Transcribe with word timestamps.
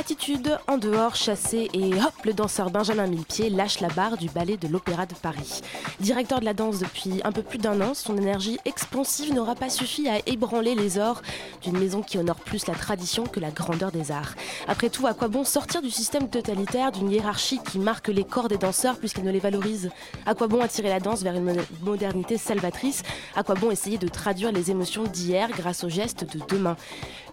Attitude 0.00 0.58
en 0.66 0.78
dehors, 0.78 1.14
chassé 1.14 1.68
et 1.74 1.92
hop, 1.92 2.14
le 2.24 2.32
danseur 2.32 2.70
Benjamin 2.70 3.06
Millepied 3.06 3.50
lâche 3.50 3.80
la 3.80 3.88
barre 3.88 4.16
du 4.16 4.30
ballet 4.30 4.56
de 4.56 4.66
l'Opéra 4.66 5.04
de 5.04 5.12
Paris. 5.12 5.60
Directeur 6.00 6.40
de 6.40 6.46
la 6.46 6.54
danse 6.54 6.78
depuis 6.78 7.20
un 7.22 7.32
peu 7.32 7.42
plus 7.42 7.58
d'un 7.58 7.78
an, 7.82 7.92
son 7.92 8.16
énergie 8.16 8.58
expansive 8.64 9.34
n'aura 9.34 9.54
pas 9.54 9.68
suffi 9.68 10.08
à 10.08 10.26
ébranler 10.26 10.74
les 10.74 10.98
ors 10.98 11.20
d'une 11.62 11.78
maison 11.78 12.00
qui 12.00 12.16
honore 12.16 12.36
plus 12.40 12.66
la 12.66 12.74
tradition 12.74 13.24
que 13.24 13.40
la 13.40 13.50
grandeur 13.50 13.92
des 13.92 14.10
arts. 14.10 14.34
Après 14.66 14.88
tout, 14.88 15.06
à 15.06 15.12
quoi 15.12 15.28
bon 15.28 15.44
sortir 15.44 15.82
du 15.82 15.90
système 15.90 16.30
totalitaire, 16.30 16.92
d'une 16.92 17.10
hiérarchie 17.10 17.60
qui 17.70 17.78
marque 17.78 18.08
les 18.08 18.24
corps 18.24 18.48
des 18.48 18.56
danseurs 18.56 18.96
puisqu'elle 18.96 19.24
ne 19.24 19.30
les 19.30 19.38
valorise? 19.38 19.90
À 20.24 20.34
quoi 20.34 20.48
bon 20.48 20.62
attirer 20.62 20.88
la 20.88 21.00
danse 21.00 21.22
vers 21.22 21.34
une 21.34 21.44
mo- 21.44 21.60
modernité 21.82 22.38
salvatrice? 22.38 23.02
À 23.36 23.42
quoi 23.42 23.54
bon 23.54 23.70
essayer 23.70 23.98
de 23.98 24.08
traduire 24.08 24.50
les 24.50 24.70
émotions 24.70 25.04
d'hier 25.04 25.50
grâce 25.50 25.84
aux 25.84 25.90
gestes 25.90 26.24
de 26.34 26.40
demain? 26.48 26.78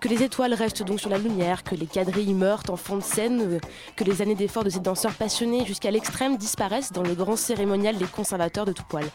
Que 0.02 0.10
les 0.10 0.22
étoiles 0.22 0.54
restent 0.54 0.84
donc 0.84 1.00
sur 1.00 1.10
la 1.10 1.18
lumière, 1.18 1.64
que 1.64 1.74
les 1.74 1.88
quadrilles 1.88 2.36
meurent 2.36 2.58
en 2.70 2.78
fond 2.78 2.98
de 2.98 3.04
scène, 3.04 3.60
que 3.96 4.04
les 4.04 4.22
années 4.22 4.36
d'efforts 4.36 4.64
de 4.64 4.70
ces 4.70 4.80
danseurs 4.80 5.14
passionnés 5.14 5.66
jusqu'à 5.66 5.92
l'extrême 5.92 6.38
disparaissent 6.38 6.92
dans 6.92 7.04
le 7.04 7.14
grand 7.14 7.36
cérémonial 7.36 7.98
des 7.98 8.06
conservateurs 8.06 8.66
de 8.66 8.72
tout 8.72 8.84
poil. 8.88 9.06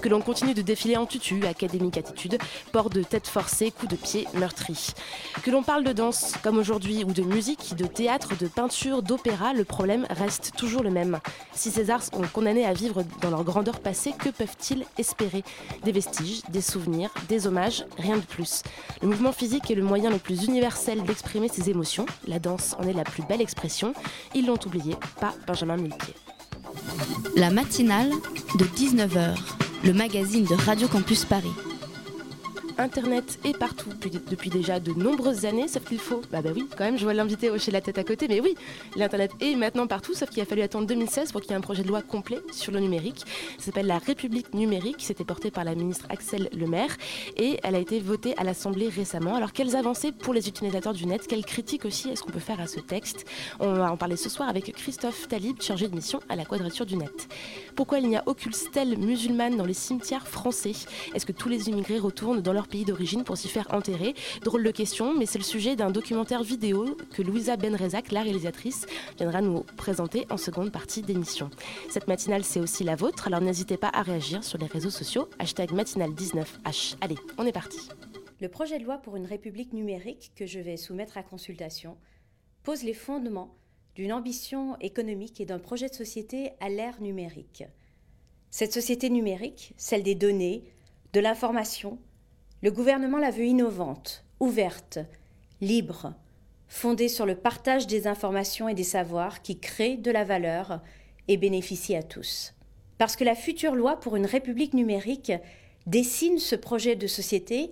Que 0.00 0.08
l'on 0.08 0.20
continue 0.20 0.54
de 0.54 0.62
défiler 0.62 0.96
en 0.96 1.06
tutu, 1.06 1.46
académique 1.46 1.98
attitude, 1.98 2.38
port 2.72 2.90
de 2.90 3.02
tête 3.02 3.28
forcée, 3.28 3.70
coups 3.70 3.90
de 3.92 3.96
pied 3.96 4.26
meurtris. 4.34 4.94
Que 5.42 5.50
l'on 5.50 5.62
parle 5.62 5.84
de 5.84 5.92
danse 5.92 6.34
comme 6.42 6.58
aujourd'hui 6.58 7.04
ou 7.04 7.12
de 7.12 7.22
musique, 7.22 7.74
de 7.76 7.86
théâtre, 7.86 8.36
de 8.38 8.46
peinture, 8.46 9.02
d'opéra, 9.02 9.52
le 9.52 9.64
problème 9.64 10.06
reste 10.10 10.52
toujours 10.56 10.82
le 10.82 10.90
même. 10.90 11.18
Si 11.52 11.70
ces 11.70 11.90
arts 11.90 12.02
sont 12.02 12.22
condamnés 12.32 12.64
à 12.66 12.72
vivre 12.72 13.04
dans 13.20 13.30
leur 13.30 13.44
grandeur 13.44 13.80
passée, 13.80 14.12
que 14.18 14.28
peuvent-ils 14.28 14.84
espérer? 14.98 15.44
Des 15.84 15.92
vestiges, 15.92 16.42
des 16.48 16.60
souvenirs, 16.60 17.10
des 17.28 17.46
hommages, 17.46 17.84
rien 17.98 18.16
de 18.16 18.22
plus. 18.22 18.62
Le 19.02 19.08
mouvement 19.08 19.32
physique 19.32 19.70
est 19.70 19.74
le 19.74 19.82
moyen 19.82 20.10
le 20.10 20.18
plus 20.18 20.44
universel 20.44 21.02
d'exprimer 21.02 21.48
ses 21.48 21.70
émotions. 21.70 22.06
La 22.26 22.38
danse 22.38 22.74
en 22.78 22.86
est 22.86 22.89
la 22.92 23.04
plus 23.04 23.22
belle 23.22 23.40
expression. 23.40 23.94
Ils 24.34 24.46
l'ont 24.46 24.58
oublié, 24.66 24.96
pas 25.20 25.34
Benjamin 25.46 25.76
Millepied. 25.76 26.14
La 27.36 27.50
matinale 27.50 28.10
de 28.58 28.64
19h, 28.64 29.36
le 29.84 29.92
magazine 29.92 30.44
de 30.44 30.54
Radio 30.54 30.88
Campus 30.88 31.24
Paris. 31.24 31.52
Internet 32.78 33.38
est 33.44 33.56
partout 33.56 33.90
depuis, 34.30 34.50
déjà 34.50 34.80
de 34.80 34.92
nombreuses 34.92 35.44
années, 35.44 35.68
sauf 35.68 35.84
qu'il 35.84 35.98
faut. 35.98 36.22
Bah, 36.32 36.42
bah 36.42 36.50
oui, 36.54 36.66
quand 36.76 36.84
même, 36.84 36.98
je 36.98 37.04
vois 37.04 37.14
l'invité 37.14 37.50
hocher 37.50 37.70
la 37.70 37.80
tête 37.80 37.98
à 37.98 38.04
côté, 38.04 38.26
mais 38.28 38.40
oui, 38.40 38.54
l'Internet 38.96 39.32
est 39.40 39.54
maintenant 39.54 39.86
partout, 39.86 40.14
sauf 40.14 40.30
qu'il 40.30 40.42
a 40.42 40.46
fallu 40.46 40.62
attendre 40.62 40.86
2016 40.86 41.32
pour 41.32 41.40
qu'il 41.40 41.50
y 41.50 41.54
ait 41.54 41.56
un 41.56 41.60
projet 41.60 41.82
de 41.82 41.88
loi 41.88 42.02
complet 42.02 42.40
sur 42.52 42.72
le 42.72 42.80
numérique. 42.80 43.24
Ça 43.58 43.66
s'appelle 43.66 43.86
la 43.86 43.98
République 43.98 44.54
numérique, 44.54 44.96
c'était 45.00 45.24
porté 45.24 45.50
par 45.50 45.64
la 45.64 45.74
ministre 45.74 46.06
Axel 46.08 46.48
Lemaire 46.52 46.96
et 47.36 47.58
elle 47.62 47.74
a 47.74 47.78
été 47.78 48.00
votée 48.00 48.34
à 48.36 48.44
l'Assemblée 48.44 48.88
récemment. 48.88 49.34
Alors, 49.34 49.52
quelles 49.52 49.76
avancées 49.76 50.12
pour 50.12 50.34
les 50.34 50.48
utilisateurs 50.48 50.94
du 50.94 51.06
net? 51.06 51.26
Quelles 51.26 51.44
critiques 51.44 51.84
aussi 51.84 52.08
est-ce 52.08 52.22
qu'on 52.22 52.32
peut 52.32 52.38
faire 52.38 52.60
à 52.60 52.66
ce 52.66 52.80
texte? 52.80 53.26
On 53.58 53.72
va 53.72 53.92
en 53.92 53.96
parler 53.96 54.16
ce 54.16 54.28
soir 54.28 54.48
avec 54.48 54.72
Christophe 54.74 55.28
Talib, 55.28 55.60
chargé 55.60 55.88
de 55.88 55.94
mission 55.94 56.20
à 56.28 56.36
la 56.36 56.44
Quadrature 56.44 56.86
du 56.86 56.96
Net. 56.96 57.28
Pourquoi 57.76 57.98
il 57.98 58.08
n'y 58.08 58.16
a 58.16 58.22
aucune 58.26 58.52
stèle 58.52 58.98
musulmane 58.98 59.56
dans 59.56 59.66
les 59.66 59.74
cimetières 59.74 60.26
français? 60.26 60.72
Est-ce 61.14 61.26
que 61.26 61.32
tous 61.32 61.48
les 61.48 61.68
immigrés 61.68 61.98
retournent 61.98 62.40
dans 62.40 62.52
leur 62.52 62.68
pays 62.70 62.86
d'origine 62.86 63.24
pour 63.24 63.36
s'y 63.36 63.48
faire 63.48 63.66
enterrer 63.70 64.14
Drôle 64.42 64.64
de 64.64 64.70
question, 64.70 65.14
mais 65.14 65.26
c'est 65.26 65.38
le 65.38 65.44
sujet 65.44 65.76
d'un 65.76 65.90
documentaire 65.90 66.42
vidéo 66.42 66.96
que 67.12 67.20
Louisa 67.20 67.56
Benrezak, 67.56 68.12
la 68.12 68.22
réalisatrice, 68.22 68.86
viendra 69.18 69.42
nous 69.42 69.64
présenter 69.76 70.26
en 70.30 70.38
seconde 70.38 70.72
partie 70.72 71.02
d'émission. 71.02 71.50
Cette 71.90 72.08
matinale, 72.08 72.44
c'est 72.44 72.60
aussi 72.60 72.84
la 72.84 72.96
vôtre, 72.96 73.26
alors 73.26 73.40
n'hésitez 73.40 73.76
pas 73.76 73.90
à 73.92 74.02
réagir 74.02 74.44
sur 74.44 74.58
les 74.58 74.66
réseaux 74.66 74.90
sociaux, 74.90 75.28
hashtag 75.38 75.72
matinale19h. 75.72 76.96
Allez, 77.00 77.16
on 77.36 77.44
est 77.44 77.52
parti. 77.52 77.88
Le 78.40 78.48
projet 78.48 78.78
de 78.78 78.84
loi 78.84 78.96
pour 78.98 79.16
une 79.16 79.26
république 79.26 79.74
numérique 79.74 80.32
que 80.34 80.46
je 80.46 80.60
vais 80.60 80.78
soumettre 80.78 81.18
à 81.18 81.22
consultation 81.22 81.98
pose 82.62 82.84
les 82.84 82.94
fondements 82.94 83.54
d'une 83.94 84.12
ambition 84.12 84.78
économique 84.80 85.40
et 85.40 85.44
d'un 85.44 85.58
projet 85.58 85.88
de 85.88 85.94
société 85.94 86.52
à 86.60 86.68
l'ère 86.68 87.02
numérique. 87.02 87.64
Cette 88.50 88.72
société 88.72 89.10
numérique, 89.10 89.74
celle 89.76 90.02
des 90.02 90.14
données, 90.14 90.64
de 91.12 91.20
l'information, 91.20 91.98
le 92.62 92.70
gouvernement 92.70 93.18
la 93.18 93.30
veut 93.30 93.44
innovante, 93.44 94.24
ouverte, 94.38 94.98
libre, 95.60 96.14
fondée 96.68 97.08
sur 97.08 97.26
le 97.26 97.34
partage 97.34 97.86
des 97.86 98.06
informations 98.06 98.68
et 98.68 98.74
des 98.74 98.84
savoirs 98.84 99.42
qui 99.42 99.58
créent 99.58 99.96
de 99.96 100.10
la 100.10 100.24
valeur 100.24 100.80
et 101.28 101.36
bénéficient 101.36 101.96
à 101.96 102.02
tous. 102.02 102.54
Parce 102.98 103.16
que 103.16 103.24
la 103.24 103.34
future 103.34 103.74
loi 103.74 103.98
pour 103.98 104.16
une 104.16 104.26
république 104.26 104.74
numérique 104.74 105.32
dessine 105.86 106.38
ce 106.38 106.54
projet 106.54 106.96
de 106.96 107.06
société, 107.06 107.70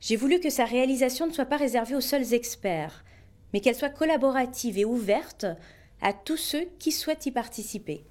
j'ai 0.00 0.16
voulu 0.16 0.40
que 0.40 0.50
sa 0.50 0.64
réalisation 0.64 1.26
ne 1.26 1.32
soit 1.32 1.44
pas 1.44 1.56
réservée 1.56 1.94
aux 1.94 2.00
seuls 2.00 2.34
experts, 2.34 3.04
mais 3.52 3.60
qu'elle 3.60 3.76
soit 3.76 3.88
collaborative 3.88 4.78
et 4.78 4.84
ouverte 4.84 5.46
à 6.02 6.12
tous 6.12 6.36
ceux 6.36 6.66
qui 6.78 6.92
souhaitent 6.92 7.26
y 7.26 7.30
participer. 7.30 8.04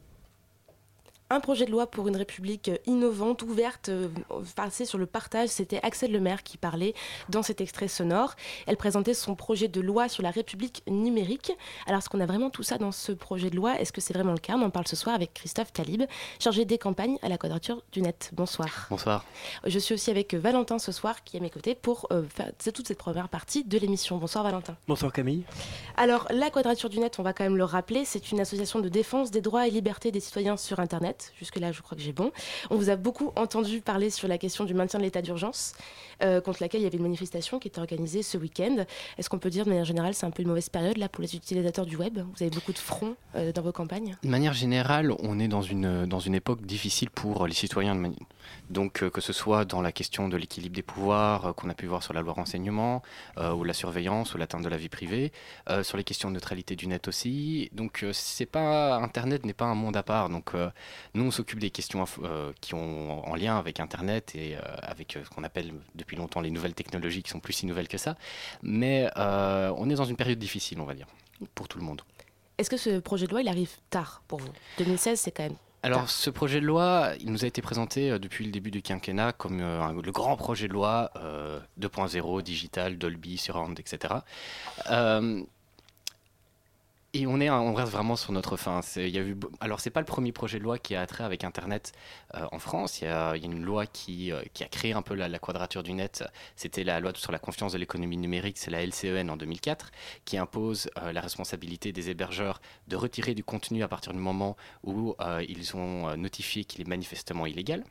Un 1.30 1.40
projet 1.40 1.66
de 1.66 1.72
loi 1.72 1.88
pour 1.88 2.08
une 2.08 2.18
république 2.18 2.70
euh, 2.70 2.78
innovante, 2.86 3.42
ouverte, 3.42 3.90
euh, 3.90 4.08
passée 4.56 4.86
sur 4.86 4.98
le 4.98 5.06
partage. 5.06 5.50
C'était 5.50 5.80
Axel 5.82 6.12
Lemaire 6.12 6.44
qui 6.44 6.58
parlait 6.58 6.94
dans 7.30 7.42
cet 7.42 7.62
extrait 7.62 7.88
sonore. 7.88 8.36
Elle 8.68 8.78
présentait 8.78 9.14
son 9.14 9.34
projet 9.36 9.68
de 9.68 9.82
loi 9.82 10.10
sur 10.10 10.22
la 10.22 10.32
république 10.32 10.84
numérique. 10.88 11.52
Alors, 11.88 12.00
est-ce 12.00 12.10
qu'on 12.10 12.20
a 12.20 12.26
vraiment 12.26 12.50
tout 12.50 12.62
ça 12.62 12.78
dans 12.78 12.92
ce 12.92 13.12
projet 13.12 13.50
de 13.50 13.56
loi? 13.56 13.80
Est-ce 13.80 13.92
que 13.92 14.02
c'est 14.02 14.14
vraiment 14.14 14.34
le 14.34 14.38
cas? 14.38 14.56
On 14.58 14.62
en 14.62 14.70
parle 14.70 14.88
ce 14.88 14.96
soir 14.96 15.16
avec 15.16 15.34
Christophe 15.34 15.74
Talib, 15.74 16.04
chargé 16.40 16.66
des 16.66 16.78
campagnes 16.78 17.18
à 17.22 17.30
la 17.30 17.38
Quadrature 17.38 17.82
du 17.92 18.02
Net. 18.02 18.30
Bonsoir. 18.34 18.88
Bonsoir. 18.90 19.26
Je 19.66 19.80
suis 19.80 19.96
aussi 19.96 20.12
avec 20.12 20.34
Valentin 20.36 20.78
ce 20.78 20.92
soir 20.92 21.24
qui 21.24 21.38
est 21.38 21.40
à 21.40 21.44
mes 21.44 21.50
côtés 21.50 21.74
pour 21.74 22.08
euh, 22.12 22.24
faire 22.30 22.52
toute 22.74 22.88
cette 22.88 22.98
première 22.98 23.30
partie 23.30 23.64
de 23.64 23.78
l'émission. 23.78 24.18
Bonsoir 24.18 24.44
Valentin. 24.44 24.76
Bonsoir 24.88 25.12
Camille. 25.12 25.44
Alors, 25.98 26.28
la 26.32 26.50
Quadrature 26.50 26.90
du 26.90 27.00
Net, 27.00 27.18
on 27.20 27.24
va 27.24 27.34
quand 27.34 27.44
même 27.44 27.58
le 27.58 27.64
rappeler, 27.64 28.06
c'est 28.06 28.32
une 28.32 28.40
association 28.40 28.80
de 28.80 28.90
défense 28.90 29.32
des 29.32 29.42
droits 29.42 29.68
et 29.68 29.72
libertés 29.72 30.12
des 30.12 30.20
citoyens 30.20 30.58
sur 30.58 30.80
Internet. 30.80 31.13
Jusque-là, 31.40 31.72
je 31.72 31.82
crois 31.82 31.98
que 31.98 32.04
j'ai 32.04 32.14
bon. 32.14 32.32
On 32.70 32.76
vous 32.76 32.90
a 32.90 32.96
beaucoup 32.96 33.32
entendu 33.36 33.82
parler 33.82 34.10
sur 34.10 34.28
la 34.28 34.38
question 34.38 34.64
du 34.64 34.74
maintien 34.74 35.00
de 35.00 35.04
l'état 35.04 35.22
d'urgence, 35.22 35.74
euh, 36.22 36.42
contre 36.42 36.62
laquelle 36.62 36.82
il 36.82 36.84
y 36.84 36.88
avait 36.88 36.98
une 36.98 37.04
manifestation 37.04 37.60
qui 37.60 37.68
était 37.68 37.80
organisée 37.80 38.24
ce 38.24 38.38
week-end. 38.38 38.86
Est-ce 39.18 39.30
qu'on 39.30 39.40
peut 39.40 39.50
dire, 39.50 39.66
de 39.66 39.70
manière 39.70 39.86
générale, 39.86 40.14
c'est 40.14 40.26
un 40.26 40.32
peu 40.32 40.42
une 40.42 40.50
mauvaise 40.50 40.70
période 40.70 40.98
là 40.98 41.10
pour 41.10 41.22
les 41.22 41.36
utilisateurs 41.36 41.86
du 41.86 41.98
web? 41.98 42.18
Vous 42.18 42.44
avez 42.44 42.50
beaucoup 42.50 42.74
de 42.74 42.78
fronts 42.78 43.16
euh, 43.36 43.52
dans 43.52 43.62
vos 43.62 43.72
campagnes? 43.72 44.16
De 44.24 44.30
manière 44.30 44.54
générale, 44.54 45.14
on 45.20 45.40
est 45.40 45.48
dans 45.48 45.62
une, 45.62 46.06
dans 46.06 46.20
une 46.20 46.36
époque 46.36 46.66
difficile 46.66 47.10
pour 47.10 47.48
les 47.48 47.54
citoyens. 47.54 47.96
de 47.96 48.12
Donc 48.70 49.04
euh, 49.04 49.10
que 49.10 49.22
ce 49.22 49.34
soit 49.34 49.66
dans 49.66 49.82
la 49.82 49.92
question 49.92 50.30
de 50.30 50.38
l'équilibre 50.38 50.76
des 50.76 50.82
pouvoirs 50.82 51.54
qu'on 51.56 51.70
a 51.70 51.74
pu 51.74 51.88
voir 51.88 52.04
sur 52.04 52.14
la 52.14 52.22
loi 52.22 52.34
renseignement, 52.34 53.02
ou 53.38 53.64
la 53.64 53.74
surveillance, 53.74 54.34
ou 54.34 54.38
l'atteinte 54.38 54.64
de 54.64 54.70
la 54.70 54.78
vie 54.78 54.90
privée, 54.90 55.32
sur 55.82 55.98
les 55.98 56.04
questions 56.04 56.30
de 56.30 56.36
neutralité 56.36 56.76
du 56.76 56.88
net 56.88 57.08
aussi. 57.08 57.70
Donc 57.74 58.06
c'est 58.12 58.46
pas 58.46 58.96
Internet 58.98 59.46
n'est 59.46 59.54
pas 59.54 59.66
un 59.66 59.76
monde 59.76 59.98
à 59.98 60.04
part. 60.04 60.30
Donc 60.30 60.52
nous 61.14 61.26
on 61.26 61.32
s'occupe 61.32 61.60
des 61.60 61.70
questions 61.70 62.04
euh, 62.24 62.52
qui 62.62 62.74
ont 62.74 63.28
en 63.28 63.36
lien 63.36 63.58
avec 63.58 63.80
Internet 63.80 64.34
et 64.36 64.56
euh, 64.56 64.62
avec 64.82 65.16
euh, 65.16 65.24
ce 65.24 65.30
qu'on 65.30 65.44
appelle 65.44 65.72
depuis 65.96 66.18
longtemps 66.18 66.42
les 66.42 66.52
nouvelles 66.52 66.74
technologies 66.74 67.24
qui 67.24 67.30
sont 67.30 67.40
plus 67.40 67.54
si 67.54 67.66
nouvelles 67.66 67.88
que 67.88 67.98
ça. 67.98 68.18
Mais 68.62 69.10
on 69.16 69.90
est 69.90 69.96
dans 69.96 70.06
une 70.06 70.18
période 70.18 70.40
difficile, 70.40 70.80
on 70.80 70.86
va 70.86 70.96
dire, 70.96 71.08
pour 71.56 71.68
tout 71.68 71.78
le 71.78 71.84
monde. 71.84 72.02
Est-ce 72.58 72.70
que 72.70 72.78
ce 72.78 73.00
projet 73.00 73.26
de 73.26 73.32
loi, 73.32 73.42
il 73.42 73.48
arrive 73.48 73.72
tard 73.90 74.22
pour 74.28 74.40
vous? 74.40 74.50
2016, 74.78 75.20
c'est 75.20 75.32
quand 75.32 75.44
même. 75.44 75.56
Alors, 75.86 76.10
ce 76.10 76.30
projet 76.30 76.62
de 76.62 76.66
loi, 76.66 77.12
il 77.20 77.30
nous 77.30 77.44
a 77.44 77.48
été 77.48 77.62
présenté 77.62 78.18
depuis 78.18 78.46
le 78.46 78.52
début 78.52 78.72
du 78.72 78.82
quinquennat 78.82 79.34
comme 79.34 79.60
euh, 79.60 80.02
le 80.02 80.12
grand 80.14 80.38
projet 80.38 80.70
de 80.70 80.74
loi 80.74 81.12
euh, 81.18 81.60
2.0, 81.78 82.42
digital, 82.42 82.98
Dolby, 82.98 83.38
Surround, 83.38 83.78
etc. 83.78 84.16
Euh, 84.90 85.44
et 87.16 87.28
on, 87.28 87.40
est, 87.40 87.50
on 87.50 87.74
reste 87.76 87.92
vraiment 87.92 88.16
sur 88.16 88.32
notre 88.32 88.58
fin. 88.58 88.82
Y 88.96 89.18
a 89.20 89.22
eu, 89.22 89.38
alors, 89.60 89.80
c'est 89.80 89.92
pas 89.92 90.00
le 90.00 90.06
premier 90.06 90.32
projet 90.32 90.58
de 90.58 90.64
loi 90.64 90.80
qui 90.80 90.96
a 90.96 91.06
trait 91.06 91.24
avec 91.24 91.44
Internet 91.44 91.92
euh, 92.34 92.46
en 92.52 92.58
France. 92.58 93.02
Il 93.02 93.06
y, 93.06 93.08
a, 93.08 93.36
une 93.36 93.64
loi 93.64 93.86
qui, 93.86 94.32
euh, 94.32 94.42
a 94.62 94.66
créé 94.66 94.94
un 94.94 95.04
peu 95.04 95.14
la, 95.14 95.38
quadrature 95.38 95.84
du 95.84 95.94
net. 95.94 96.24
C'était 96.56 96.84
la 96.84 97.00
loi 97.00 97.12
sur 97.16 97.32
la 97.32 97.38
confiance 97.38 97.74
de 97.74 97.78
l'économie 97.78 98.18
numérique, 98.18 98.58
c'est 98.58 98.72
la 98.72 98.84
LCEN 98.84 99.30
en 99.30 99.38
2004, 99.38 99.92
qui 100.26 100.38
impose 100.38 100.90
euh, 100.98 101.12
la 101.12 101.22
responsabilité 101.22 101.92
des 101.92 102.10
hébergeurs 102.10 102.62
de 102.88 102.96
retirer 102.96 103.36
du 103.36 103.44
contenu 103.44 103.84
à 103.84 103.88
partir 103.88 104.12
du 104.14 104.20
moment 104.20 104.58
où 104.84 105.16
ils 105.48 105.76
ont 105.76 106.16
notifié 106.18 106.66
qu'il 106.66 106.82
est 106.82 106.88
manifestement 106.88 107.46
illégal. 107.46 107.84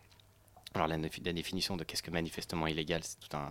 Alors 0.74 0.88
la, 0.88 0.96
la 0.96 1.32
définition 1.32 1.76
de 1.76 1.84
qu'est-ce 1.84 2.02
que 2.02 2.10
manifestement 2.10 2.66
illégal, 2.66 3.02
c'est 3.04 3.19
tout 3.19 3.36
un, 3.36 3.50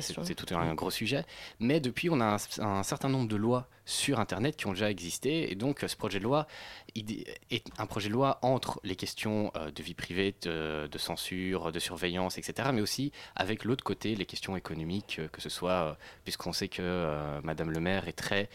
c'est 0.00 0.34
tout 0.34 0.54
un 0.54 0.74
gros 0.74 0.90
sujet. 0.90 1.24
Mais 1.60 1.80
depuis, 1.80 2.10
on 2.10 2.20
a 2.20 2.36
un, 2.36 2.62
un 2.64 2.82
certain 2.82 3.08
nombre 3.08 3.28
de 3.28 3.36
lois 3.36 3.68
sur 3.84 4.20
Internet 4.20 4.56
qui 4.56 4.66
ont 4.66 4.72
déjà 4.72 4.90
existé. 4.90 5.50
Et 5.50 5.54
donc, 5.54 5.84
ce 5.86 5.96
projet 5.96 6.18
de 6.18 6.24
loi 6.24 6.46
il 6.94 7.24
est 7.50 7.64
un 7.78 7.86
projet 7.86 8.08
de 8.08 8.12
loi 8.12 8.38
entre 8.42 8.80
les 8.84 8.96
questions 8.96 9.50
euh, 9.56 9.70
de 9.70 9.82
vie 9.82 9.94
privée, 9.94 10.34
de, 10.42 10.88
de 10.90 10.98
censure, 10.98 11.72
de 11.72 11.78
surveillance, 11.78 12.38
etc. 12.38 12.70
Mais 12.72 12.80
aussi 12.80 13.12
avec 13.34 13.64
l'autre 13.64 13.84
côté, 13.84 14.14
les 14.14 14.26
questions 14.26 14.56
économiques, 14.56 15.16
euh, 15.18 15.28
que 15.28 15.40
ce 15.40 15.48
soit, 15.48 15.70
euh, 15.70 15.94
puisqu'on 16.24 16.52
sait 16.52 16.68
que 16.68 16.82
euh, 16.82 17.40
Madame 17.42 17.70
le 17.70 17.80
maire 17.80 18.08
est 18.08 18.12
très 18.12 18.48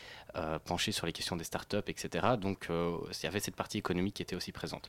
penchée 0.65 0.91
sur 0.91 1.07
les 1.07 1.13
questions 1.13 1.35
des 1.35 1.43
startups, 1.43 1.77
etc. 1.87 2.35
Donc, 2.39 2.67
il 2.69 3.23
y 3.23 3.25
avait 3.25 3.39
cette 3.39 3.55
partie 3.55 3.79
économique 3.79 4.13
qui 4.13 4.21
était 4.21 4.35
aussi 4.35 4.51
présente. 4.51 4.87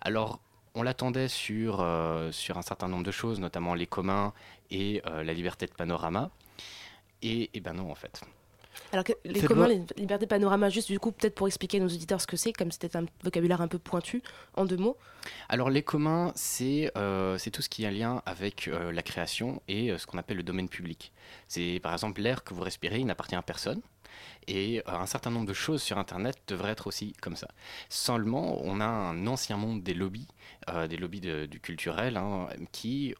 Alors, 0.00 0.40
on 0.76 0.82
l'attendait 0.82 1.28
sur, 1.28 1.80
euh, 1.80 2.30
sur 2.30 2.58
un 2.58 2.62
certain 2.62 2.86
nombre 2.86 3.02
de 3.02 3.10
choses, 3.10 3.40
notamment 3.40 3.74
les 3.74 3.86
communs 3.86 4.32
et 4.70 5.02
euh, 5.06 5.24
la 5.24 5.32
liberté 5.32 5.66
de 5.66 5.72
panorama. 5.72 6.30
Et, 7.22 7.50
et 7.54 7.60
ben 7.60 7.72
non, 7.72 7.90
en 7.90 7.94
fait. 7.94 8.20
Alors 8.92 9.04
que 9.04 9.14
les 9.24 9.40
communs, 9.40 9.68
loi- 9.68 9.74
les 9.74 9.84
libertés 9.96 10.26
panorama, 10.26 10.68
juste 10.68 10.88
du 10.92 11.00
coup, 11.00 11.10
peut-être 11.10 11.34
pour 11.34 11.46
expliquer 11.46 11.78
à 11.78 11.80
nos 11.80 11.86
auditeurs 11.86 12.20
ce 12.20 12.26
que 12.26 12.36
c'est, 12.36 12.52
comme 12.52 12.70
c'était 12.70 12.94
un 12.94 13.06
vocabulaire 13.24 13.62
un 13.62 13.68
peu 13.68 13.78
pointu, 13.78 14.22
en 14.54 14.66
deux 14.66 14.76
mots. 14.76 14.98
Alors 15.48 15.70
les 15.70 15.82
communs, 15.82 16.30
c'est 16.36 16.92
euh, 16.96 17.38
tout 17.52 17.62
ce 17.62 17.70
qui 17.70 17.86
a 17.86 17.90
lien 17.90 18.22
avec 18.26 18.66
la 18.92 19.02
création 19.02 19.62
et 19.66 19.96
ce 19.96 20.06
qu'on 20.06 20.18
appelle 20.18 20.36
le 20.36 20.42
domaine 20.42 20.68
public. 20.68 21.12
C'est 21.48 21.80
par 21.82 21.94
exemple 21.94 22.20
l'air 22.20 22.44
que 22.44 22.52
vous 22.52 22.62
respirez, 22.62 22.98
il 22.98 23.06
n'appartient 23.06 23.34
à 23.34 23.42
personne. 23.42 23.80
Et 24.46 24.82
euh, 24.86 24.92
un 24.92 25.06
certain 25.06 25.30
nombre 25.30 25.46
de 25.46 25.52
choses 25.52 25.82
sur 25.82 25.98
Internet 25.98 26.36
devraient 26.46 26.72
être 26.72 26.86
aussi 26.86 27.12
comme 27.20 27.36
ça. 27.36 27.48
Seulement, 27.88 28.58
on 28.62 28.80
a 28.80 28.86
un 28.86 29.26
ancien 29.26 29.56
monde 29.56 29.82
des 29.82 29.94
lobbies, 29.94 30.28
euh, 30.70 30.86
des 30.86 30.96
lobbies 30.96 31.20
du 31.20 31.60
culturel, 31.60 32.16
hein, 32.16 32.48
qui 32.72 33.14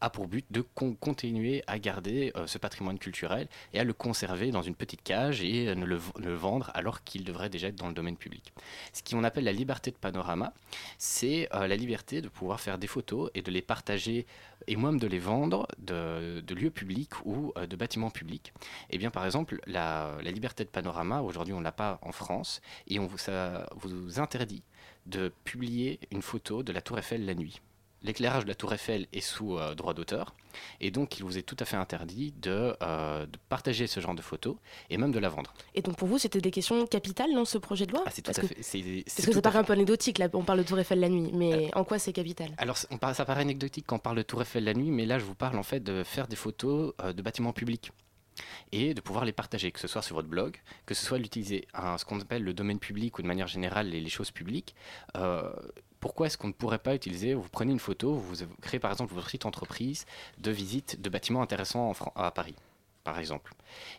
a 0.00 0.10
pour 0.10 0.28
but 0.28 0.46
de 0.50 0.60
con- 0.60 0.94
continuer 0.94 1.62
à 1.66 1.78
garder 1.78 2.32
euh, 2.36 2.46
ce 2.46 2.58
patrimoine 2.58 2.98
culturel 2.98 3.48
et 3.72 3.80
à 3.80 3.84
le 3.84 3.92
conserver 3.92 4.50
dans 4.50 4.62
une 4.62 4.74
petite 4.74 5.02
cage 5.02 5.42
et 5.42 5.68
euh, 5.68 5.74
ne 5.74 5.84
le, 5.84 5.96
vendre 6.34 6.70
alors 6.74 7.04
qu'il 7.04 7.24
devrait 7.24 7.50
déjà 7.50 7.68
être 7.68 7.76
dans 7.76 7.88
le 7.88 7.94
domaine 7.94 8.16
public. 8.16 8.52
Ce 8.92 9.02
qu'on 9.02 9.24
appelle 9.24 9.44
la 9.44 9.52
liberté 9.52 9.90
de 9.90 9.96
panorama, 9.96 10.52
c'est 10.98 11.48
euh, 11.54 11.66
la 11.66 11.76
liberté 11.76 12.22
de 12.22 12.28
pouvoir 12.28 12.60
faire 12.60 12.78
des 12.78 12.86
photos 12.86 13.30
et 13.34 13.42
de 13.42 13.50
les 13.50 13.62
partager 13.62 14.26
et 14.66 14.76
même 14.76 14.98
de 14.98 15.06
les 15.06 15.18
vendre 15.18 15.66
de, 15.78 16.42
lieux 16.54 16.70
publics 16.70 17.24
ou 17.24 17.52
de 17.56 17.76
bâtiments 17.76 18.10
publics. 18.10 18.52
Et 18.90 18.98
bien 18.98 19.10
par 19.10 19.24
exemple, 19.24 19.60
la, 19.66 20.18
liberté 20.22 20.64
de 20.64 20.68
panorama, 20.68 21.22
aujourd'hui 21.22 21.54
on 21.54 21.60
ne 21.60 21.64
l'a 21.64 21.72
pas 21.72 21.98
en 22.02 22.12
France, 22.12 22.60
et 22.86 22.98
on 22.98 23.08
ça 23.16 23.68
vous 23.76 24.20
interdit 24.20 24.62
de 25.06 25.32
publier 25.44 25.98
une 26.10 26.22
photo 26.22 26.62
de 26.62 26.72
la 26.72 26.82
tour 26.82 26.98
Eiffel 26.98 27.24
la 27.24 27.34
nuit. 27.34 27.60
L'éclairage 28.02 28.44
de 28.44 28.48
la 28.48 28.54
tour 28.54 28.72
Eiffel 28.72 29.06
est 29.12 29.20
sous 29.20 29.58
euh, 29.58 29.74
droit 29.74 29.92
d'auteur, 29.92 30.34
et 30.80 30.90
donc 30.90 31.18
il 31.18 31.24
vous 31.24 31.36
est 31.36 31.42
tout 31.42 31.56
à 31.60 31.64
fait 31.66 31.76
interdit 31.76 32.32
de, 32.40 32.74
euh, 32.82 33.26
de 33.26 33.38
partager 33.50 33.86
ce 33.86 34.00
genre 34.00 34.14
de 34.14 34.22
photos 34.22 34.56
et 34.88 34.96
même 34.96 35.12
de 35.12 35.18
la 35.18 35.28
vendre. 35.28 35.52
Et 35.74 35.82
donc 35.82 35.96
pour 35.96 36.08
vous, 36.08 36.16
c'était 36.18 36.40
des 36.40 36.50
questions 36.50 36.86
capitales 36.86 37.34
dans 37.34 37.44
ce 37.44 37.58
projet 37.58 37.84
de 37.84 37.92
loi? 37.92 38.02
Ah, 38.06 38.10
c'est 38.10 38.22
tout 38.22 38.32
Parce 38.32 38.38
à 38.38 38.42
que, 38.42 38.46
fait. 38.48 38.62
c'est 38.62 39.04
parce 39.16 39.26
que 39.26 39.32
ça 39.34 39.42
paraît 39.42 39.58
un 39.58 39.64
peu 39.64 39.74
anecdotique, 39.74 40.16
là, 40.18 40.28
on 40.32 40.42
parle 40.44 40.60
de 40.60 40.64
Tour 40.64 40.78
Eiffel 40.78 40.98
la 41.00 41.10
nuit, 41.10 41.30
mais 41.34 41.70
en 41.74 41.84
quoi 41.84 41.98
c'est 41.98 42.12
capital? 42.14 42.50
Alors, 42.56 42.76
on 42.90 43.12
ça 43.12 43.24
paraît 43.26 43.42
anecdotique 43.42 43.84
quand 43.86 43.96
on 43.96 44.00
parle 44.00 44.16
de 44.16 44.22
Tour 44.22 44.40
Eiffel 44.40 44.64
la 44.64 44.72
nuit, 44.74 44.90
mais 44.90 45.04
là, 45.04 45.18
je 45.18 45.24
vous 45.24 45.34
parle 45.34 45.58
en 45.58 45.62
fait 45.62 45.80
de 45.80 46.02
faire 46.02 46.26
des 46.26 46.36
photos 46.36 46.94
euh, 47.02 47.12
de 47.12 47.20
bâtiments 47.20 47.52
publics 47.52 47.92
et 48.72 48.94
de 48.94 49.00
pouvoir 49.02 49.26
les 49.26 49.32
partager, 49.32 49.70
que 49.72 49.80
ce 49.80 49.88
soit 49.88 50.00
sur 50.00 50.16
votre 50.16 50.28
blog, 50.28 50.56
que 50.86 50.94
ce 50.94 51.04
soit 51.04 51.18
d'utiliser 51.18 51.66
un- 51.74 51.98
ce 51.98 52.06
qu'on 52.06 52.18
appelle 52.20 52.44
le 52.44 52.54
domaine 52.54 52.78
public 52.78 53.18
ou 53.18 53.22
de 53.22 53.26
manière 53.26 53.48
générale 53.48 53.88
les, 53.90 54.00
les 54.00 54.08
choses 54.08 54.30
publiques. 54.30 54.74
Euh, 55.16 55.52
pourquoi 56.00 56.26
est-ce 56.26 56.38
qu'on 56.38 56.48
ne 56.48 56.52
pourrait 56.52 56.78
pas 56.78 56.94
utiliser, 56.94 57.34
vous 57.34 57.48
prenez 57.50 57.72
une 57.72 57.78
photo, 57.78 58.14
vous 58.14 58.36
créez 58.62 58.80
par 58.80 58.90
exemple 58.90 59.14
votre 59.14 59.28
site 59.28 59.46
entreprise 59.46 60.06
de 60.38 60.50
visite 60.50 61.00
de 61.00 61.10
bâtiments 61.10 61.42
intéressants 61.42 61.92
à 62.16 62.30
Paris, 62.30 62.54
par 63.04 63.18
exemple. 63.18 63.52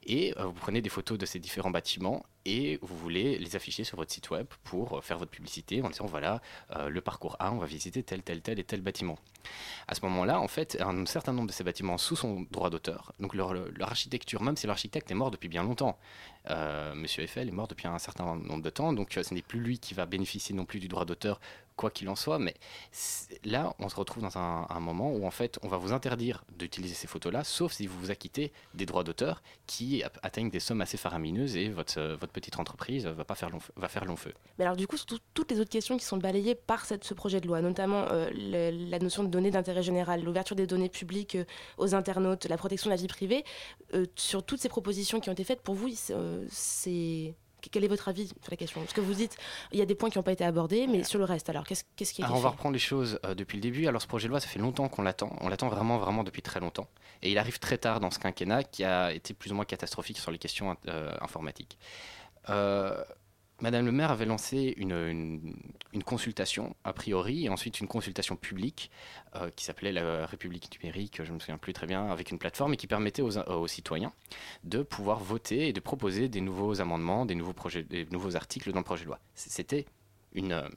Et 0.05 0.33
euh, 0.37 0.45
vous 0.45 0.53
prenez 0.53 0.81
des 0.81 0.89
photos 0.89 1.17
de 1.17 1.25
ces 1.25 1.39
différents 1.39 1.69
bâtiments 1.69 2.25
et 2.43 2.79
vous 2.81 2.97
voulez 2.97 3.37
les 3.37 3.55
afficher 3.55 3.83
sur 3.83 3.97
votre 3.97 4.11
site 4.11 4.31
web 4.31 4.47
pour 4.63 4.97
euh, 4.97 5.01
faire 5.01 5.19
votre 5.19 5.29
publicité 5.29 5.83
en 5.83 5.89
disant 5.89 6.05
voilà, 6.05 6.41
euh, 6.75 6.89
le 6.89 7.01
parcours 7.01 7.35
A, 7.39 7.51
on 7.51 7.57
va 7.57 7.67
visiter 7.67 8.01
tel, 8.01 8.23
tel, 8.23 8.41
tel 8.41 8.59
et 8.59 8.63
tel 8.63 8.81
bâtiment. 8.81 9.19
À 9.87 9.93
ce 9.93 10.01
moment-là, 10.01 10.39
en 10.39 10.47
fait, 10.47 10.81
un 10.81 11.05
certain 11.05 11.33
nombre 11.33 11.47
de 11.47 11.53
ces 11.53 11.63
bâtiments 11.63 11.97
sous 11.97 12.15
son 12.15 12.45
droit 12.49 12.69
d'auteur, 12.69 13.13
donc 13.19 13.35
leur, 13.35 13.53
architecture, 13.81 14.41
même 14.41 14.55
si 14.55 14.65
l'architecte 14.65 15.11
est 15.11 15.15
mort 15.15 15.31
depuis 15.31 15.49
bien 15.49 15.63
longtemps, 15.63 15.97
Monsieur 16.95 17.23
Eiffel 17.23 17.47
est 17.47 17.51
mort 17.51 17.67
depuis 17.67 17.87
un 17.87 17.99
certain 17.99 18.35
nombre 18.35 18.61
de 18.61 18.69
temps, 18.69 18.93
donc 18.93 19.11
ce 19.21 19.33
n'est 19.33 19.41
plus 19.41 19.59
lui 19.59 19.79
qui 19.79 19.93
va 19.93 20.05
bénéficier 20.05 20.55
non 20.55 20.65
plus 20.65 20.79
du 20.79 20.87
droit 20.87 21.05
d'auteur, 21.05 21.39
quoi 21.75 21.89
qu'il 21.89 22.09
en 22.09 22.15
soit, 22.15 22.39
mais 22.39 22.55
là, 23.43 23.73
on 23.79 23.89
se 23.89 23.95
retrouve 23.95 24.23
dans 24.23 24.37
un, 24.37 24.79
moment 24.79 25.11
où 25.11 25.25
en 25.25 25.31
fait, 25.31 25.59
on 25.63 25.67
va 25.67 25.77
vous 25.77 25.93
interdire 25.93 26.43
d'utiliser 26.57 26.95
ces 26.95 27.07
photos-là, 27.07 27.43
sauf 27.43 27.73
si 27.73 27.87
vous 27.87 27.99
vous 27.99 28.11
acquittez 28.11 28.51
des 28.73 28.85
droits 28.85 29.03
d'auteur 29.03 29.41
qui 29.67 30.03
atteignent 30.23 30.49
des 30.49 30.59
sommes 30.59 30.81
assez 30.81 30.97
faramineuses 30.97 31.55
et 31.55 31.69
votre, 31.69 31.99
euh, 31.99 32.15
votre 32.15 32.33
petite 32.33 32.59
entreprise 32.59 33.05
va 33.05 33.23
pas 33.23 33.35
faire 33.35 33.49
long 33.49 34.15
feu. 34.15 34.33
Mais 34.57 34.65
alors 34.65 34.75
du 34.75 34.87
coup, 34.87 34.97
sur 34.97 35.05
tout- 35.05 35.19
toutes 35.33 35.51
les 35.51 35.59
autres 35.59 35.69
questions 35.69 35.97
qui 35.97 36.05
sont 36.05 36.17
balayées 36.17 36.55
par 36.55 36.85
ce 36.85 37.13
projet 37.13 37.41
de 37.41 37.47
loi, 37.47 37.61
notamment 37.61 38.05
euh, 38.11 38.29
la 38.33 38.99
notion 38.99 39.23
de 39.23 39.29
données 39.29 39.51
d'intérêt 39.51 39.83
général, 39.83 40.23
l'ouverture 40.23 40.55
des 40.55 40.67
données 40.67 40.89
publiques 40.89 41.35
euh, 41.35 41.45
aux 41.77 41.95
internautes, 41.95 42.45
la 42.45 42.57
protection 42.57 42.89
de 42.89 42.95
la 42.95 43.01
vie 43.01 43.07
privée, 43.07 43.43
sur 44.15 44.43
toutes 44.43 44.59
ces 44.61 44.69
propositions 44.69 45.19
qui 45.19 45.29
ont 45.29 45.33
été 45.33 45.43
faites, 45.43 45.61
pour 45.61 45.75
vous, 45.75 45.89
c'est... 46.49 47.35
Quel 47.69 47.83
est 47.83 47.87
votre 47.87 48.07
avis 48.07 48.27
sur 48.27 48.51
la 48.51 48.57
question? 48.57 48.81
Parce 48.81 48.93
que 48.93 49.01
vous 49.01 49.13
dites, 49.13 49.37
il 49.71 49.79
y 49.79 49.81
a 49.81 49.85
des 49.85 49.95
points 49.95 50.09
qui 50.09 50.17
n'ont 50.17 50.23
pas 50.23 50.31
été 50.31 50.43
abordés, 50.43 50.87
mais 50.87 51.03
sur 51.03 51.19
le 51.19 51.25
reste, 51.25 51.49
alors 51.49 51.65
qu'est-ce 51.65 51.83
qu'est-ce 51.95 52.13
qui 52.13 52.21
a 52.21 52.25
été 52.25 52.31
Alors 52.31 52.39
on 52.39 52.43
va 52.43 52.49
reprendre 52.49 52.73
les 52.73 52.79
choses 52.79 53.19
euh, 53.25 53.35
depuis 53.35 53.57
le 53.57 53.61
début. 53.61 53.87
Alors 53.87 54.01
ce 54.01 54.07
projet 54.07 54.27
de 54.27 54.31
loi, 54.31 54.39
ça 54.39 54.47
fait 54.47 54.59
longtemps 54.59 54.87
qu'on 54.89 55.01
l'attend. 55.01 55.35
On 55.41 55.49
l'attend 55.49 55.69
vraiment, 55.69 55.97
vraiment 55.97 56.23
depuis 56.23 56.41
très 56.41 56.59
longtemps. 56.59 56.87
Et 57.21 57.31
il 57.31 57.37
arrive 57.37 57.59
très 57.59 57.77
tard 57.77 57.99
dans 57.99 58.11
ce 58.11 58.19
quinquennat 58.19 58.63
qui 58.63 58.83
a 58.83 59.13
été 59.13 59.33
plus 59.33 59.51
ou 59.51 59.55
moins 59.55 59.65
catastrophique 59.65 60.17
sur 60.17 60.31
les 60.31 60.37
questions 60.37 60.75
euh, 60.87 61.11
informatiques. 61.21 61.77
Euh, 62.49 63.03
Madame 63.61 63.85
le 63.85 63.91
maire 63.91 64.09
avait 64.09 64.25
lancé 64.25 64.73
une, 64.77 65.53
consultation, 66.03 66.75
a 66.83 66.93
priori, 66.93 67.45
et 67.45 67.49
ensuite 67.49 67.79
une 67.79 67.87
consultation 67.87 68.35
publique 68.35 68.89
euh, 69.35 69.51
qui 69.55 69.65
s'appelait 69.65 69.91
la 69.91 70.25
République 70.25 70.67
numérique, 70.79 71.21
je 71.23 71.29
ne 71.29 71.35
me 71.35 71.39
souviens 71.39 71.59
plus 71.59 71.71
très 71.71 71.85
bien, 71.85 72.07
avec 72.09 72.31
une 72.31 72.39
plateforme 72.39 72.73
et 72.73 72.77
qui 72.77 72.87
permettait 72.87 73.21
aux, 73.21 73.67
citoyens 73.67 74.13
de 74.63 74.81
pouvoir 74.81 75.19
voter 75.19 75.67
et 75.67 75.73
de 75.73 75.79
proposer 75.79 76.27
des 76.27 76.41
nouveaux 76.41 76.81
amendements, 76.81 77.23
des 77.27 77.35
nouveaux, 77.35 77.53
projets, 77.53 77.83
des 77.83 78.05
nouveaux 78.07 78.35
articles 78.35 78.71
dans 78.71 78.79
le 78.79 78.83
projet 78.83 79.03
de 79.03 79.09
loi. 79.09 79.19
C'était 79.35 79.85
une, 80.33 80.53
euh, 80.53 80.67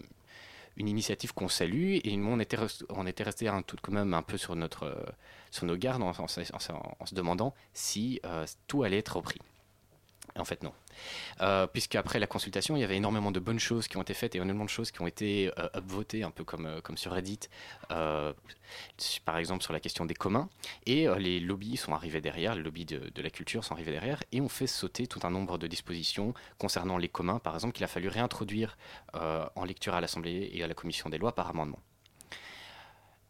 une 0.77 0.89
initiative 0.89 1.33
qu'on 1.33 1.49
salue 1.49 2.01
et 2.05 2.17
nous, 2.19 2.29
on 2.29 2.39
était, 2.39 2.59
on 2.91 3.05
resté 3.05 3.49
tout 3.67 3.77
quand 3.81 3.93
même 3.93 4.13
un 4.13 4.23
peu 4.23 4.37
sur, 4.37 4.57
notre, 4.57 4.83
euh, 4.83 5.05
sur 5.51 5.65
nos 5.65 5.77
gardes 5.79 6.03
en, 6.03 6.13
se- 6.29 7.15
demandant 7.15 7.55
si 7.73 8.21
tout 8.67 8.83
allait 8.83 8.99
être 8.99 9.17
repris. 9.17 9.41
En 10.37 10.45
fait, 10.45 10.65
non. 10.65 10.73
Euh, 11.43 11.69
Puisqu'après 11.69 12.19
la 12.19 12.27
consultation, 12.27 12.77
il 12.77 12.81
y 12.81 12.85
avait 12.85 12.97
énormément 12.97 13.31
de 13.31 13.39
bonnes 13.39 13.61
choses 13.61 13.87
qui 13.87 13.97
ont 13.97 14.03
été 14.03 14.15
faites 14.15 14.35
et 14.35 14.39
énormément 14.39 14.65
de 14.65 14.71
choses 14.71 14.91
qui 14.91 15.01
ont 15.01 15.07
été 15.07 15.53
euh, 15.59 15.69
upvotées, 15.77 16.25
un 16.25 16.33
peu 16.33 16.43
comme, 16.43 16.67
euh, 16.67 16.81
sur 16.97 17.13
Reddit, 17.13 17.41
euh, 17.93 18.33
par 19.25 19.39
exemple 19.39 19.63
sur 19.63 19.73
la 19.73 19.79
question 19.79 20.07
des 20.07 20.15
communs. 20.15 20.49
Et 20.87 21.07
les 21.19 21.39
lobbies 21.39 21.77
sont 21.77 21.93
arrivés 21.93 22.21
derrière, 22.21 22.57
les 22.57 22.63
lobbies 22.63 22.85
de, 22.85 23.23
la 23.23 23.31
culture 23.31 23.65
sont 23.65 23.75
arrivés 23.75 23.93
derrière, 23.93 24.23
et 24.33 24.41
ont 24.41 24.49
fait 24.49 24.67
sauter 24.67 25.07
tout 25.07 25.21
un 25.23 25.31
nombre 25.31 25.57
de 25.57 25.69
dispositions 25.69 26.35
concernant 26.59 26.99
les 26.99 27.09
communs, 27.09 27.39
par 27.39 27.55
exemple, 27.55 27.75
qu'il 27.75 27.85
a 27.85 27.89
fallu 27.89 28.09
réintroduire 28.09 28.77
en 29.13 29.65
lecture 29.65 29.95
à 29.95 30.01
l'Assemblée 30.01 30.51
et 30.53 30.63
à 30.65 30.67
la 30.67 30.75
Commission 30.75 31.09
des 31.11 31.19
lois 31.19 31.35
par 31.35 31.49
amendement. 31.49 31.79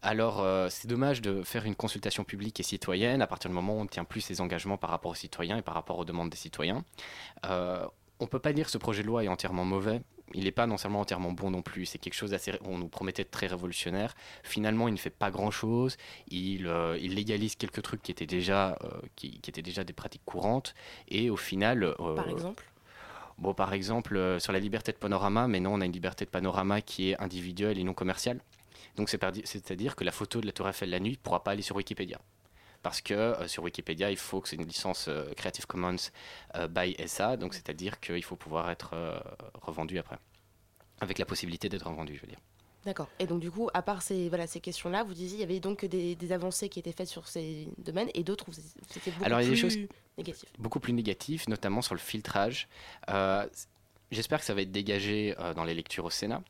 Alors, 0.04 0.42
euh, 0.42 0.68
c'est 0.68 0.86
dommage 0.86 1.22
de 1.22 1.42
faire 1.42 1.64
une 1.64 1.74
consultation 1.74 2.24
publique 2.24 2.60
et 2.60 2.62
citoyenne 2.62 3.22
à 3.22 3.26
partir 3.26 3.48
du 3.48 3.54
moment 3.54 3.74
où 3.74 3.80
on 3.80 3.84
ne 3.84 3.88
tient 3.88 4.04
plus 4.04 4.20
ses 4.20 4.42
engagements 4.42 4.76
par 4.76 4.90
rapport 4.90 5.10
aux 5.12 5.16
citoyens 5.16 5.56
et 5.56 5.62
par 5.62 5.72
rapport 5.72 5.98
aux 5.98 6.04
demandes 6.04 6.28
des 6.28 6.36
citoyens. 6.36 6.84
Euh, 7.46 7.86
on 8.20 8.24
ne 8.24 8.28
peut 8.28 8.38
pas 8.38 8.52
dire 8.52 8.66
que 8.66 8.70
ce 8.70 8.76
projet 8.76 9.00
de 9.00 9.06
loi 9.06 9.24
est 9.24 9.28
entièrement 9.28 9.64
mauvais. 9.64 10.02
Il 10.34 10.44
n'est 10.44 10.52
pas 10.52 10.66
non 10.66 10.76
seulement 10.76 11.00
entièrement 11.00 11.32
bon 11.32 11.50
non 11.50 11.62
plus. 11.62 11.86
C'est 11.86 11.98
quelque 11.98 12.14
chose 12.14 12.32
d'assez. 12.32 12.52
On 12.66 12.76
nous 12.76 12.88
promettait 12.88 13.24
de 13.24 13.30
très 13.30 13.46
révolutionnaire. 13.46 14.14
Finalement, 14.42 14.88
il 14.88 14.92
ne 14.92 14.98
fait 14.98 15.08
pas 15.08 15.30
grand-chose. 15.30 15.96
Il, 16.28 16.66
euh, 16.66 16.98
il 17.00 17.14
légalise 17.14 17.56
quelques 17.56 17.80
trucs 17.80 18.02
qui 18.02 18.10
étaient 18.10 18.26
déjà, 18.26 18.78
qui, 19.16 19.40
qui 19.40 19.50
étaient 19.50 19.62
déjà 19.62 19.84
des 19.84 19.94
pratiques 19.94 20.24
courantes. 20.26 20.74
Et 21.08 21.30
au 21.30 21.36
final. 21.36 21.94
Par 21.96 22.28
exemple? 22.28 22.70
Bon, 23.38 23.54
par 23.54 23.72
exemple, 23.72 24.36
sur 24.38 24.52
la 24.52 24.60
liberté 24.60 24.92
de 24.92 24.98
panorama, 24.98 25.48
mais 25.48 25.60
non, 25.60 25.74
on 25.74 25.80
a 25.80 25.86
une 25.86 25.92
liberté 25.92 26.24
de 26.26 26.30
panorama 26.30 26.82
qui 26.82 27.10
est 27.10 27.20
individuelle 27.20 27.78
et 27.78 27.84
non 27.84 27.94
commerciale. 27.94 28.40
Donc, 28.96 29.08
c'est-à-dire 29.08 29.96
que 29.96 30.04
la 30.04 30.12
photo 30.12 30.40
de 30.40 30.46
la 30.46 30.52
Tour 30.52 30.68
Eiffel 30.68 30.90
la 30.90 31.00
nuit 31.00 31.12
ne 31.12 31.16
pourra 31.16 31.42
pas 31.42 31.52
aller 31.52 31.62
sur 31.62 31.76
Wikipédia. 31.76 32.20
Parce 32.82 33.00
que 33.00 33.14
euh, 33.14 33.48
sur 33.48 33.62
Wikipédia, 33.62 34.10
il 34.10 34.16
faut 34.16 34.40
que 34.40 34.48
c'est 34.48 34.56
une 34.56 34.66
licence 34.66 35.06
euh, 35.08 35.32
Creative 35.34 35.66
Commons 35.66 35.96
euh, 36.56 36.68
by 36.68 36.94
SA, 37.08 37.36
donc 37.38 37.54
c'est-à-dire 37.54 37.98
qu'il 37.98 38.22
faut 38.22 38.36
pouvoir 38.36 38.70
être 38.70 38.90
euh, 38.92 39.18
revendu 39.62 39.98
après. 39.98 40.18
Avec 41.00 41.18
la 41.18 41.24
possibilité 41.24 41.68
d'être 41.68 41.86
revendu, 41.88 42.14
je 42.16 42.20
veux 42.20 42.28
dire. 42.28 42.38
D'accord. 42.84 43.08
Et 43.18 43.26
donc 43.26 43.40
du 43.40 43.50
coup, 43.50 43.70
à 43.72 43.80
part 43.80 44.02
ces, 44.02 44.28
voilà, 44.28 44.46
ces 44.46 44.60
questions-là, 44.60 45.02
vous 45.02 45.14
disiez 45.14 45.38
il 45.38 45.40
y 45.40 45.44
avait 45.44 45.58
donc 45.60 45.86
des, 45.86 46.14
des 46.14 46.32
avancées 46.32 46.68
qui 46.68 46.78
étaient 46.78 46.92
faites 46.92 47.08
sur 47.08 47.26
ces 47.26 47.66
domaines 47.78 48.10
et 48.12 48.22
d'autres 48.22 48.46
où 48.50 48.52
c'était 48.52 49.10
beaucoup 49.10 49.24
Alors, 49.24 49.40
il 49.40 49.44
y 49.44 49.46
a 49.46 49.50
des 49.54 49.56
plus 49.58 49.70
choses- 49.70 49.88
négatif. 50.18 50.44
beaucoup 50.58 50.80
plus 50.80 50.92
négatif, 50.92 51.48
notamment 51.48 51.80
sur 51.80 51.94
le 51.94 52.00
filtrage. 52.00 52.68
Euh, 53.08 53.46
j'espère 54.14 54.38
que 54.40 54.44
ça 54.44 54.54
va 54.54 54.62
être 54.62 54.72
dégagé 54.72 55.34
euh, 55.38 55.52
dans 55.54 55.64
les 55.64 55.74
lectures 55.74 56.04
au 56.04 56.10
Sénat, 56.10 56.42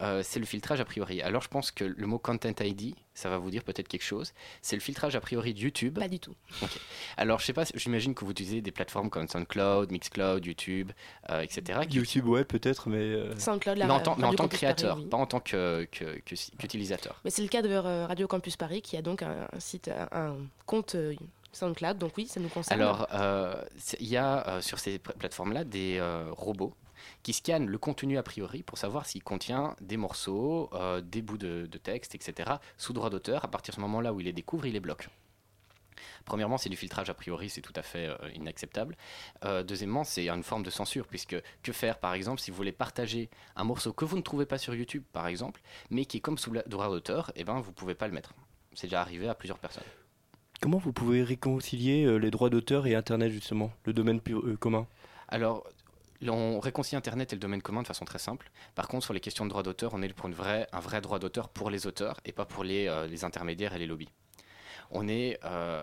euh, 0.00 0.22
c'est 0.22 0.38
le 0.38 0.46
filtrage 0.46 0.80
a 0.80 0.84
priori. 0.84 1.20
Alors 1.22 1.42
je 1.42 1.48
pense 1.48 1.70
que 1.72 1.82
le 1.84 2.06
mot 2.06 2.18
Content 2.18 2.52
ID, 2.60 2.94
ça 3.14 3.28
va 3.28 3.38
vous 3.38 3.50
dire 3.50 3.64
peut-être 3.64 3.88
quelque 3.88 4.04
chose. 4.04 4.32
C'est 4.62 4.76
le 4.76 4.80
filtrage 4.80 5.16
a 5.16 5.20
priori 5.20 5.54
de 5.54 5.58
YouTube. 5.58 5.98
Pas 5.98 6.06
du 6.08 6.20
tout. 6.20 6.34
Alors 7.16 7.40
je 7.40 7.46
sais 7.46 7.52
pas, 7.52 7.64
j'imagine 7.74 8.14
que 8.14 8.24
vous 8.24 8.30
utilisez 8.30 8.60
des 8.60 8.70
plateformes 8.70 9.10
comme 9.10 9.26
SoundCloud, 9.26 9.90
Mixcloud, 9.90 10.44
YouTube, 10.46 10.92
euh, 11.30 11.40
etc. 11.40 11.80
qui- 11.88 11.96
YouTube, 11.96 12.26
ouais, 12.28 12.44
peut-être, 12.44 12.88
mais. 12.88 12.98
euh, 12.98 13.36
SoundCloud, 13.38 13.76
la 13.78 13.86
mais 13.86 13.92
en 13.92 14.00
tant, 14.00 14.16
mais 14.16 14.24
en 14.24 14.26
Radio 14.28 14.36
tant 14.36 14.44
que 14.44 14.50
Campus 14.50 14.60
Paris, 14.60 14.74
créateur, 14.74 14.96
oui. 14.98 15.06
pas 15.06 15.16
en 15.16 15.26
tant 15.26 15.40
que- 15.40 15.88
que- 15.90 16.18
que- 16.20 16.56
qu'utilisateur. 16.58 17.20
Mais 17.24 17.30
c'est 17.30 17.42
le 17.42 17.48
cas 17.48 17.62
de 17.62 17.74
Radio 18.06 18.28
Campus 18.28 18.56
Paris 18.56 18.82
qui 18.82 18.96
a 18.96 19.02
donc 19.02 19.22
un, 19.22 19.48
un 19.52 19.60
site, 19.60 19.90
un, 20.12 20.36
compte 20.66 20.94
euh, 20.94 21.14
SoundCloud. 21.52 21.98
Donc 21.98 22.12
oui, 22.16 22.26
ça 22.28 22.38
nous 22.38 22.48
concerne. 22.48 22.80
Alors, 22.80 23.08
euh, 23.14 23.60
il 23.98 24.06
y 24.08 24.16
a 24.16 24.46
euh, 24.48 24.60
sur 24.60 24.78
ces 24.78 24.98
pla- 25.00 25.14
plateformes-là 25.14 25.64
des 25.64 25.96
euh, 25.98 26.26
robots 26.30 26.74
qui 27.22 27.32
scannent 27.32 27.66
le 27.66 27.78
contenu 27.78 28.18
a 28.18 28.22
priori 28.22 28.62
pour 28.62 28.78
savoir 28.78 29.06
s'il 29.06 29.22
contient 29.22 29.76
des 29.80 29.96
morceaux, 29.96 30.70
euh, 30.72 31.00
des 31.00 31.22
bouts 31.22 31.38
de, 31.38 31.66
de 31.66 31.78
texte, 31.78 32.14
etc., 32.14 32.52
sous 32.76 32.92
droit 32.92 33.10
d'auteur. 33.10 33.44
À 33.44 33.48
partir 33.48 33.72
de 33.72 33.76
ce 33.76 33.80
moment-là 33.82 34.12
où 34.12 34.20
il 34.20 34.24
les 34.24 34.32
découvre, 34.32 34.66
il 34.66 34.72
les 34.72 34.80
bloque. 34.80 35.08
Premièrement, 36.24 36.58
c'est 36.58 36.68
du 36.68 36.76
filtrage 36.76 37.10
a 37.10 37.14
priori, 37.14 37.48
c'est 37.48 37.60
tout 37.60 37.72
à 37.76 37.82
fait 37.82 38.06
euh, 38.06 38.16
inacceptable. 38.34 38.96
Euh, 39.44 39.62
deuxièmement, 39.62 40.04
c'est 40.04 40.28
une 40.28 40.42
forme 40.42 40.62
de 40.62 40.70
censure, 40.70 41.06
puisque 41.06 41.36
que 41.62 41.72
faire, 41.72 41.98
par 41.98 42.14
exemple, 42.14 42.40
si 42.40 42.50
vous 42.50 42.56
voulez 42.56 42.72
partager 42.72 43.30
un 43.56 43.64
morceau 43.64 43.92
que 43.92 44.04
vous 44.04 44.16
ne 44.16 44.22
trouvez 44.22 44.46
pas 44.46 44.58
sur 44.58 44.74
YouTube, 44.74 45.04
par 45.12 45.26
exemple, 45.26 45.60
mais 45.90 46.04
qui 46.04 46.18
est 46.18 46.20
comme 46.20 46.38
sous 46.38 46.52
droit 46.66 46.88
d'auteur, 46.88 47.32
eh 47.36 47.44
ben, 47.44 47.60
vous 47.60 47.70
ne 47.70 47.74
pouvez 47.74 47.94
pas 47.94 48.06
le 48.06 48.14
mettre. 48.14 48.34
C'est 48.74 48.86
déjà 48.86 49.00
arrivé 49.00 49.28
à 49.28 49.34
plusieurs 49.34 49.58
personnes. 49.58 49.84
Comment 50.60 50.78
vous 50.78 50.92
pouvez 50.92 51.22
réconcilier 51.22 52.04
euh, 52.04 52.16
les 52.16 52.30
droits 52.30 52.50
d'auteur 52.50 52.86
et 52.86 52.94
Internet, 52.94 53.30
justement, 53.30 53.72
le 53.84 53.92
domaine 53.92 54.20
commun? 54.58 54.86
Alors, 55.28 55.66
on 56.26 56.60
réconcilie 56.60 56.96
Internet 56.96 57.32
et 57.32 57.36
le 57.36 57.40
domaine 57.40 57.62
commun 57.62 57.82
de 57.82 57.86
façon 57.86 58.04
très 58.04 58.18
simple. 58.18 58.50
Par 58.74 58.88
contre, 58.88 59.04
sur 59.04 59.14
les 59.14 59.20
questions 59.20 59.44
de 59.44 59.50
droit 59.50 59.62
d'auteur, 59.62 59.94
on 59.94 60.02
est 60.02 60.12
pour 60.12 60.26
un 60.26 60.80
vrai 60.80 61.00
droit 61.00 61.18
d'auteur 61.18 61.48
pour 61.48 61.70
les 61.70 61.86
auteurs 61.86 62.20
et 62.24 62.32
pas 62.32 62.44
pour 62.44 62.64
les, 62.64 62.88
euh, 62.88 63.06
intermédiaires 63.22 63.74
et 63.74 63.78
les 63.78 63.86
lobbies. 63.86 64.10
On 64.90 65.06
est, 65.06 65.38
euh, 65.44 65.82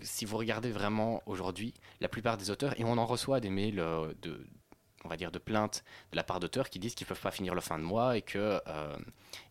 si 0.00 0.24
vous 0.24 0.36
regardez 0.36 0.70
vraiment 0.70 1.22
aujourd'hui, 1.26 1.74
la 2.00 2.08
plupart 2.08 2.36
des 2.36 2.50
auteurs, 2.50 2.78
et 2.78 2.84
on 2.84 2.98
en 2.98 3.06
reçoit 3.06 3.40
des 3.40 3.50
mails 3.50 3.80
euh, 3.80 4.12
de, 4.20 4.46
on 5.04 5.08
va 5.08 5.16
dire, 5.16 5.30
de 5.32 5.38
plaintes 5.38 5.82
de 6.12 6.16
la 6.16 6.22
part 6.22 6.40
d'auteurs 6.40 6.70
qui 6.70 6.78
disent 6.78 6.94
qu'ils 6.94 7.04
ne 7.06 7.08
peuvent 7.08 7.20
pas 7.20 7.30
finir 7.30 7.54
le 7.54 7.60
fin 7.60 7.78
de 7.78 7.84
mois 7.84 8.16
et, 8.16 8.22
que, 8.22 8.60
euh, 8.66 8.96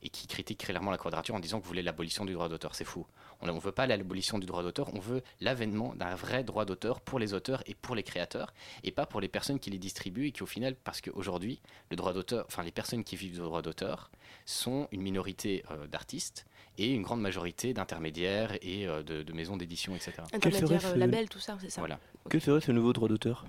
et 0.01 0.09
qui 0.09 0.27
critiquent 0.27 0.65
clairement 0.65 0.91
la 0.91 0.97
quadrature 0.97 1.35
en 1.35 1.39
disant 1.39 1.59
que 1.59 1.63
vous 1.63 1.69
voulez 1.69 1.81
l'abolition 1.83 2.25
du 2.25 2.33
droit 2.33 2.49
d'auteur. 2.49 2.73
C'est 2.75 2.85
fou. 2.85 3.05
On 3.43 3.47
ne 3.51 3.59
veut 3.59 3.71
pas 3.71 3.87
l'abolition 3.87 4.37
du 4.37 4.45
droit 4.45 4.61
d'auteur, 4.61 4.93
on 4.93 4.99
veut 4.99 5.23
l'avènement 5.39 5.95
d'un 5.95 6.13
vrai 6.13 6.43
droit 6.43 6.63
d'auteur 6.63 7.01
pour 7.01 7.17
les 7.17 7.33
auteurs 7.33 7.63
et 7.65 7.73
pour 7.73 7.95
les 7.95 8.03
créateurs 8.03 8.53
et 8.83 8.91
pas 8.91 9.07
pour 9.07 9.19
les 9.19 9.27
personnes 9.27 9.59
qui 9.59 9.71
les 9.71 9.79
distribuent 9.79 10.27
et 10.27 10.31
qui 10.31 10.43
au 10.43 10.45
final, 10.45 10.75
parce 10.75 11.01
qu'aujourd'hui, 11.01 11.59
le 11.89 11.95
droit 11.95 12.13
d'auteur, 12.13 12.45
enfin 12.47 12.61
les 12.63 12.71
personnes 12.71 13.03
qui 13.03 13.15
vivent 13.15 13.33
du 13.33 13.39
droit 13.39 13.63
d'auteur 13.63 14.11
sont 14.45 14.87
une 14.91 15.01
minorité 15.01 15.63
euh, 15.71 15.87
d'artistes 15.87 16.45
et 16.77 16.93
une 16.93 17.01
grande 17.01 17.19
majorité 17.21 17.73
d'intermédiaires 17.73 18.55
et 18.61 18.87
euh, 18.87 19.01
de, 19.01 19.23
de 19.23 19.33
maisons 19.33 19.57
d'édition, 19.57 19.95
etc. 19.95 20.13
Intermédiaire, 20.33 20.79
serait 20.81 20.93
ce- 20.93 20.97
label, 20.99 21.27
tout 21.27 21.39
ça, 21.39 21.57
c'est 21.59 21.69
ça. 21.71 21.81
Voilà. 21.81 21.99
Que 22.29 22.37
serait 22.39 22.61
ce 22.61 22.71
nouveau 22.71 22.93
droit 22.93 23.07
d'auteur? 23.09 23.45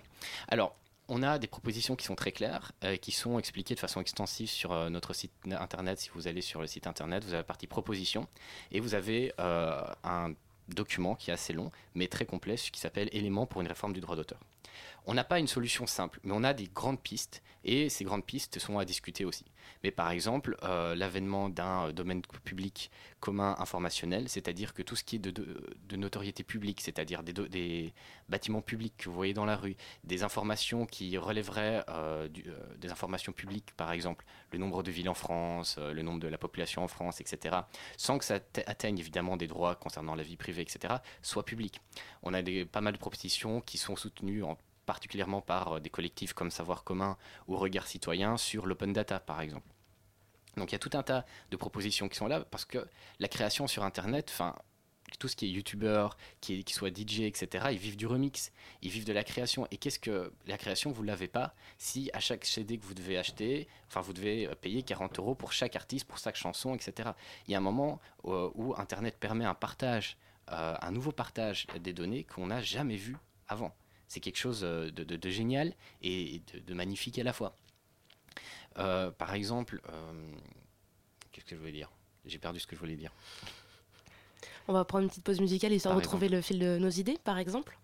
Alors, 0.49 0.75
on 1.09 1.23
a 1.23 1.39
des 1.39 1.47
propositions 1.47 1.97
qui 1.97 2.05
sont 2.05 2.15
très 2.15 2.33
claires, 2.33 2.73
euh, 2.85 2.97
qui 2.97 3.13
sont 3.13 3.39
expliquées 3.39 3.75
de 3.75 3.81
façon 3.81 4.01
extensive 4.01 4.49
sur 4.49 4.73
euh, 4.73 4.89
notre 4.89 5.13
site 5.13 5.33
internet. 5.51 5.99
Si 5.99 6.11
vous 6.15 6.29
allez 6.29 6.41
sur 6.41 6.61
le 6.61 6.67
site 6.67 6.87
internet, 6.87 7.25
vous 7.25 7.31
avez 7.31 7.39
la 7.39 7.45
partie 7.45 7.67
propositions 7.67 8.27
et 8.71 8.81
vous 8.81 8.95
avez 8.95 9.33
euh, 9.41 9.83
un 10.05 10.33
document 10.69 11.15
qui 11.15 11.31
est 11.31 11.35
assez 11.35 11.53
long, 11.53 11.71
mais 11.95 12.07
très 12.07 12.25
complet, 12.25 12.57
qui 12.57 12.81
s'appelle 12.81 13.09
Éléments 13.13 13.47
pour 13.47 13.61
une 13.61 13.67
réforme 13.67 13.93
du 13.93 14.01
droit 14.01 14.17
d'auteur. 14.17 14.39
On 15.07 15.15
n'a 15.15 15.25
pas 15.25 15.41
une 15.41 15.49
solution 15.49 15.87
simple, 15.87 16.21
mais 16.23 16.33
on 16.33 16.45
a 16.45 16.55
des 16.55 16.69
grandes 16.69 17.01
pistes, 17.01 17.43
et 17.65 17.89
ces 17.89 18.05
grandes 18.05 18.25
pistes 18.25 18.59
sont 18.61 18.79
à 18.79 18.85
discuter 18.85 19.25
aussi. 19.25 19.45
Mais 19.83 19.91
par 19.91 20.11
exemple, 20.11 20.57
euh, 20.63 20.95
l'avènement 20.95 21.49
d'un 21.49 21.89
euh, 21.89 21.93
domaine 21.93 22.23
public 22.45 22.91
commun 23.19 23.57
informationnel, 23.59 24.29
c'est-à-dire 24.29 24.75
que 24.75 24.83
tout 24.83 24.95
ce 24.95 25.03
qui 25.03 25.17
est 25.17 25.19
de, 25.19 25.97
notoriété 25.97 26.45
publique, 26.45 26.81
c'est-à-dire 26.81 27.23
des, 27.23 27.93
bâtiments 28.29 28.63
publics 28.63 28.95
que 28.97 29.09
vous 29.09 29.15
voyez 29.15 29.35
dans 29.35 29.45
la 29.45 29.57
rue, 29.57 29.77
des 30.05 30.23
informations 30.23 30.87
qui 30.87 31.17
relèveraient 31.19 31.85
euh, 31.89 32.29
des 32.79 32.91
informations 32.91 33.33
publiques, 33.33 33.73
par 33.77 33.93
exemple 33.93 34.25
le 34.53 34.59
nombre 34.59 34.83
de 34.83 34.91
villes 34.91 35.09
en 35.09 35.15
France, 35.15 35.79
le 35.79 36.03
nombre 36.03 36.21
de 36.21 36.29
la 36.29 36.39
population 36.39 36.83
en 36.83 36.89
France, 36.89 37.21
etc., 37.21 37.57
sans 37.97 38.19
que 38.19 38.25
ça 38.25 38.37
atte- 38.37 38.63
atteigne 38.67 38.99
évidemment 38.99 39.37
des 39.37 39.47
droits 39.47 39.75
concernant 39.75 40.15
la 40.15 40.23
vie 40.23 40.37
privée, 40.37 40.63
etc., 40.63 40.95
soit 41.23 41.45
public. 41.45 41.81
On 42.23 42.35
a 42.35 42.43
pas 42.71 42.81
mal 42.81 42.93
de 42.93 42.99
propositions 42.99 43.61
qui 43.61 43.79
sont 43.79 43.97
soutenues 43.97 44.43
en 44.43 44.57
particulièrement 44.87 45.41
par 45.41 45.77
euh, 45.77 45.81
des 45.81 45.91
collectifs 45.91 46.33
comme 46.33 46.51
Savoir 46.51 46.85
commun 46.85 47.17
ou 47.49 47.57
Regard 47.57 47.87
citoyen 47.87 48.37
sur 48.37 48.67
l'open 48.67 48.93
data, 48.93 49.21
par 49.21 49.41
exemple. 49.41 49.67
Donc 50.57 50.71
il 50.71 50.75
y 50.75 50.77
a 50.77 50.79
tout 50.79 50.91
un 50.95 51.03
tas 51.03 51.25
de 51.51 51.57
propositions 51.57 52.09
qui 52.09 52.17
sont 52.17 52.27
là 52.27 52.41
parce 52.41 52.65
que 52.65 52.87
la 53.21 53.29
création 53.29 53.67
sur 53.67 53.85
Internet, 53.85 54.31
enfin 54.31 54.55
tout 55.19 55.29
ce 55.29 55.37
qui 55.37 55.47
est 55.47 55.51
youtubeur, 55.51 56.17
qui, 56.41 56.65
soit 56.69 56.89
DJ, 56.89 57.21
etc., 57.21 57.67
ils 57.71 57.79
vivent 57.79 57.97
du 57.97 58.07
remix, 58.07 58.51
ils 58.81 58.91
vivent 58.91 59.05
de 59.05 59.13
la 59.13 59.25
création. 59.25 59.67
Et 59.71 59.77
qu'est-ce 59.77 59.99
que 59.99 60.33
la 60.47 60.59
création, 60.59 60.91
vous 60.91 61.03
ne 61.03 61.09
l'avez 61.09 61.29
pas 61.29 61.55
si 61.79 62.11
à 62.13 62.21
chaque 62.21 62.45
CD 62.45 62.79
que 62.79 62.85
vous 62.85 62.95
devez 62.95 63.19
acheter, 63.19 63.69
enfin 63.89 64.01
vous 64.01 64.13
devez 64.13 64.47
euh, 64.47 64.55
payer 64.55 64.83
40 64.83 65.19
euros 65.19 65.35
pour 65.35 65.53
chaque 65.53 65.77
artiste, 65.77 66.07
pour 66.07 66.19
chaque 66.19 66.37
chanson, 66.37 66.75
etc. 66.75 67.11
Il 67.47 67.53
y 67.53 67.55
a 67.55 67.59
un 67.59 67.63
moment 67.63 68.01
euh, 68.25 68.51
où 68.55 68.75
Internet 68.77 69.17
permet 69.19 69.45
un 69.45 69.55
partage, 69.55 70.17
un 70.49 70.91
nouveau 70.91 71.13
partage 71.13 71.67
des 71.81 71.93
données 71.95 72.25
qu'on 72.25 72.49
n'a 72.49 72.61
jamais 72.61 72.97
vu 72.97 73.17
avant. 73.49 73.75
C'est 74.13 74.21
quelque 74.21 74.37
chose 74.37 74.61
euh, 74.63 74.91
de, 74.91 75.05
de- 75.05 75.17
de 75.17 75.31
génial 75.31 75.73
et 76.03 76.43
de, 76.53 76.59
de 76.59 76.75
magnifique 76.75 77.19
à 77.19 77.23
la 77.23 77.33
fois. 77.33 77.57
Euh, 78.77 79.11
par 79.11 79.33
exemple, 79.33 79.81
euh, 79.89 80.33
qu'est-ce 81.31 81.47
que 81.47 81.55
je 81.57 81.61
voulais 81.61 81.73
dire? 81.73 81.91
J'ai 82.27 82.37
perdu 82.39 82.61
ce 82.61 82.67
que 82.67 82.77
je 82.77 82.81
voulais 82.81 82.97
dire. 82.97 83.11
On 84.69 84.75
va 84.75 84.85
prendre 84.85 85.05
une 85.05 85.09
petite 85.09 85.25
pause 85.25 85.41
musicale 85.41 85.73
histoire 85.73 85.95
de 85.95 86.01
retrouver 86.05 86.29
le 86.29 86.43
fil 86.43 86.59
de 86.59 86.77
nos 86.77 86.91
idées, 86.91 87.17
par 87.25 87.39
exemple. 87.39 87.79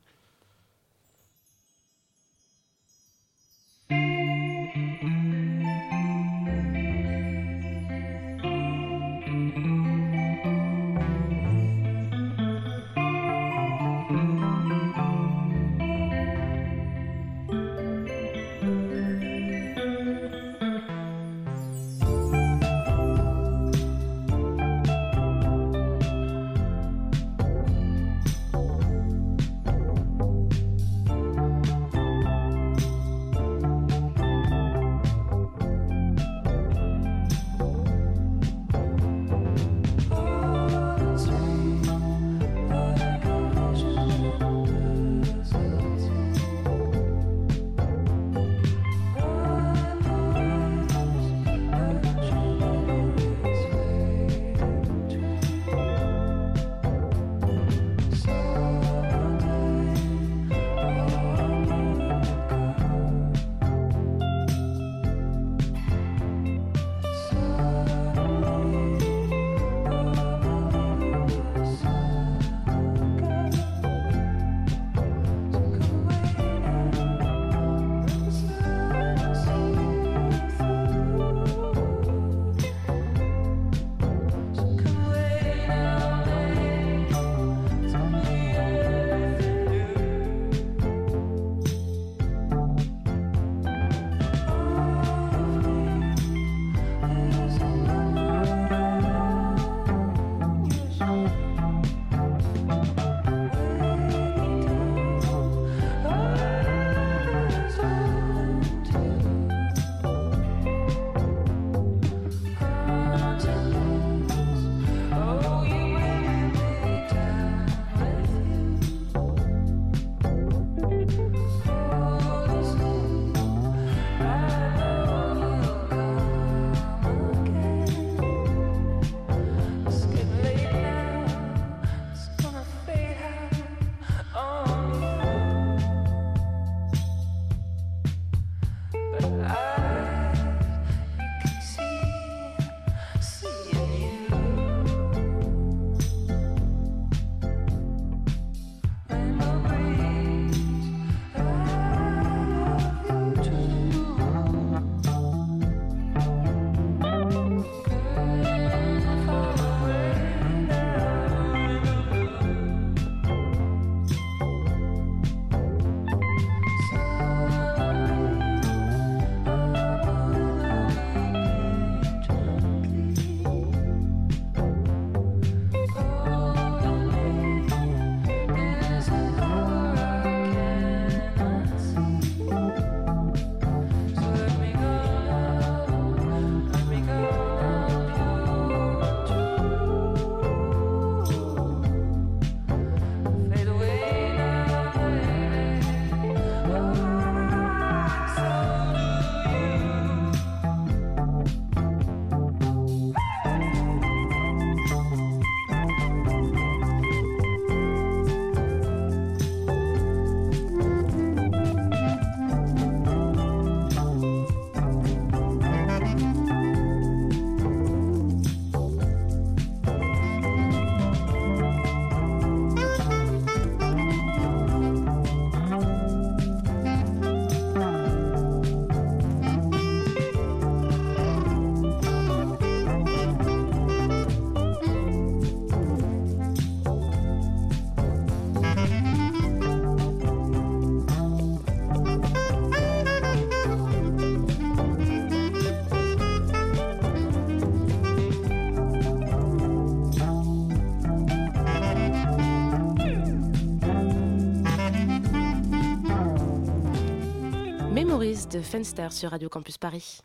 De 258.51 258.61
Fenster 258.61 259.13
sur 259.13 259.31
Radio 259.31 259.49
Campus 259.49 259.79
Paris. 259.79 260.21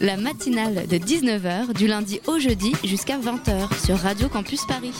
La 0.00 0.16
matinale 0.16 0.86
de 0.86 0.96
19h 0.96 1.72
du 1.72 1.86
lundi 1.86 2.20
au 2.26 2.38
jeudi 2.38 2.72
jusqu'à 2.84 3.18
20h 3.18 3.84
sur 3.84 3.96
Radio 3.96 4.28
Campus 4.28 4.64
Paris. 4.66 4.94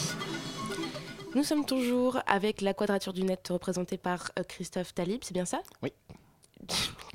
Nous 1.35 1.43
sommes 1.43 1.65
toujours 1.65 2.19
avec 2.25 2.61
la 2.61 2.73
quadrature 2.73 3.13
du 3.13 3.23
net 3.23 3.47
représentée 3.49 3.97
par 3.97 4.31
euh, 4.39 4.43
Christophe 4.43 4.93
Talib, 4.93 5.21
c'est 5.23 5.33
bien 5.33 5.45
ça? 5.45 5.61
Oui. 5.83 5.91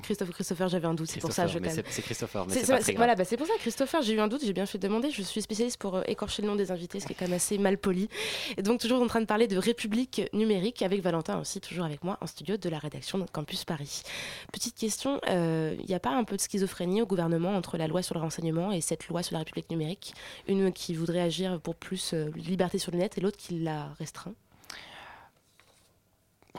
Christophe 0.03 0.29
ou 0.29 0.33
Christopher, 0.33 0.67
j'avais 0.69 0.87
un 0.87 0.93
doute, 0.93 1.09
c'est 1.09 1.19
pour 1.19 1.31
ça 1.31 1.47
je. 1.47 1.59
C'est 1.89 2.01
Christopher, 2.01 2.45
mais 2.45 2.53
c'est 2.53 2.67
pas 2.67 2.79
très 2.79 2.93
grave. 2.93 2.97
Voilà, 2.97 3.15
bah, 3.15 3.25
c'est 3.25 3.37
pour 3.37 3.47
ça, 3.47 3.53
Christopher, 3.59 4.01
j'ai 4.01 4.13
eu 4.13 4.19
un 4.19 4.27
doute, 4.27 4.41
j'ai 4.45 4.53
bien 4.53 4.65
fait 4.65 4.77
de 4.77 4.87
demander. 4.87 5.09
Je 5.09 5.21
suis 5.21 5.41
spécialiste 5.41 5.77
pour 5.77 5.95
euh, 5.95 6.03
écorcher 6.07 6.41
le 6.41 6.47
nom 6.47 6.55
des 6.55 6.71
invités, 6.71 6.99
ce 6.99 7.07
qui 7.07 7.13
est 7.13 7.15
quand 7.15 7.25
même 7.25 7.35
assez 7.35 7.57
mal 7.57 7.77
poli. 7.77 8.09
Et 8.57 8.61
donc, 8.61 8.79
toujours 8.79 9.01
en 9.01 9.07
train 9.07 9.21
de 9.21 9.25
parler 9.25 9.47
de 9.47 9.57
République 9.57 10.21
numérique 10.33 10.81
avec 10.81 11.01
Valentin 11.01 11.39
aussi, 11.39 11.59
toujours 11.61 11.85
avec 11.85 12.03
moi 12.03 12.17
en 12.21 12.27
studio 12.27 12.57
de 12.57 12.69
la 12.69 12.79
rédaction 12.79 13.17
de 13.17 13.25
Campus 13.31 13.65
Paris. 13.65 14.03
Petite 14.51 14.75
question, 14.75 15.19
il 15.27 15.31
euh, 15.31 15.75
n'y 15.87 15.95
a 15.95 15.99
pas 15.99 16.11
un 16.11 16.23
peu 16.23 16.35
de 16.35 16.41
schizophrénie 16.41 17.01
au 17.01 17.05
gouvernement 17.05 17.55
entre 17.55 17.77
la 17.77 17.87
loi 17.87 18.01
sur 18.01 18.15
le 18.15 18.21
renseignement 18.21 18.71
et 18.71 18.81
cette 18.81 19.07
loi 19.07 19.23
sur 19.23 19.33
la 19.33 19.39
République 19.39 19.69
numérique? 19.69 20.13
Une 20.47 20.71
qui 20.71 20.93
voudrait 20.93 21.21
agir 21.21 21.59
pour 21.59 21.75
plus 21.75 22.13
euh, 22.13 22.29
liberté 22.35 22.77
sur 22.77 22.91
le 22.91 22.97
net 22.97 23.17
et 23.17 23.21
l'autre 23.21 23.37
qui 23.37 23.59
la 23.59 23.93
restreint? 23.99 24.33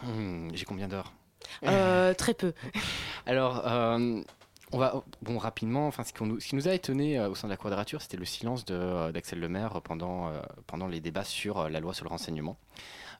Hmm, 0.02 0.50
J'ai 0.54 0.64
combien 0.64 0.88
d'heures? 0.88 1.12
Euh, 1.64 2.14
très 2.14 2.35
peu. 2.35 2.52
Alors, 3.26 3.66
euh, 3.66 4.22
on 4.72 4.78
va 4.78 5.02
bon 5.22 5.38
rapidement. 5.38 5.87
Enfin, 5.87 6.04
ce 6.04 6.12
qui 6.12 6.54
nous, 6.54 6.68
a 6.68 6.74
étonné 6.74 7.18
euh, 7.18 7.30
au 7.30 7.34
sein 7.34 7.48
de 7.48 7.52
la 7.52 7.56
Quadrature, 7.56 8.02
c'était 8.02 8.16
le 8.16 8.24
silence 8.24 8.64
d'Axel 8.64 9.40
Lemaire 9.40 9.80
pendant 9.82 10.30
pendant 10.66 10.87
les 10.88 11.00
débats 11.00 11.24
sur 11.24 11.68
la 11.68 11.80
loi 11.80 11.94
sur 11.94 12.04
le 12.04 12.10
renseignement. 12.10 12.56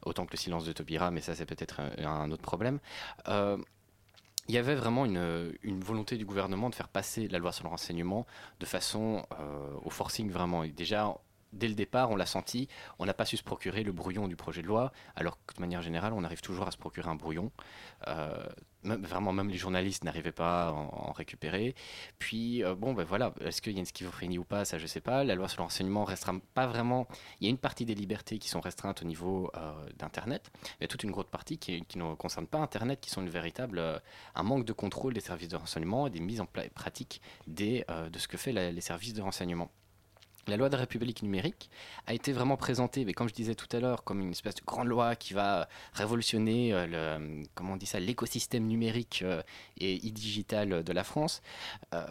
Autant 0.04 0.26
que 0.26 0.32
le 0.32 0.38
silence 0.38 0.64
de 0.64 0.72
Tobira, 0.72 1.10
mais 1.10 1.20
ça 1.20 1.34
c'est 1.34 1.46
peut-être 1.46 1.80
un, 1.98 2.30
autre 2.30 2.42
problème 2.42 2.78
il 4.46 4.54
y 4.54 4.58
avait 4.58 4.74
vraiment 4.74 5.06
une, 5.06 5.80
volonté 5.80 6.18
du 6.18 6.26
gouvernement 6.26 6.68
de 6.68 6.74
faire 6.74 6.88
passer 6.88 7.28
la 7.28 7.38
loi 7.38 7.50
sur 7.50 7.64
le 7.64 7.70
renseignement 7.70 8.26
de 8.60 8.66
façon 8.66 9.24
au 9.82 9.88
forcing 9.88 10.30
vraiment. 10.30 10.66
déjà, 10.66 11.16
dès 11.54 11.68
le 11.68 11.74
départ, 11.74 12.10
on 12.10 12.16
l'a 12.16 12.26
senti, 12.26 12.68
on 12.98 13.06
n'a 13.06 13.14
pas 13.14 13.24
su 13.24 13.36
se 13.36 13.42
procurer 13.42 13.82
le 13.82 13.92
brouillon 13.92 14.28
du 14.28 14.36
projet 14.36 14.62
de 14.62 14.66
loi, 14.66 14.92
alors 15.16 15.38
que 15.46 15.54
de 15.54 15.60
manière 15.60 15.82
générale, 15.82 16.12
on 16.12 16.24
arrive 16.24 16.40
toujours 16.40 16.66
à 16.66 16.70
se 16.70 16.76
procurer 16.76 17.08
un 17.08 17.14
brouillon. 17.14 17.50
Euh, 18.08 18.46
vraiment, 18.82 19.32
même 19.32 19.48
les 19.48 19.56
journalistes 19.56 20.04
n'arrivaient 20.04 20.32
pas 20.32 20.68
à 20.68 20.72
en, 20.72 21.12
récupérer. 21.12 21.74
Puis, 22.18 22.62
euh, 22.62 22.74
bon, 22.74 22.92
ben 22.92 23.04
voilà, 23.04 23.32
est-ce 23.40 23.62
qu'il 23.62 23.72
y 23.72 23.76
a 23.76 23.80
une 23.80 23.86
schizophrénie 23.86 24.38
ou 24.38 24.44
pas 24.44 24.64
Ça, 24.64 24.78
je 24.78 24.86
sais 24.86 25.00
pas. 25.00 25.24
La 25.24 25.34
loi 25.34 25.48
sur 25.48 25.62
l'enseignement 25.62 26.04
restreint 26.04 26.38
pas 26.52 26.66
vraiment. 26.66 27.06
Il 27.40 27.44
y 27.44 27.46
a 27.46 27.50
une 27.50 27.58
partie 27.58 27.86
des 27.86 27.94
libertés 27.94 28.38
qui 28.38 28.48
sont 28.48 28.60
restreintes 28.60 29.02
au 29.02 29.06
niveau 29.06 29.50
euh, 29.56 29.72
d'Internet. 29.96 30.50
A 30.80 30.86
toute 30.86 31.02
une 31.02 31.12
grosse 31.12 31.30
partie 31.30 31.58
qui, 31.58 31.82
ne 31.96 32.14
concerne 32.14 32.46
pas 32.46 32.58
Internet, 32.58 33.00
qui 33.00 33.10
sont 33.10 33.22
une 33.22 33.30
véritable, 33.30 33.80
un 34.34 34.42
manque 34.42 34.64
de 34.64 34.72
contrôle 34.72 35.14
des 35.14 35.20
services 35.20 35.48
de 35.48 35.56
renseignement 35.56 36.06
et 36.06 36.10
des 36.10 36.20
mises 36.20 36.40
en 36.40 36.46
pratique 36.74 37.22
de 37.46 37.84
ce 38.18 38.28
que 38.28 38.36
fait 38.36 38.52
les 38.52 38.80
services 38.80 39.14
de 39.14 39.22
renseignement. 39.22 39.70
La 40.46 40.57
loi 40.57 40.68
de 40.68 40.74
la 40.74 40.80
République 40.80 41.22
numérique 41.22 41.70
a 42.07 42.14
été 42.14 42.33
vraiment 42.33 42.57
présentée, 42.57 43.04
mais 43.04 43.14
comme 43.14 43.28
je 43.28 43.35
disais 43.35 43.54
tout 43.54 43.74
à 43.74 43.80
l'heure, 43.80 44.04
comme 44.04 44.20
une 44.20 44.33
espèce 44.33 44.54
de 44.57 44.62
grande 44.64 44.88
loi 44.88 45.16
qui 45.16 45.35
va 45.35 45.68
révolutionner 45.94 46.72
euh, 46.72 47.18
le, 47.18 47.44
comment 47.54 47.74
on 47.74 47.76
dit 47.76 47.87
ça, 47.87 48.00
l'écosystème 48.00 48.66
numérique 48.66 49.22
euh, 49.22 49.42
et 49.78 49.96
e-digital 49.96 50.85
de 50.85 50.92
la 50.92 51.04
France. 51.04 51.42
Euh, 51.94 52.04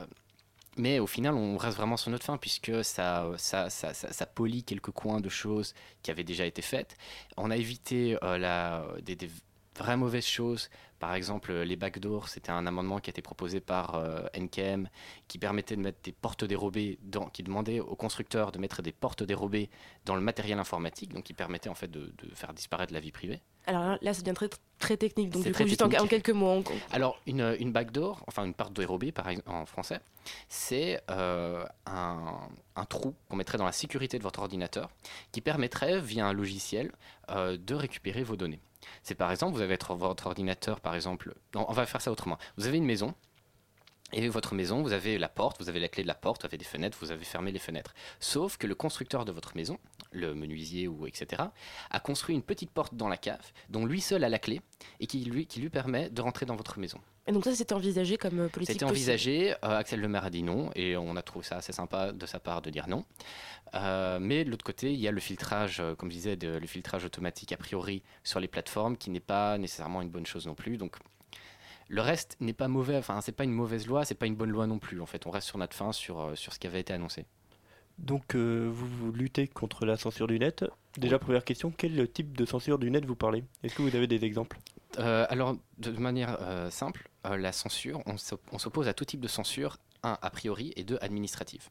mais 0.78 0.98
au 0.98 1.06
final, 1.06 1.36
on 1.36 1.58
reste 1.58 1.78
vraiment 1.78 1.98
sur 1.98 2.10
notre 2.10 2.26
fin 2.26 2.38
puisque 2.38 2.84
ça, 2.84 3.30
ça, 3.38 3.69
ça, 3.69 3.93
ça, 3.93 4.26
polie 4.26 4.63
quelques 4.63 4.89
coins 4.89 5.22
de 5.22 5.30
choses 5.30 5.76
qui 6.02 6.10
avaient 6.10 6.24
déjà 6.24 6.46
été 6.46 6.63
faites. 6.63 6.98
On 7.38 7.52
a 7.52 7.58
évité 7.58 8.17
la, 8.24 8.84
des 9.04 9.30
vraies 9.78 9.98
mauvaises 9.98 10.26
choses 10.26 10.72
par 11.04 11.16
exemple, 11.16 11.52
les 11.52 11.76
backdoors, 11.76 12.30
c'était 12.30 12.54
un 12.54 12.66
amendement 12.66 12.98
qui 13.00 13.10
a 13.10 13.12
été 13.12 13.22
proposé 13.22 13.60
par 13.60 13.96
euh, 13.96 14.22
NKM 14.39 14.88
qui 15.28 15.38
permettait 15.38 15.76
de 15.76 15.82
mettre 15.82 15.98
des 16.02 16.13
portes 16.13 16.46
dérobées, 16.46 16.98
dans, 17.02 17.26
qui 17.26 17.44
demandait 17.44 17.82
aux 17.82 17.98
constructeurs 17.98 18.54
de 18.54 18.58
mettre 18.58 18.82
des 18.82 18.94
portes 18.94 19.22
dérobées 19.22 19.70
dans 20.06 20.16
le 20.16 20.22
matériel 20.22 20.60
informatique, 20.60 21.13
donc 21.13 21.26
qui 21.26 21.34
permettait 21.34 21.68
en 21.68 21.76
fait 21.76 21.92
de, 21.92 22.13
faire 22.36 22.54
disparaître 22.54 22.94
la 22.94 23.02
vie 23.02 23.12
privée. 23.12 23.42
Alors 23.66 23.98
là, 24.02 24.13
ça 24.13 24.22
devient 24.22 24.34
très, 24.34 24.50
très 24.80 24.96
technique, 24.96 25.30
donc 25.30 25.44
du 25.44 25.52
coup, 25.52 25.68
juste 25.68 25.82
en, 25.82 25.89
quelques 25.89 26.30
mots. 26.30 26.63
Alors, 26.94 27.20
une, 27.28 27.54
une 27.60 27.74
backdoor, 27.74 28.24
enfin 28.28 28.46
une 28.46 28.54
porte 28.54 28.72
dérobée 28.72 29.12
par, 29.12 29.28
en 29.46 29.66
français, 29.66 30.00
c'est 30.48 31.02
euh, 31.12 31.66
un, 31.86 32.48
un, 32.78 32.86
trou 32.86 33.13
qu'on 33.28 33.36
mettrait 33.36 33.58
dans 33.58 33.66
la 33.66 33.74
sécurité 33.74 34.18
de 34.20 34.24
votre 34.24 34.39
ordinateur 34.39 34.89
qui 35.34 35.42
permettrait, 35.42 36.00
via 36.00 36.26
un 36.26 36.32
logiciel, 36.32 36.94
euh, 37.30 37.58
de 37.58 37.76
récupérer 37.76 38.24
vos 38.24 38.38
données. 38.38 38.62
C'est 39.04 39.15
par 39.15 39.32
exemple, 39.32 39.56
vous 39.56 39.62
avez 39.62 39.78
votre 39.89 40.28
ordinateur, 40.28 40.80
par 40.80 40.96
exemple, 40.96 41.34
on 41.56 41.72
va 41.72 41.86
faire 41.86 42.02
ça 42.02 42.12
autrement. 42.12 42.38
Vous 42.58 42.67
avez 42.67 42.78
une 42.78 42.86
maison, 42.86 43.13
et 44.13 44.30
votre 44.30 44.54
maison, 44.54 44.82
vous 44.84 44.93
avez 44.93 45.17
la 45.17 45.28
porte, 45.28 45.60
vous 45.60 45.69
avez 45.69 45.80
la 45.80 45.89
clé 45.89 46.04
de 46.04 46.08
la 46.08 46.13
porte, 46.13 46.41
vous 46.41 46.46
avez 46.46 46.58
des 46.58 46.65
fenêtres, 46.65 46.98
vous 47.02 47.12
avez 47.12 47.26
fermé 47.26 47.52
les 47.52 47.60
fenêtres. 47.60 47.96
Sauf 48.19 48.58
que 48.58 48.67
le 48.67 48.76
constructeur 48.76 49.26
de 49.26 49.32
votre 49.32 49.56
maison, 49.56 49.80
le 50.13 50.36
menuisier 50.36 50.88
ou 50.88 51.08
etc., 51.08 51.43
a 51.89 51.99
construit 51.99 52.36
une 52.36 52.43
petite 52.43 52.71
porte 52.71 52.95
dans 52.95 53.08
la 53.08 53.17
cave, 53.17 53.52
dont 53.69 53.86
lui 53.86 54.02
seul 54.02 54.23
a 54.23 54.30
la 54.30 54.39
clé, 54.39 54.62
et 54.99 55.08
qui 55.08 55.23
lui, 55.23 55.45
qui 55.45 55.60
lui 55.60 55.69
permet 55.69 56.10
de 56.10 56.21
rentrer 56.21 56.45
dans 56.45 56.56
votre 56.56 56.80
maison. 56.80 56.99
Et 57.26 57.32
donc 57.32 57.45
ça, 57.45 57.56
c'était 57.56 57.73
envisagé 57.73 58.17
comme 58.17 58.39
euh, 58.41 58.47
politique 58.49 58.73
C'était 58.73 58.86
envisagé, 58.86 59.54
euh, 59.54 59.78
Axel 59.78 60.02
Lemaire 60.02 60.26
a 60.26 60.30
dit 60.30 60.43
non, 60.43 60.71
et 60.76 60.97
on 60.97 61.15
a 61.15 61.21
trouvé 61.21 61.45
ça 61.45 61.58
assez 61.58 61.71
sympa 61.71 62.12
de 62.12 62.26
sa 62.26 62.39
part 62.39 62.62
de 62.62 62.69
dire 62.69 62.88
non. 62.88 63.06
Euh, 63.76 64.19
mais 64.19 64.43
de 64.43 64.49
l'autre 64.49 64.65
côté, 64.65 64.93
il 64.93 64.99
y 64.99 65.08
a 65.08 65.12
le 65.12 65.19
filtrage, 65.21 65.82
comme 65.97 66.10
je 66.10 66.15
disais, 66.15 66.36
le 66.36 66.67
filtrage 66.67 67.06
automatique 67.06 67.52
a 67.54 67.58
priori 67.58 68.04
sur 68.23 68.39
les 68.39 68.47
plateformes, 68.47 68.97
qui 68.97 69.10
n'est 69.10 69.21
pas 69.21 69.58
nécessairement 69.58 70.02
une 70.02 70.10
bonne 70.10 70.26
chose 70.26 70.47
non 70.47 70.56
plus. 70.56 70.78
Donc 70.78 70.97
le 71.88 72.02
reste 72.02 72.36
n'est 72.39 72.54
pas 72.54 72.67
mauvais, 72.67 72.97
enfin 72.97 73.21
c'est 73.21 73.32
pas 73.32 73.45
une 73.45 73.52
mauvaise 73.52 73.88
loi, 73.88 74.04
c'est 74.04 74.15
pas 74.15 74.26
une 74.26 74.36
bonne 74.36 74.52
loi 74.52 74.67
non 74.67 74.80
plus. 74.80 74.99
En 75.02 75.06
fait, 75.06 75.26
on 75.26 75.32
reste 75.32 75.47
sur 75.47 75.58
notre 75.58 75.76
fin, 75.76 75.93
sur, 75.93 76.38
sur 76.38 76.54
ce 76.54 76.60
qui 76.60 76.67
avait 76.67 76.82
été 76.82 76.93
annoncé. 76.93 77.26
Donc 77.97 78.36
euh, 78.36 78.69
vous, 78.71 79.12
luttez 79.12 79.47
contre 79.47 79.86
la 79.86 79.97
censure 79.97 80.27
du 80.27 80.39
net. 80.39 80.65
Déjà 80.97 81.19
première 81.19 81.43
question, 81.43 81.71
quel 81.75 82.10
type 82.12 82.38
de 82.38 82.45
censure 82.45 82.79
du 82.79 82.91
net 82.91 83.06
vous 83.06 83.15
parlez? 83.15 83.43
Est-ce 83.63 83.75
que 83.75 83.82
vous 83.82 83.95
avez 83.95 84.08
des 84.08 84.25
exemples? 84.25 84.60
Euh, 84.99 85.25
Alors 85.29 85.56
de 85.77 85.91
manière 85.91 86.38
simple, 86.69 87.10
la 87.23 87.51
censure, 87.51 88.01
on 88.06 88.60
s'oppose 88.60 88.88
à 88.88 88.93
tout 88.93 89.06
type 89.06 89.21
de 89.21 89.27
censure, 89.27 89.77
un 90.03 90.17
a 90.21 90.29
priori 90.29 90.73
et 90.75 90.84
deux 90.84 90.97
administrative. 91.01 91.69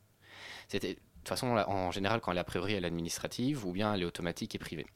C'était 0.68 0.94
de 0.94 1.28
toute 1.28 1.28
façon, 1.28 1.56
en 1.56 1.92
général, 1.92 2.20
quand 2.20 2.32
elle 2.32 2.38
est 2.38 2.40
a 2.40 2.44
priori, 2.44 2.72
elle 2.72 2.82
est 2.82 2.88
administrative 2.88 3.64
ou 3.64 3.70
bien 3.70 3.94
elle 3.94 4.02
est 4.02 4.04
automatique 4.04 4.56
et 4.56 4.58
privée. 4.58 4.86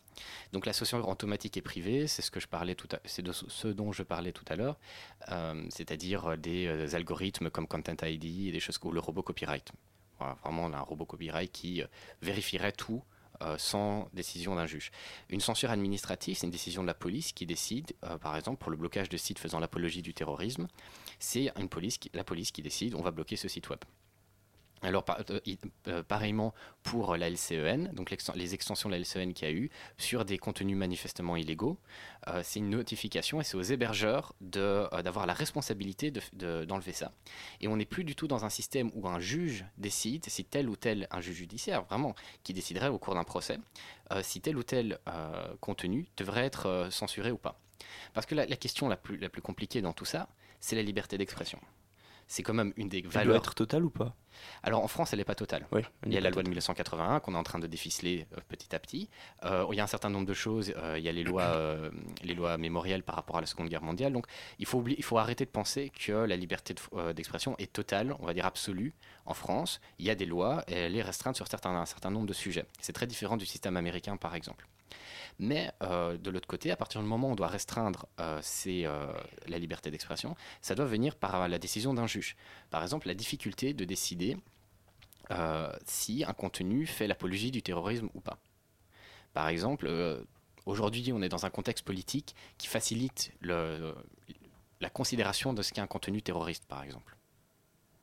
Donc 0.52 0.66
la 0.66 0.72
censure 0.72 1.06
automatique 1.08 1.56
et 1.56 1.62
privée, 1.62 2.08
c'est 2.08 2.22
ce 2.22 2.30
que 2.32 2.40
je 2.40 2.48
parlais 2.48 2.74
tout 2.74 2.88
c'est 3.04 3.22
de 3.22 3.32
ce 3.32 3.68
dont 3.68 3.92
je 3.92 4.02
parlais 4.02 4.32
tout 4.32 4.44
à 4.48 4.56
l'heure, 4.56 4.76
euh, 5.30 5.64
c'est-à-dire 5.70 6.36
des, 6.36 6.66
euh, 6.66 6.88
algorithmes 6.94 7.50
comme 7.50 7.66
Content 7.66 7.94
ID 8.02 8.48
et 8.48 8.52
des 8.52 8.60
choses 8.60 8.78
comme 8.78 8.94
le 8.94 9.00
robot 9.00 9.22
copyright. 9.22 9.70
Vraiment, 10.18 10.64
on 10.64 10.72
a 10.72 10.78
un 10.78 10.82
robot 10.82 11.04
copyright 11.04 11.50
qui 11.50 11.82
euh, 11.82 11.86
vérifierait 12.22 12.72
tout 12.72 13.02
sans 13.58 14.08
décision 14.14 14.54
d'un 14.54 14.64
juge. 14.64 14.90
Une 15.28 15.40
censure 15.40 15.70
administrative, 15.70 16.38
c'est 16.38 16.46
une 16.46 16.50
décision 16.50 16.80
de 16.80 16.86
la 16.86 16.94
police 16.94 17.34
qui 17.34 17.44
décide, 17.44 17.92
par 18.22 18.34
exemple, 18.34 18.56
pour 18.56 18.70
le 18.70 18.78
blocage 18.78 19.10
de 19.10 19.18
sites 19.18 19.38
faisant 19.38 19.60
l'apologie 19.60 20.00
du 20.00 20.14
terrorisme, 20.14 20.68
c'est 21.18 21.52
la 22.14 22.24
police 22.24 22.50
qui 22.50 22.62
décide, 22.62 22.94
on 22.94 23.02
va 23.02 23.10
bloquer 23.10 23.36
ce 23.36 23.46
site 23.46 23.68
web. 23.68 23.80
Alors, 24.82 25.04
euh, 25.30 25.40
euh, 25.88 26.02
pareillement 26.02 26.54
pour 26.82 27.16
la 27.16 27.30
LCEN, 27.30 27.90
donc 27.94 28.14
les 28.34 28.54
extensions 28.54 28.88
de 28.88 28.94
la 28.94 29.00
LCEN 29.00 29.32
qu'il 29.32 29.48
y 29.48 29.50
a 29.50 29.54
eu 29.54 29.70
sur 29.96 30.24
des 30.24 30.36
contenus 30.36 30.76
manifestement 30.76 31.34
illégaux, 31.36 31.78
euh, 32.28 32.42
c'est 32.44 32.58
une 32.58 32.70
notification 32.70 33.40
et 33.40 33.44
c'est 33.44 33.56
aux 33.56 33.62
hébergeurs 33.62 34.34
d'avoir 34.40 35.26
la 35.26 35.32
responsabilité 35.32 36.12
d'enlever 36.34 36.92
ça. 36.92 37.12
Et 37.60 37.68
on 37.68 37.76
n'est 37.76 37.86
plus 37.86 38.04
du 38.04 38.14
tout 38.14 38.28
dans 38.28 38.44
un 38.44 38.50
système 38.50 38.90
où 38.94 39.08
un 39.08 39.18
juge 39.18 39.64
décide 39.78 40.26
si 40.28 40.44
tel 40.44 40.68
ou 40.68 40.76
tel, 40.76 41.08
un 41.10 41.20
juge 41.20 41.36
judiciaire 41.36 41.84
vraiment, 41.84 42.14
qui 42.42 42.52
déciderait 42.52 42.88
au 42.88 42.98
cours 42.98 43.14
d'un 43.14 43.24
procès, 43.24 43.58
si 44.22 44.40
tel 44.40 44.56
ou 44.56 44.62
tel 44.62 44.98
contenu 45.60 46.06
devrait 46.16 46.44
être 46.44 46.88
censuré 46.90 47.30
ou 47.30 47.38
pas. 47.38 47.58
Parce 48.14 48.26
que 48.26 48.34
la, 48.34 48.46
la 48.46 48.56
question 48.56 48.88
la 48.88 48.96
plus, 48.96 49.16
la 49.16 49.28
plus 49.28 49.42
compliquée 49.42 49.80
dans 49.82 49.92
tout 49.92 50.04
ça, 50.04 50.28
c'est 50.60 50.76
la 50.76 50.82
liberté 50.82 51.18
d'expression 51.18 51.58
c'est 52.26 52.42
quand 52.42 52.54
même 52.54 52.72
une 52.76 52.88
des 52.88 53.02
valeurs. 53.02 53.20
Elle 53.20 53.28
doit 53.28 53.36
être 53.36 53.54
totale 53.54 53.84
ou 53.84 53.90
pas? 53.90 54.14
Alors 54.62 54.82
en 54.82 54.88
France, 54.88 55.12
elle 55.12 55.18
n'est 55.18 55.24
pas 55.24 55.34
totale. 55.34 55.66
Oui, 55.72 55.82
il 56.04 56.12
y 56.12 56.16
a 56.16 56.20
la 56.20 56.30
loi 56.30 56.42
de 56.42 56.48
1981 56.48 57.20
qu'on 57.20 57.34
est 57.34 57.38
en 57.38 57.42
train 57.42 57.58
de 57.58 57.66
déficeler 57.66 58.26
euh, 58.32 58.40
petit 58.48 58.74
à 58.74 58.78
petit. 58.78 59.08
Euh, 59.44 59.64
il 59.70 59.76
y 59.76 59.80
a 59.80 59.84
un 59.84 59.88
certain 59.88 60.10
nombre 60.10 60.26
de 60.26 60.34
choses. 60.34 60.72
Euh, 60.76 60.98
il 60.98 61.04
y 61.04 61.08
a 61.08 61.12
les 61.12 61.24
lois, 61.24 61.56
les 62.22 62.34
lois 62.34 62.58
mémorielles 62.58 63.02
par 63.02 63.14
rapport 63.14 63.38
à 63.38 63.40
la 63.40 63.46
Seconde 63.46 63.68
Guerre 63.68 63.82
mondiale. 63.82 64.12
Donc 64.12 64.26
il 64.58 64.66
faut, 64.66 64.84
il 64.86 65.02
faut 65.02 65.18
arrêter 65.18 65.44
de 65.44 65.50
penser 65.50 65.90
que 65.90 66.12
la 66.12 66.36
liberté 66.36 66.74
d'expression 67.14 67.56
est 67.58 67.72
totale, 67.72 68.14
on 68.20 68.26
va 68.26 68.34
dire 68.34 68.46
absolue. 68.46 68.94
En 69.24 69.34
France, 69.34 69.80
il 69.98 70.06
y 70.06 70.10
a 70.10 70.14
des 70.14 70.26
lois 70.26 70.64
et 70.68 70.74
elle 70.74 70.96
est 70.96 71.02
restreinte 71.02 71.36
sur 71.36 71.48
certains, 71.48 71.70
un 71.70 71.86
certain 71.86 72.10
nombre 72.10 72.26
de 72.26 72.32
sujets. 72.32 72.66
C'est 72.80 72.92
très 72.92 73.06
différent 73.06 73.36
du 73.36 73.46
système 73.46 73.76
américain, 73.76 74.16
par 74.16 74.34
exemple. 74.34 74.66
Mais 75.38 75.70
euh, 75.82 76.16
de 76.16 76.30
l'autre 76.30 76.48
côté, 76.48 76.70
à 76.70 76.76
partir 76.76 77.00
du 77.00 77.06
moment 77.06 77.28
où 77.28 77.32
on 77.32 77.36
doit 77.36 77.48
restreindre 77.48 78.06
euh, 78.20 78.40
euh, 78.66 79.12
la 79.46 79.58
liberté 79.58 79.90
d'expression, 79.90 80.34
ça 80.62 80.74
doit 80.74 80.86
venir 80.86 81.16
par 81.16 81.48
la 81.48 81.58
décision 81.58 81.94
d'un 81.94 82.06
juge. 82.06 82.36
Par 82.70 82.82
exemple, 82.82 83.06
la 83.06 83.14
difficulté 83.14 83.74
de 83.74 83.84
décider 83.84 84.36
si 85.84 86.22
un 86.24 86.32
contenu 86.32 86.86
fait 86.86 87.08
l'apologie 87.08 87.50
du 87.50 87.60
terrorisme 87.60 88.08
ou 88.14 88.20
pas. 88.20 88.38
Par 89.32 89.48
exemple, 89.48 89.90
aujourd'hui, 90.66 91.12
on 91.12 91.20
est 91.20 91.28
dans 91.28 91.44
un 91.44 91.50
contexte 91.50 91.84
politique 91.84 92.36
qui 92.58 92.68
facilite 92.68 93.32
la 93.42 94.90
considération 94.90 95.52
de 95.52 95.62
ce 95.62 95.72
qu'est 95.72 95.80
un 95.80 95.88
contenu 95.88 96.22
terroriste, 96.22 96.64
par 96.66 96.84
exemple. 96.84 97.15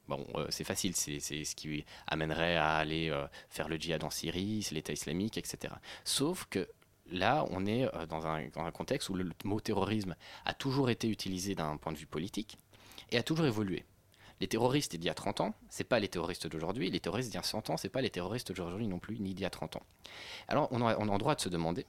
Bon, 0.08 0.26
euh, 0.36 0.48
c'est 0.50 0.66
facile, 0.66 0.96
c'est 0.96 1.20
ce 1.20 1.56
qui 1.56 1.86
amènerait 2.08 2.58
à 2.58 2.76
aller 2.76 3.10
euh, 3.10 3.26
faire 3.50 3.70
le 3.70 3.78
djihad 3.78 4.04
en 4.04 4.10
Syrie, 4.10 4.68
l'État 4.72 4.92
islamique, 4.92 5.38
etc. 5.38 5.74
Sauf 6.04 6.46
que 6.50 6.68
là, 7.10 7.46
on 7.52 7.66
est 7.66 7.86
euh, 7.96 8.06
dans 8.06 8.28
un, 8.28 8.50
contexte 8.72 9.10
où 9.10 9.14
le 9.14 9.30
mot 9.46 9.62
terrorisme 9.62 10.16
a 10.46 10.54
toujours 10.54 10.90
été 10.90 11.08
utilisé 11.08 11.56
d'un 11.56 11.78
point 11.78 11.94
de 11.94 11.98
vue 11.98 12.06
politique 12.06 12.58
et 13.12 13.18
a 13.18 13.24
toujours 13.24 13.46
évolué. 13.46 13.86
Les 14.42 14.48
terroristes 14.48 14.98
d'il 14.98 15.06
y 15.06 15.10
a 15.10 15.14
30 15.14 15.40
ans, 15.40 15.54
c'est 15.70 15.86
pas 15.86 16.00
les 16.00 16.10
terroristes 16.10 16.48
d'aujourd'hui. 16.48 16.90
Les 16.90 17.00
terroristes 17.00 17.30
d'il 17.30 17.38
y 17.38 17.40
a 17.40 17.44
100 17.44 17.70
ans, 17.70 17.78
c'est 17.78 17.88
pas 17.88 18.02
les 18.02 18.10
terroristes 18.10 18.52
d'aujourd'hui 18.52 18.88
non 18.88 19.00
plus, 19.00 19.20
ni 19.20 19.34
d'il 19.34 19.44
y 19.44 19.46
a 19.46 19.50
30 19.50 19.78
ans. 19.78 19.84
Alors, 20.50 20.68
on 20.72 20.86
a, 20.86 20.98
on 20.98 21.06
le 21.06 21.18
droit 21.18 21.36
de 21.36 21.40
se 21.40 21.48
demander 21.48 21.86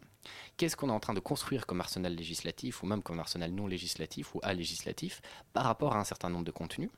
qu'est-ce 0.57 0.77
qu'on 0.77 0.89
est 0.89 0.93
en 0.93 1.01
train 1.01 1.15
de 1.15 1.21
construire 1.21 1.67
comme 1.67 1.81
arsenal 1.81 2.15
législatif, 2.15 2.85
ou 2.85 2.87
même 2.87 3.03
comme 3.03 3.19
arsenal 3.19 3.51
non 3.51 3.67
législatif 3.67 4.37
ou 4.37 4.41
législatif 4.55 5.21
par 5.53 5.65
rapport 5.65 5.97
à 5.97 5.99
un 5.99 6.05
certain 6.05 6.29
nombre 6.29 6.45
de 6.45 6.53
contenus? 6.53 6.91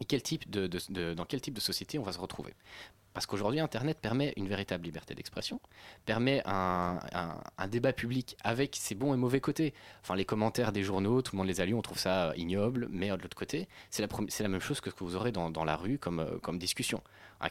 Et 0.00 1.14
dans 1.14 1.24
quel 1.24 1.40
type 1.40 1.54
de 1.54 1.60
société 1.60 1.98
on 1.98 2.02
va 2.02 2.12
se 2.12 2.18
retrouver? 2.18 2.54
Parce 3.12 3.26
qu'aujourd'hui, 3.26 3.58
Internet 3.58 3.98
permet 4.00 4.32
une 4.36 4.46
véritable 4.46 4.84
liberté 4.84 5.14
d'expression, 5.16 5.60
permet 6.06 6.42
un, 6.46 7.00
débat 7.68 7.92
public 7.92 8.36
avec 8.44 8.76
ses 8.76 8.94
bons 8.94 9.14
et 9.14 9.16
mauvais 9.16 9.40
côtés. 9.40 9.74
Enfin, 10.00 10.14
les 10.14 10.24
commentaires 10.24 10.70
des 10.70 10.84
journaux, 10.84 11.20
tout 11.20 11.32
le 11.34 11.38
monde 11.38 11.48
les 11.48 11.60
a 11.60 11.66
lus, 11.66 11.74
on 11.74 11.82
trouve 11.82 11.98
ça 11.98 12.32
ignoble, 12.36 12.86
mais 12.90 13.08
de 13.08 13.20
l'autre 13.20 13.36
côté, 13.36 13.68
c'est 13.90 14.02
la, 14.02 14.48
même 14.48 14.60
chose 14.60 14.80
que 14.80 14.90
ce 14.90 14.94
que 14.94 15.02
vous 15.02 15.16
aurez 15.16 15.32
dans, 15.32 15.64
la 15.64 15.76
rue 15.76 15.98
comme, 15.98 16.20
euh, 16.20 16.58
discussion. 16.58 17.02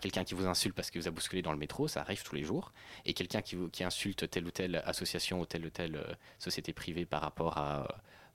Quelqu'un 0.01 0.23
qui 0.23 0.33
vous 0.33 0.45
insulte 0.45 0.75
parce 0.75 0.91
qu'il 0.91 1.01
vous 1.01 1.07
a 1.07 1.12
bousculé 1.12 1.41
dans 1.41 1.51
le 1.51 1.57
métro, 1.57 1.88
ça 1.88 2.01
arrive 2.01 2.23
tous 2.23 2.35
les 2.35 2.43
jours. 2.43 2.71
Et 3.05 3.13
quelqu'un 3.13 3.41
qui, 3.41 3.83
insulte 3.83 4.29
telle 4.29 4.45
ou 4.45 4.51
telle 4.51 4.77
association 4.85 5.41
ou 5.41 5.45
telle 5.45 5.65
ou 5.65 5.69
telle 5.69 5.97
euh, 5.97 6.13
société 6.38 6.73
privée 6.73 7.05
par 7.05 7.21
rapport 7.21 7.57
à 7.57 7.88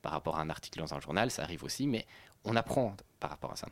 un 0.05 0.50
article 0.50 0.81
dans 0.81 0.92
un 0.94 1.00
journal, 1.00 1.31
ça 1.31 1.42
arrive 1.42 1.64
aussi, 1.64 1.87
mais 1.87 2.07
on 2.44 2.57
apprend 2.57 2.96
par 3.18 3.31
rapport 3.31 3.53
à 3.53 3.57
ça. 3.57 3.68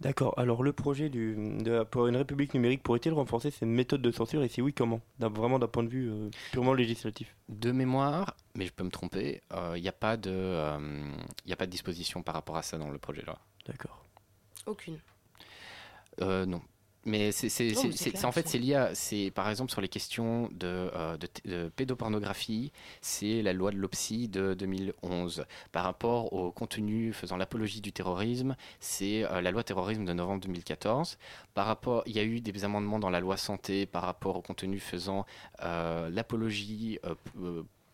D'accord. 0.00 0.34
Alors 0.38 0.62
le 0.62 0.72
projet 0.72 1.08
du, 1.08 1.34
de, 1.62 1.82
pour 1.84 2.06
une 2.06 2.16
république 2.16 2.52
numérique 2.54 2.82
pourrait-il 2.82 3.12
renforcer 3.12 3.50
ces 3.50 3.64
méthodes 3.64 4.02
de 4.02 4.10
censure 4.10 4.42
et 4.42 4.48
si 4.48 4.60
oui, 4.60 4.72
comment? 4.72 5.00
Vraiment 5.18 5.58
d'un 5.58 5.68
point 5.68 5.82
de 5.82 5.88
vue 5.88 6.10
euh, 6.10 6.30
purement 6.52 6.74
législatif. 6.74 7.34
De 7.48 7.72
mémoire, 7.72 8.36
mais 8.54 8.66
je 8.66 8.72
peux 8.72 8.84
me 8.84 8.90
tromper, 8.90 9.42
il 9.50 9.56
euh, 9.56 9.78
n'y 9.78 9.88
a, 9.88 9.92
pas 9.92 10.16
de, 10.16 10.30
euh, 10.30 11.10
a 11.48 11.56
pas 11.56 11.66
de 11.66 11.70
disposition 11.70 12.22
par 12.22 12.34
rapport 12.34 12.56
à 12.56 12.62
ça 12.62 12.76
dans 12.76 12.90
le 12.90 12.98
projet 12.98 13.22
là. 13.26 13.38
D'accord. 13.66 14.04
Aucune. 14.66 14.98
non, 16.20 16.60
mais 17.04 17.32
c'est 17.32 18.24
en 18.24 18.32
fait 18.32 18.48
c'est 18.48 18.58
lié 18.58 18.90
c'est 18.94 19.30
par 19.30 19.48
exemple 19.50 19.70
sur 19.70 19.80
les 19.80 19.88
questions 19.88 20.48
de, 20.52 20.90
euh, 20.94 21.16
de, 21.44 21.68
pédopornographie 21.68 22.72
c'est 23.00 23.42
la 23.42 23.52
loi 23.52 23.70
de 23.70 23.76
l'OPSI 23.76 24.28
de 24.28 24.54
2011 24.54 25.44
par 25.72 25.84
rapport 25.84 26.32
au 26.32 26.50
contenu 26.50 27.12
faisant 27.12 27.36
l'apologie 27.36 27.80
du 27.80 27.92
terrorisme 27.92 28.56
c'est 28.80 29.24
euh, 29.24 29.40
la 29.40 29.50
loi 29.50 29.62
terrorisme 29.62 30.04
de 30.04 30.12
novembre 30.12 30.42
2014 30.42 31.18
par 31.54 31.66
rapport 31.66 32.02
il 32.06 32.12
y 32.12 32.18
a 32.18 32.24
eu 32.24 32.40
des 32.40 32.64
amendements 32.64 32.98
dans 32.98 33.10
la 33.10 33.20
loi 33.20 33.36
santé 33.36 33.86
par 33.86 34.02
rapport 34.02 34.36
au 34.36 34.42
contenu 34.42 34.78
faisant 34.78 35.26
euh, 35.62 36.08
l'apologie 36.10 36.98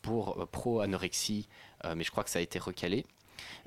pour 0.02 0.48
pro 0.48 0.80
anorexie 0.80 1.48
mais 1.96 2.04
je 2.04 2.10
crois 2.10 2.24
que 2.24 2.30
ça 2.30 2.38
a 2.38 2.42
été 2.42 2.58
recalé 2.58 3.04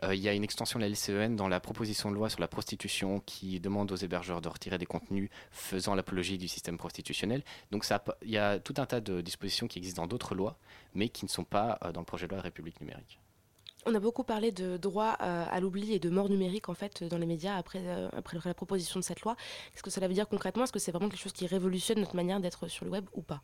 il 0.04 0.20
y 0.20 0.28
a 0.28 0.34
une 0.34 0.44
extension 0.44 0.80
de 0.80 0.84
la 0.84 0.90
LCEN 0.90 1.36
dans 1.36 1.48
la 1.48 1.60
proposition 1.60 2.12
de 2.12 2.16
loi 2.16 2.30
sur 2.30 2.40
la 2.40 2.48
prostitution 2.48 3.22
qui 3.26 3.60
demande 3.60 3.92
aux 3.92 3.96
hébergeurs 3.96 4.42
de 4.42 4.50
retirer 4.50 4.78
des 4.78 4.86
contenus 4.86 5.30
faisant 5.52 5.96
l'apologie 5.96 6.38
du 6.38 6.48
système 6.48 6.78
prostitutionnel. 6.78 7.44
Donc 7.72 7.86
ça, 7.86 8.04
il 8.24 8.32
y 8.32 8.38
a 8.38 8.60
tout 8.60 8.76
un 8.78 8.86
tas 8.86 9.02
de 9.02 9.22
dispositions 9.22 9.68
qui 9.68 9.80
existent 9.80 10.02
dans 10.02 10.08
d'autres 10.08 10.36
lois, 10.36 10.58
mais 10.94 11.10
qui 11.10 11.26
ne 11.26 11.30
sont 11.30 11.44
pas 11.44 11.80
euh, 11.84 11.92
dans 11.92 12.02
le 12.02 12.06
projet 12.06 12.28
de 12.28 12.34
loi 12.34 12.42
République 12.42 12.80
numérique. 12.82 13.20
On 13.86 13.94
a 13.94 14.00
beaucoup 14.00 14.24
parlé 14.24 14.52
de 14.52 14.78
droit 14.78 15.18
euh, 15.22 15.46
à 15.50 15.60
l'oubli 15.60 15.94
et 15.94 16.00
de 16.00 16.10
mort 16.10 16.30
numérique 16.30 16.70
en 16.70 16.74
fait 16.74 17.04
dans 17.04 17.18
les 17.18 17.26
médias 17.26 17.58
après, 17.58 17.82
après 18.16 18.40
la 18.46 18.54
proposition 18.54 19.00
de 19.00 19.04
cette 19.04 19.22
loi. 19.22 19.36
Qu'est-ce 19.72 19.84
que 19.84 19.90
cela 19.90 20.08
veut 20.08 20.14
dire 20.14 20.28
concrètement 20.30 20.64
Est-ce 20.64 20.72
que 20.72 20.80
c'est 20.80 20.92
vraiment 20.92 21.10
quelque 21.10 21.20
chose 21.22 21.34
qui 21.34 21.48
révolutionne 21.48 22.00
notre 22.00 22.16
manière 22.16 22.40
d'être 22.40 22.70
sur 22.70 22.86
le 22.86 22.92
web 22.92 23.06
ou 23.14 23.22
pas? 23.22 23.42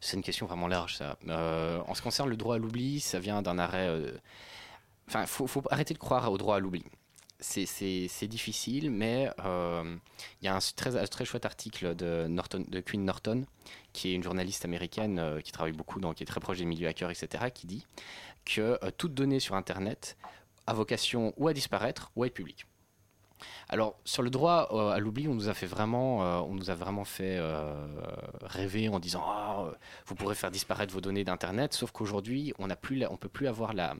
C'est 0.00 0.18
une 0.18 0.22
question 0.22 0.44
vraiment 0.44 0.68
large 0.68 0.96
ça. 0.96 1.16
en 1.26 1.94
ce 1.94 2.00
qui 2.00 2.02
concerne 2.02 2.28
le 2.28 2.36
droit 2.36 2.56
à 2.56 2.58
l'oubli, 2.58 3.00
ça 3.00 3.18
vient 3.18 3.40
d'un 3.40 3.58
arrêt 3.58 3.88
Enfin, 5.12 5.26
faut, 5.26 5.62
arrêter 5.72 5.92
de 5.92 5.98
croire 5.98 6.30
au 6.30 6.38
droit 6.38 6.54
à 6.54 6.60
l'oubli. 6.60 6.84
C'est 7.40 8.28
difficile, 8.28 8.92
mais 8.92 9.28
euh, 9.44 9.96
il 10.40 10.44
y 10.44 10.48
a 10.48 10.54
un 10.54 10.60
très, 10.76 11.04
très 11.08 11.24
chouette 11.24 11.44
article 11.44 11.96
de, 11.96 12.28
Norton, 12.28 12.64
Queen 12.86 13.04
Norton, 13.04 13.44
qui 13.92 14.10
est 14.10 14.14
une 14.14 14.22
journaliste 14.22 14.64
américaine 14.64 15.18
euh, 15.18 15.40
qui 15.40 15.50
travaille 15.50 15.72
beaucoup, 15.72 15.98
donc 15.98 16.16
qui 16.16 16.22
est 16.22 16.26
très 16.26 16.38
proche 16.38 16.58
des 16.58 16.64
milieux 16.64 16.86
hackers, 16.86 17.10
etc., 17.10 17.46
qui 17.52 17.66
dit 17.66 17.84
que 18.44 18.78
euh, 18.84 18.92
toute 18.96 19.12
donnée 19.14 19.40
sur 19.40 19.56
Internet 19.56 20.16
a 20.68 20.74
vocation 20.74 21.34
ou 21.38 21.48
à 21.48 21.54
disparaître 21.54 22.12
ou 22.14 22.22
à 22.22 22.28
être 22.28 22.34
publique. 22.34 22.66
Alors 23.68 23.98
sur 24.04 24.22
le 24.22 24.30
droit 24.30 24.68
euh, 24.72 24.90
à 24.90 24.98
l'oubli, 24.98 25.28
on 25.28 25.34
nous 25.34 25.48
a 25.48 25.54
fait 25.54 25.66
vraiment, 25.66 26.24
euh, 26.24 26.38
on 26.40 26.54
nous 26.54 26.70
a 26.70 26.74
vraiment 26.74 27.04
fait 27.04 27.36
euh, 27.38 27.74
rêver 28.42 28.88
en 28.88 28.98
disant 28.98 29.22
ah, 29.24 29.70
vous 30.06 30.14
pourrez 30.14 30.34
faire 30.34 30.50
disparaître 30.50 30.92
vos 30.92 31.00
données 31.00 31.24
d'internet, 31.24 31.72
sauf 31.72 31.90
qu'aujourd'hui 31.90 32.52
on 32.58 32.66
ne 32.66 32.74
peut 33.16 33.28
plus 33.28 33.46
avoir 33.46 33.72
la, 33.72 33.94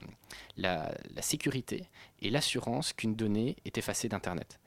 la, 0.57 0.91
sécurité 1.21 1.85
et 2.19 2.29
l'assurance 2.29 2.93
qu'une 2.93 3.15
donnée 3.15 3.55
est 3.65 3.77
effacée 3.77 4.09
d'internet. 4.09 4.59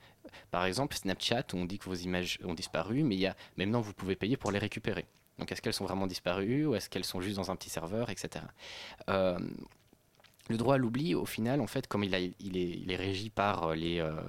Par 0.51 0.65
exemple, 0.65 0.95
Snapchat, 0.95 1.45
on 1.53 1.65
dit 1.65 1.77
que 1.77 1.85
vos 1.85 1.95
images 1.95 2.39
ont 2.43 2.53
disparu, 2.53 3.03
mais 3.03 3.15
il 3.15 3.21
y 3.21 3.27
a, 3.27 3.35
maintenant 3.57 3.81
vous 3.81 3.93
pouvez 3.93 4.15
payer 4.15 4.37
pour 4.37 4.51
les 4.51 4.59
récupérer. 4.59 5.05
Donc 5.37 5.51
est-ce 5.51 5.61
qu'elles 5.61 5.73
sont 5.73 5.85
vraiment 5.85 6.07
disparues 6.07 6.65
ou 6.65 6.75
est-ce 6.75 6.89
qu'elles 6.89 7.03
sont 7.03 7.21
juste 7.21 7.35
dans 7.35 7.51
un 7.51 7.55
petit 7.55 7.69
serveur, 7.69 8.09
etc 8.09 8.45
le 10.49 10.57
droit 10.57 10.75
à 10.75 10.77
l'oubli, 10.77 11.15
au 11.15 11.25
final, 11.25 11.59
en 11.59 11.67
fait, 11.67 11.87
comme 11.87 12.03
il, 12.03 12.13
est, 12.13 12.95
régi 12.95 13.29
par 13.29 13.63
euh, 13.63 13.75
euh, 13.75 14.21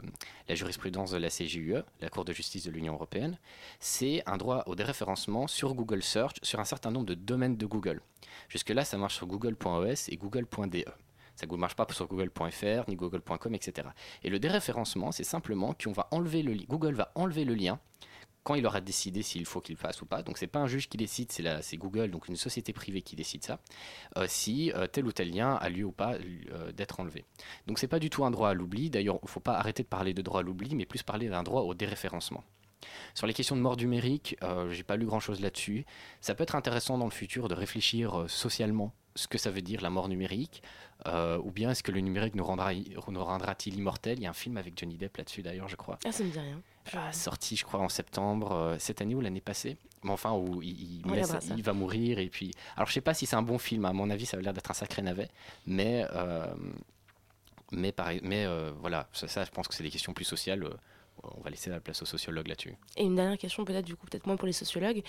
la 0.48 0.55
jurisprudence 0.55 1.11
de 1.11 1.18
la 1.18 1.29
CJUE, 1.29 1.83
la 2.00 2.09
Cour 2.09 2.24
de 2.24 2.33
justice 2.33 2.64
de 2.64 2.70
l'Union 2.70 2.94
européenne, 2.94 3.38
c'est 3.81 4.22
un 4.26 4.37
droit 4.37 4.62
au 4.66 4.74
déréférencement 4.74 5.46
sur 5.46 5.74
Google 5.74 6.02
Search 6.02 6.37
sur 6.42 6.59
un 6.59 6.64
certain 6.64 6.90
nombre 6.90 7.07
de 7.07 7.14
domaines 7.14 7.57
de 7.57 7.66
Google. 7.66 8.00
Jusque-là, 8.48 8.85
ça 8.85 8.96
marche 8.96 9.16
sur 9.16 9.26
google.es 9.26 9.94
et 10.09 10.16
google.de. 10.16 10.85
Ça 11.35 11.46
ne 11.46 11.57
marche 11.57 11.76
pas 11.76 11.87
sur 11.90 12.07
google.fr 12.07 12.88
ni 12.88 12.96
google.com, 12.96 13.55
etc. 13.55 13.88
Et 14.22 14.31
le 14.31 14.38
déréférencement, 14.38 15.12
c'est 15.12 15.24
simplement 15.24 15.74
qu'on 15.74 15.92
va 15.92 16.09
enlever 16.11 16.42
le 16.42 16.55
Google 16.66 16.94
va 16.94 17.12
enlever 17.14 17.44
le 17.44 17.55
lien 17.55 17.79
quand 18.46 18.54
il 18.54 18.64
aura 18.64 18.80
décidé 18.80 19.22
s'il 19.22 19.44
faut 19.44 19.61
qu'il 19.61 19.74
fasse 19.74 20.00
ou 20.02 20.06
pas. 20.06 20.22
Donc 20.22 20.38
c'est 20.38 20.46
pas 20.46 20.61
un 20.61 20.68
juge 20.68 20.88
qui 20.88 20.96
décide, 20.96 21.32
c'est 21.32 21.76
Google, 21.76 22.12
donc 22.12 22.28
une 22.28 22.37
société 22.37 22.72
privée 22.72 23.02
qui 23.02 23.16
décide 23.16 23.42
ça, 23.42 23.59
euh, 24.16 24.26
si 24.28 24.70
euh, 24.72 24.87
tel 24.87 25.04
ou 25.04 25.11
tel 25.11 25.35
lien 25.35 25.54
a 25.56 25.68
lieu 25.68 25.85
ou 25.85 25.90
pas 25.90 26.14
euh, 26.14 26.70
d'être 26.70 27.00
enlevé. 27.00 27.24
Donc 27.66 27.80
c'est 27.80 27.88
pas 27.88 27.98
du 27.98 28.09
tout 28.09 28.24
un 28.24 28.30
droit 28.30 28.50
à 28.50 28.54
l'oubli. 28.54 28.88
D'ailleurs, 28.88 29.18
il 29.20 29.28
faut 29.28 29.40
pas 29.40 29.59
arrêter 29.59 29.82
de 29.82 29.88
parler 29.88 30.14
de 30.14 30.22
droit 30.22 30.40
à 30.40 30.42
l'oubli, 30.44 30.76
mais 30.76 30.87
plus 30.87 31.02
parler 31.02 31.28
d'un 31.28 31.42
droit 31.42 31.62
au 31.62 31.74
déréférencement. 31.74 32.44
Sur 33.14 33.26
les 33.26 33.35
questions 33.35 33.56
de 33.56 33.61
mort 33.61 33.76
numérique, 33.76 34.37
j'ai 34.70 34.85
pas 34.85 34.96
lu 34.96 35.06
grand 35.06 35.18
chose 35.18 35.40
là-dessus. 35.40 35.85
Ça 36.20 36.37
peut 36.37 36.44
être 36.44 36.54
intéressant 36.54 36.98
dans 36.98 37.06
le 37.06 37.11
futur 37.11 37.48
de 37.48 37.54
réfléchir 37.54 38.26
socialement 38.28 38.94
ce 39.16 39.26
que 39.26 39.38
ça 39.38 39.50
veut 39.50 39.62
dire 39.62 39.80
la 39.80 39.90
mort 39.90 40.09
numérique, 40.09 40.62
ou 41.06 41.50
bien 41.50 41.70
est-ce 41.70 41.82
que 41.82 41.90
le 41.90 42.00
numérique 42.00 42.37
nous 42.37 42.44
rendra-t-il 42.44 43.74
immortel? 43.74 44.18
Il 44.18 44.22
y 44.22 44.26
a 44.26 44.30
un 44.30 44.35
film 44.35 44.56
avec 44.56 44.78
Johnny 44.78 44.98
Depp 44.98 45.16
là-dessus 45.16 45.42
d'ailleurs, 45.42 45.68
je 45.68 45.76
crois. 45.76 45.98
Ah, 46.04 46.12
ça 46.12 46.22
me 46.22 46.30
dit 46.30 46.38
rien 46.38 46.62
sorti, 47.12 47.57
je 47.57 47.64
crois, 47.64 47.81
en 47.81 47.88
septembre 47.88 48.53
euh, 48.53 48.77
cette 48.79 49.01
année 49.01 49.14
ou 49.14 49.20
l'année 49.20 49.40
passée. 49.40 49.77
Mais 50.03 50.11
enfin, 50.11 50.33
où 50.33 50.62
il, 50.62 51.03
il, 51.05 51.62
va 51.62 51.72
mourir. 51.72 52.18
Et 52.18 52.29
puis, 52.29 52.53
alors, 52.77 52.88
je 52.88 52.92
sais 52.92 53.01
pas 53.01 53.14
si 53.14 53.27
c'est 53.27 53.37
un 53.37 53.42
bon 53.42 53.59
film. 53.59 53.85
À 53.85 53.92
mon 53.92 54.11
avis, 54.11 54.27
ça 54.27 54.37
a 54.37 54.40
l'air 54.40 54.53
d'être 54.53 54.70
un 54.70 54.75
sacré 54.75 55.03
navet. 55.03 55.29
Mais, 55.66 56.07
euh, 56.12 56.46
mais, 57.72 57.92
pareil, 57.92 58.20
mais 58.22 58.44
euh, 58.46 58.70
voilà, 58.81 59.09
ça, 59.12 59.27
ça, 59.27 59.44
je 59.44 59.51
pense 59.51 59.66
que 59.66 59.75
c'est 59.75 59.83
des 59.83 59.90
questions 59.90 60.12
plus 60.12 60.25
sociales 60.25 60.68
on 61.22 61.40
va 61.40 61.50
laisser 61.50 61.70
la 61.70 61.81
place 61.81 62.02
aux 62.02 62.07
sociologues 62.07 62.48
là-dessus. 62.48 62.76
Et 62.96 63.05
une 63.05 63.16
dernière 63.16 63.38
question, 63.38 63.64
peut-être 63.64 63.85
du 63.85 63.96
coup, 63.96 64.07
peut-être 64.07 64.26
moins 64.26 64.37
pour 64.37 64.46
les 64.46 64.52
sociologues. 64.52 65.02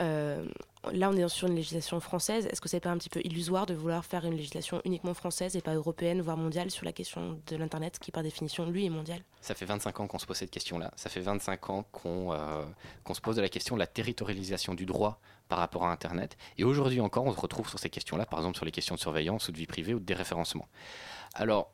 Euh, 0.00 0.46
là, 0.92 1.10
on 1.10 1.16
est 1.16 1.28
sur 1.28 1.48
une 1.48 1.56
législation 1.56 2.00
française. 2.00 2.46
Est-ce 2.46 2.60
que 2.60 2.68
c'est 2.68 2.80
pas 2.80 2.90
un 2.90 2.98
petit 2.98 3.08
peu 3.08 3.20
illusoire 3.24 3.66
de 3.66 3.74
vouloir 3.74 4.04
faire 4.04 4.24
une 4.24 4.34
législation 4.34 4.80
uniquement 4.84 5.14
française 5.14 5.56
et 5.56 5.60
pas 5.60 5.74
européenne, 5.74 6.20
voire 6.20 6.36
mondiale, 6.36 6.70
sur 6.70 6.84
la 6.84 6.92
question 6.92 7.40
de 7.46 7.56
l'Internet, 7.56 7.98
qui 7.98 8.10
par 8.10 8.22
définition, 8.22 8.68
lui, 8.68 8.86
est 8.86 8.90
mondial 8.90 9.20
Ça 9.40 9.54
fait 9.54 9.64
25 9.64 10.00
ans 10.00 10.06
qu'on 10.06 10.18
se 10.18 10.26
pose 10.26 10.36
cette 10.36 10.50
question-là. 10.50 10.92
Ça 10.96 11.10
fait 11.10 11.20
25 11.20 11.70
ans 11.70 11.84
qu'on 11.92 12.32
euh, 12.32 12.64
qu'on 13.04 13.14
se 13.14 13.20
pose 13.20 13.36
de 13.36 13.42
la 13.42 13.48
question 13.48 13.76
de 13.76 13.80
la 13.80 13.86
territorialisation 13.86 14.74
du 14.74 14.86
droit 14.86 15.20
par 15.48 15.58
rapport 15.58 15.84
à 15.84 15.92
Internet. 15.92 16.36
Et 16.58 16.64
aujourd'hui 16.64 17.00
encore, 17.00 17.24
on 17.24 17.32
se 17.32 17.40
retrouve 17.40 17.68
sur 17.68 17.78
ces 17.78 17.90
questions-là, 17.90 18.26
par 18.26 18.38
exemple 18.40 18.56
sur 18.56 18.64
les 18.64 18.72
questions 18.72 18.94
de 18.94 19.00
surveillance 19.00 19.48
ou 19.48 19.52
de 19.52 19.56
vie 19.56 19.66
privée 19.66 19.94
ou 19.94 20.00
de 20.00 20.04
déréférencement. 20.04 20.68
Alors, 21.34 21.73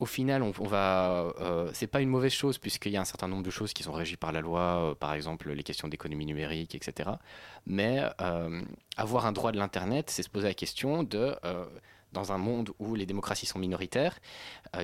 au 0.00 0.06
final, 0.06 0.42
on, 0.42 0.50
va, 0.50 1.32
euh, 1.40 1.70
c'est 1.74 1.86
pas 1.86 2.00
une 2.00 2.08
mauvaise 2.08 2.32
chose 2.32 2.56
puisqu'il 2.56 2.90
y 2.92 2.96
a 2.96 3.02
un 3.02 3.04
certain 3.04 3.28
nombre 3.28 3.42
de 3.42 3.50
choses 3.50 3.74
qui 3.74 3.82
sont 3.82 3.92
régies 3.92 4.16
par 4.16 4.32
la 4.32 4.40
loi, 4.40 4.60
euh, 4.60 4.94
par 4.94 5.12
exemple 5.12 5.50
les 5.52 5.62
questions 5.62 5.88
d'économie 5.88 6.24
numérique, 6.24 6.74
etc. 6.74 7.10
Mais 7.66 8.02
euh, 8.22 8.62
avoir 8.96 9.26
un 9.26 9.32
droit 9.32 9.52
de 9.52 9.58
l'internet, 9.58 10.08
c'est 10.08 10.22
se 10.22 10.30
poser 10.30 10.48
la 10.48 10.54
question 10.54 11.02
de 11.02 11.36
dans 12.12 12.32
un 12.32 12.38
monde 12.38 12.70
où 12.80 12.96
les 12.96 13.06
démocraties 13.06 13.46
sont 13.46 13.60
minoritaires, 13.60 14.18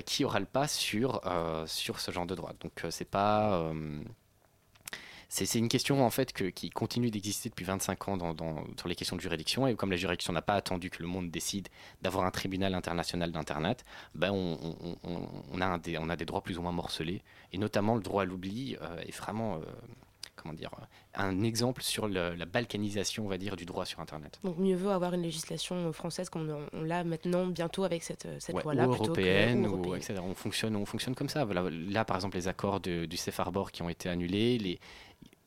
qui 0.05 0.24
aura 0.24 0.38
le 0.38 0.46
pas 0.46 0.68
sur 0.68 1.22
sur 1.66 1.98
ce 1.98 2.11
genre 2.12 2.26
de 2.26 2.35
droit. 2.35 2.52
Donc 2.61 2.85
c'est 2.90 3.11
pas 3.11 3.72
c'est 5.28 5.58
une 5.58 5.68
question 5.68 6.04
en 6.04 6.10
fait 6.10 6.32
qui 6.32 6.70
continue 6.70 7.10
d'exister 7.10 7.48
depuis 7.48 7.64
25 7.64 8.08
ans 8.08 8.36
sur 8.78 8.88
les 8.88 8.94
questions 8.94 9.16
de 9.16 9.20
juridiction. 9.20 9.66
Et 9.66 9.74
comme 9.74 9.90
la 9.90 9.96
juridiction 9.96 10.32
n'a 10.32 10.42
pas 10.42 10.54
attendu 10.54 10.90
que 10.90 11.02
le 11.02 11.08
monde 11.08 11.30
décide 11.30 11.68
d'avoir 12.02 12.24
un 12.24 12.30
tribunal 12.30 12.74
international 12.74 13.32
d'Internet, 13.32 13.84
ben 14.14 14.30
on, 14.32 15.60
a 15.60 16.16
des, 16.16 16.24
droits 16.24 16.42
plus 16.42 16.58
ou 16.58 16.62
moins 16.62 16.72
morcelés. 16.72 17.22
Et 17.52 17.58
notamment 17.58 17.96
le 17.96 18.02
droit 18.02 18.22
à 18.22 18.24
l'oubli 18.24 18.76
euh, 18.80 18.98
est 19.00 19.16
vraiment... 19.16 19.60
Euh, 20.37 20.42
comment 20.42 20.55
dire, 20.55 20.70
un 21.14 21.42
exemple 21.42 21.83
sur 21.83 22.09
la 22.09 22.44
balkanisation, 22.44 23.25
on 23.25 23.29
va 23.29 23.38
dire, 23.38 23.57
du 23.57 23.64
droit 23.64 23.85
sur 23.85 24.01
Internet. 24.01 24.38
Donc 24.44 24.59
mieux 24.59 24.77
vaut 24.77 24.90
avoir 24.90 25.14
une 25.14 25.22
législation 25.22 25.92
française 25.92 26.29
comme 26.31 26.68
on, 26.72 26.83
l'a 26.83 27.05
maintenant 27.05 27.46
bientôt 27.46 27.85
avec 27.85 28.03
cette, 28.03 28.29
cette 28.38 28.62
loi-là. 28.62 28.88
Ou 28.88 28.92
européenne, 28.92 29.66
ou, 29.66 29.94
etc. 29.94 30.20
On 30.22 30.35
fonctionne, 30.35 30.77
on 30.77 30.87
fonctionne 30.87 31.14
comme 31.14 31.29
ça. 31.29 31.44
Là, 31.44 32.05
par 32.05 32.16
exemple, 32.16 32.37
les 32.37 32.49
accords 32.49 32.81
du 32.81 33.16
Safe 33.16 33.40
Harbor 33.40 33.72
qui 33.72 33.83
ont 33.83 33.88
été 33.88 34.09
annulés, 34.09 34.59
les, 34.59 34.79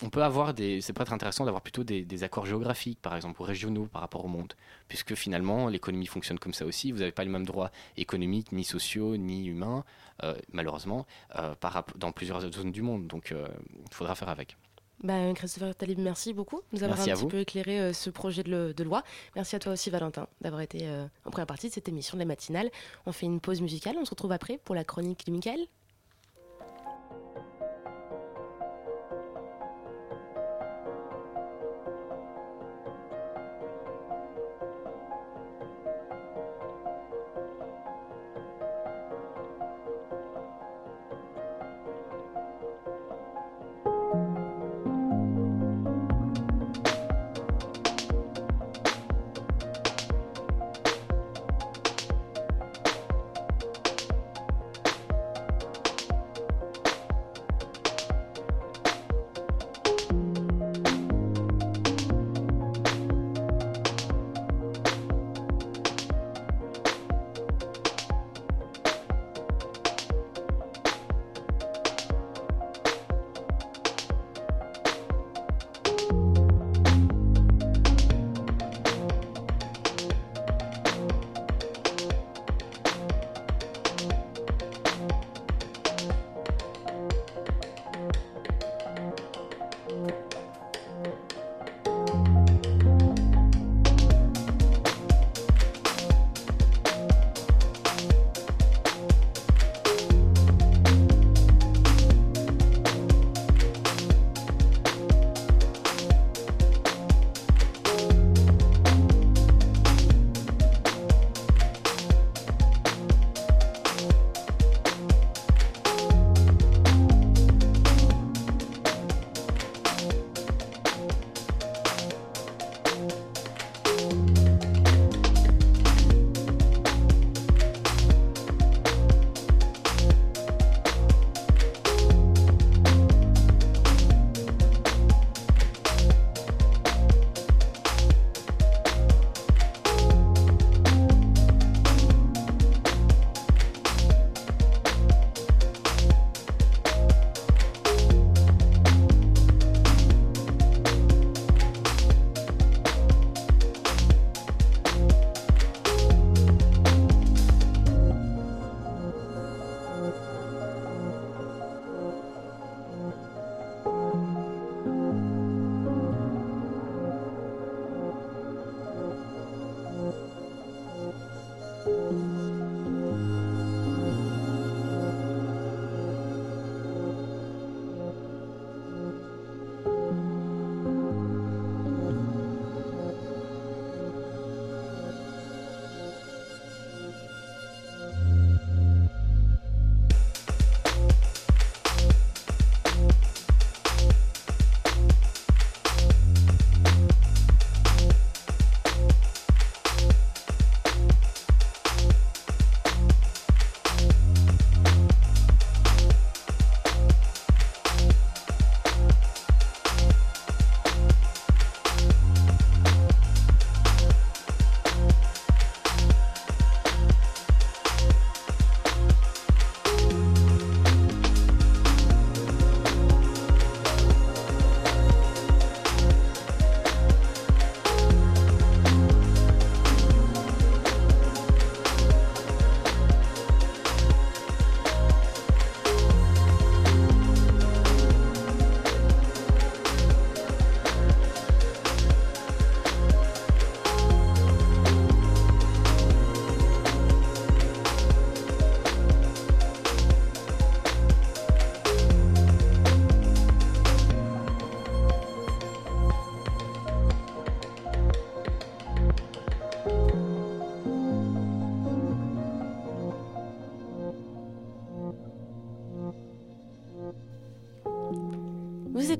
on 0.01 0.09
peut 0.09 0.23
avoir 0.23 0.53
des. 0.53 0.81
C'est 0.81 0.93
peut 0.93 1.01
être 1.01 1.13
intéressant 1.13 1.45
d'avoir 1.45 1.61
plutôt 1.61 1.83
des, 1.83 2.23
accords 2.23 2.45
géographiques, 2.45 3.01
par 3.01 3.15
exemple, 3.15 3.41
ou 3.41 3.45
régionaux 3.45 3.87
par 3.87 4.01
rapport 4.01 4.23
au 4.23 4.27
monde, 4.27 4.53
puisque 4.87 5.15
finalement 5.15 5.67
l'économie 5.67 6.05
fonctionne 6.05 6.39
comme 6.39 6.53
ça 6.53 6.65
aussi. 6.65 6.91
Vous 6.91 6.99
n'avez 6.99 7.11
pas 7.11 7.23
les 7.23 7.29
mêmes 7.29 7.45
droits 7.45 7.71
économiques, 7.97 8.51
ni 8.51 8.63
sociaux, 8.63 9.17
ni 9.17 9.47
humains, 9.47 9.83
euh, 10.23 10.35
malheureusement, 10.51 11.05
euh, 11.35 11.55
par, 11.55 11.85
dans 11.95 12.11
plusieurs 12.11 12.41
zones 12.41 12.71
du 12.71 12.81
monde. 12.81 13.07
Donc, 13.07 13.31
euh, 13.31 13.47
il 13.89 13.93
faudra 13.93 14.15
faire 14.15 14.29
avec. 14.29 14.57
Ben, 15.01 15.33
Christopher 15.33 15.75
Talib, 15.75 15.99
merci 15.99 16.33
beaucoup 16.33 16.57
de 16.57 16.77
nous 16.77 16.83
avoir 16.83 16.99
un 16.99 17.05
petit 17.05 17.25
peu 17.25 17.39
éclairé 17.39 17.93
ce 17.93 18.09
projet 18.09 18.43
de, 18.43 18.83
loi. 18.83 19.03
Merci 19.35 19.55
à 19.55 19.59
toi 19.59 19.71
aussi, 19.71 19.89
Valentin, 19.89 20.27
d'avoir 20.41 20.61
été 20.61 20.89
en 21.25 21.31
première 21.31 21.47
partie 21.47 21.69
de 21.69 21.73
cette 21.73 21.87
émission 21.87 22.17
de 22.17 22.19
la 22.19 22.25
matinale. 22.25 22.69
On 23.05 23.13
fait 23.13 23.25
une 23.25 23.39
pause 23.39 23.61
musicale. 23.61 23.95
On 23.97 24.03
se 24.03 24.09
retrouve 24.09 24.33
après 24.33 24.57
pour 24.57 24.75
la 24.75 24.83
chronique 24.83 25.25
de 25.25 25.31
Michael. 25.31 25.67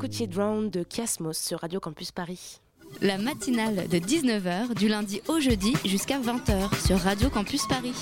Écoutiez 0.10 0.26
Drown 0.26 0.72
de 0.72 0.82
Kiasmos 0.82 1.34
sur 1.38 1.60
Radio 1.60 1.80
Campus 1.80 2.12
Paris. 2.12 2.62
La 3.00 3.20
matinale 3.20 3.88
de 3.88 3.98
19h 4.00 4.74
du 4.74 4.88
lundi 4.88 5.22
au 5.28 5.40
jeudi 5.40 5.74
jusqu'à 5.86 6.20
20h 6.20 6.88
sur 6.88 6.98
Radio 6.98 7.30
Campus 7.30 7.68
Paris. 7.68 7.94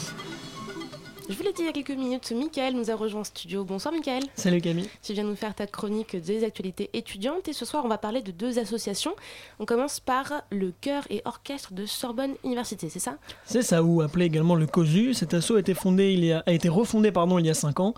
Je 1.28 1.34
vous 1.36 1.44
l'ai 1.44 1.52
dit 1.52 1.64
il 1.64 1.66
y 1.66 1.68
a 1.68 1.74
quelques 1.74 1.92
minutes, 1.92 2.32
Michael 2.32 2.76
nous 2.76 2.90
a 2.90 2.96
rejoint 2.96 3.20
en 3.20 3.24
studio. 3.26 3.66
Bonsoir 3.66 3.94
Michael. 3.94 4.24
Salut 4.36 4.62
Camille. 4.62 4.88
Tu 5.04 5.12
viens 5.12 5.26
nous 5.26 5.36
faire 5.36 5.54
ta 5.54 5.68
chronique 5.68 6.16
des 6.16 6.46
actualités 6.46 6.90
étudiantes 6.94 7.50
et 7.50 7.54
ce 7.54 7.66
soir 7.66 7.84
on 7.84 7.90
va 7.90 7.98
parler 7.98 8.22
de 8.22 8.32
deux 8.32 8.58
associations. 8.58 9.14
On 9.60 9.66
commence 9.66 10.00
par 10.00 10.44
le 10.50 10.72
chœur 10.80 11.04
et 11.10 11.22
orchestre 11.26 11.74
de 11.74 11.86
Sorbonne 11.86 12.36
Université, 12.46 12.88
c'est 12.88 13.00
ça? 13.00 13.18
C'est 13.44 13.64
ça, 13.64 13.84
ou 13.84 14.02
appelé 14.02 14.28
également 14.28 14.56
le 14.56 14.66
COSU. 14.66 15.14
Cet 15.14 15.34
asso 15.34 15.56
a 15.56 15.60
été, 15.60 15.74
fondé, 15.74 16.14
il 16.14 16.32
a, 16.32 16.42
a 16.46 16.54
été 16.54 16.70
refondé 16.70 17.12
pardon, 17.12 17.38
il 17.38 17.48
y 17.48 17.50
a 17.50 17.54
5 17.54 17.82
ans. 17.82 17.96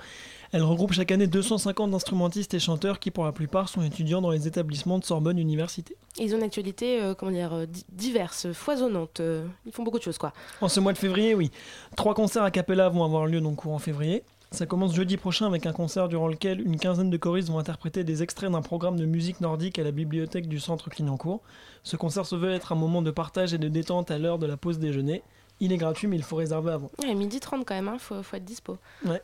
Elle 0.51 0.63
regroupe 0.63 0.93
chaque 0.93 1.11
année 1.11 1.27
250 1.27 1.93
instrumentistes 1.93 2.53
et 2.55 2.59
chanteurs 2.59 2.99
qui 2.99 3.11
pour 3.11 3.23
la 3.25 3.31
plupart 3.31 3.69
sont 3.69 3.83
étudiants 3.83 4.21
dans 4.21 4.31
les 4.31 4.47
établissements 4.47 4.97
de 4.97 5.03
Sorbonne 5.05 5.37
Université. 5.37 5.95
Ils 6.17 6.33
ont 6.33 6.37
une 6.37 6.43
actualité 6.43 7.01
euh, 7.01 7.13
comment 7.13 7.31
dire, 7.31 7.53
euh, 7.53 7.65
di- 7.67 7.85
diverse, 7.91 8.51
foisonnante. 8.53 9.19
euh, 9.19 9.45
ils 9.65 9.71
font 9.71 9.83
beaucoup 9.83 9.99
de 9.99 10.03
choses 10.03 10.17
quoi. 10.17 10.33
En 10.61 10.67
ce 10.67 10.79
mois 10.79 10.93
de 10.93 10.97
février, 10.97 11.35
oui. 11.35 11.51
Trois 11.95 12.15
concerts 12.15 12.43
a 12.43 12.49
cappella 12.51 12.89
vont 12.89 13.03
avoir 13.03 13.27
lieu 13.27 13.41
donc 13.41 13.57
courant 13.57 13.77
février. 13.79 14.23
Ça 14.51 14.65
commence 14.65 14.95
jeudi 14.95 15.17
prochain 15.17 15.45
avec 15.45 15.67
un 15.67 15.73
concert 15.73 16.07
durant 16.09 16.27
lequel 16.27 16.59
une 16.61 16.77
quinzaine 16.79 17.11
de 17.11 17.17
choristes 17.17 17.49
vont 17.49 17.59
interpréter 17.59 18.03
des 18.03 18.23
extraits 18.23 18.51
d'un 18.51 18.63
programme 18.63 18.97
de 18.97 19.05
musique 19.05 19.41
nordique 19.41 19.77
à 19.77 19.83
la 19.83 19.91
bibliothèque 19.91 20.47
du 20.47 20.59
centre 20.59 20.89
Clignancourt. 20.89 21.41
Ce 21.83 21.95
concert 21.95 22.25
se 22.25 22.35
veut 22.35 22.51
être 22.51 22.71
un 22.71 22.75
moment 22.75 23.03
de 23.03 23.11
partage 23.11 23.53
et 23.53 23.59
de 23.59 23.67
détente 23.67 24.09
à 24.09 24.17
l'heure 24.17 24.39
de 24.39 24.47
la 24.47 24.57
pause 24.57 24.79
déjeuner. 24.79 25.21
Il 25.59 25.71
est 25.71 25.77
gratuit 25.77 26.07
mais 26.07 26.15
il 26.15 26.23
faut 26.23 26.37
réserver 26.37 26.71
avant. 26.71 26.89
Ouais, 27.03 27.13
midi 27.13 27.39
30 27.39 27.63
quand 27.63 27.75
même, 27.75 27.87
hein, 27.89 27.97
faut, 27.99 28.23
faut 28.23 28.35
être 28.37 28.45
dispo. 28.45 28.77
Ouais. 29.05 29.21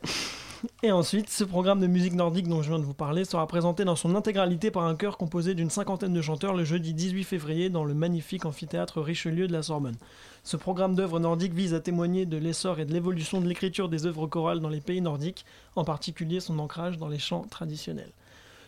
Et 0.82 0.92
ensuite, 0.92 1.30
ce 1.30 1.44
programme 1.44 1.80
de 1.80 1.86
musique 1.86 2.14
nordique 2.14 2.48
dont 2.48 2.62
je 2.62 2.68
viens 2.68 2.78
de 2.78 2.84
vous 2.84 2.94
parler 2.94 3.24
sera 3.24 3.46
présenté 3.46 3.84
dans 3.84 3.96
son 3.96 4.14
intégralité 4.14 4.70
par 4.70 4.84
un 4.84 4.94
chœur 4.94 5.18
composé 5.18 5.54
d'une 5.54 5.70
cinquantaine 5.70 6.12
de 6.12 6.22
chanteurs 6.22 6.54
le 6.54 6.64
jeudi 6.64 6.94
18 6.94 7.24
février 7.24 7.70
dans 7.70 7.84
le 7.84 7.94
magnifique 7.94 8.46
amphithéâtre 8.46 9.00
Richelieu 9.00 9.48
de 9.48 9.52
la 9.52 9.62
Sorbonne. 9.62 9.96
Ce 10.44 10.56
programme 10.56 10.94
d'œuvres 10.94 11.18
nordiques 11.18 11.54
vise 11.54 11.74
à 11.74 11.80
témoigner 11.80 12.26
de 12.26 12.36
l'essor 12.36 12.78
et 12.78 12.84
de 12.84 12.92
l'évolution 12.92 13.40
de 13.40 13.48
l'écriture 13.48 13.88
des 13.88 14.06
œuvres 14.06 14.26
chorales 14.26 14.60
dans 14.60 14.68
les 14.68 14.80
pays 14.80 15.00
nordiques, 15.00 15.44
en 15.74 15.84
particulier 15.84 16.40
son 16.40 16.58
ancrage 16.58 16.98
dans 16.98 17.08
les 17.08 17.18
chants 17.18 17.46
traditionnels. 17.50 18.12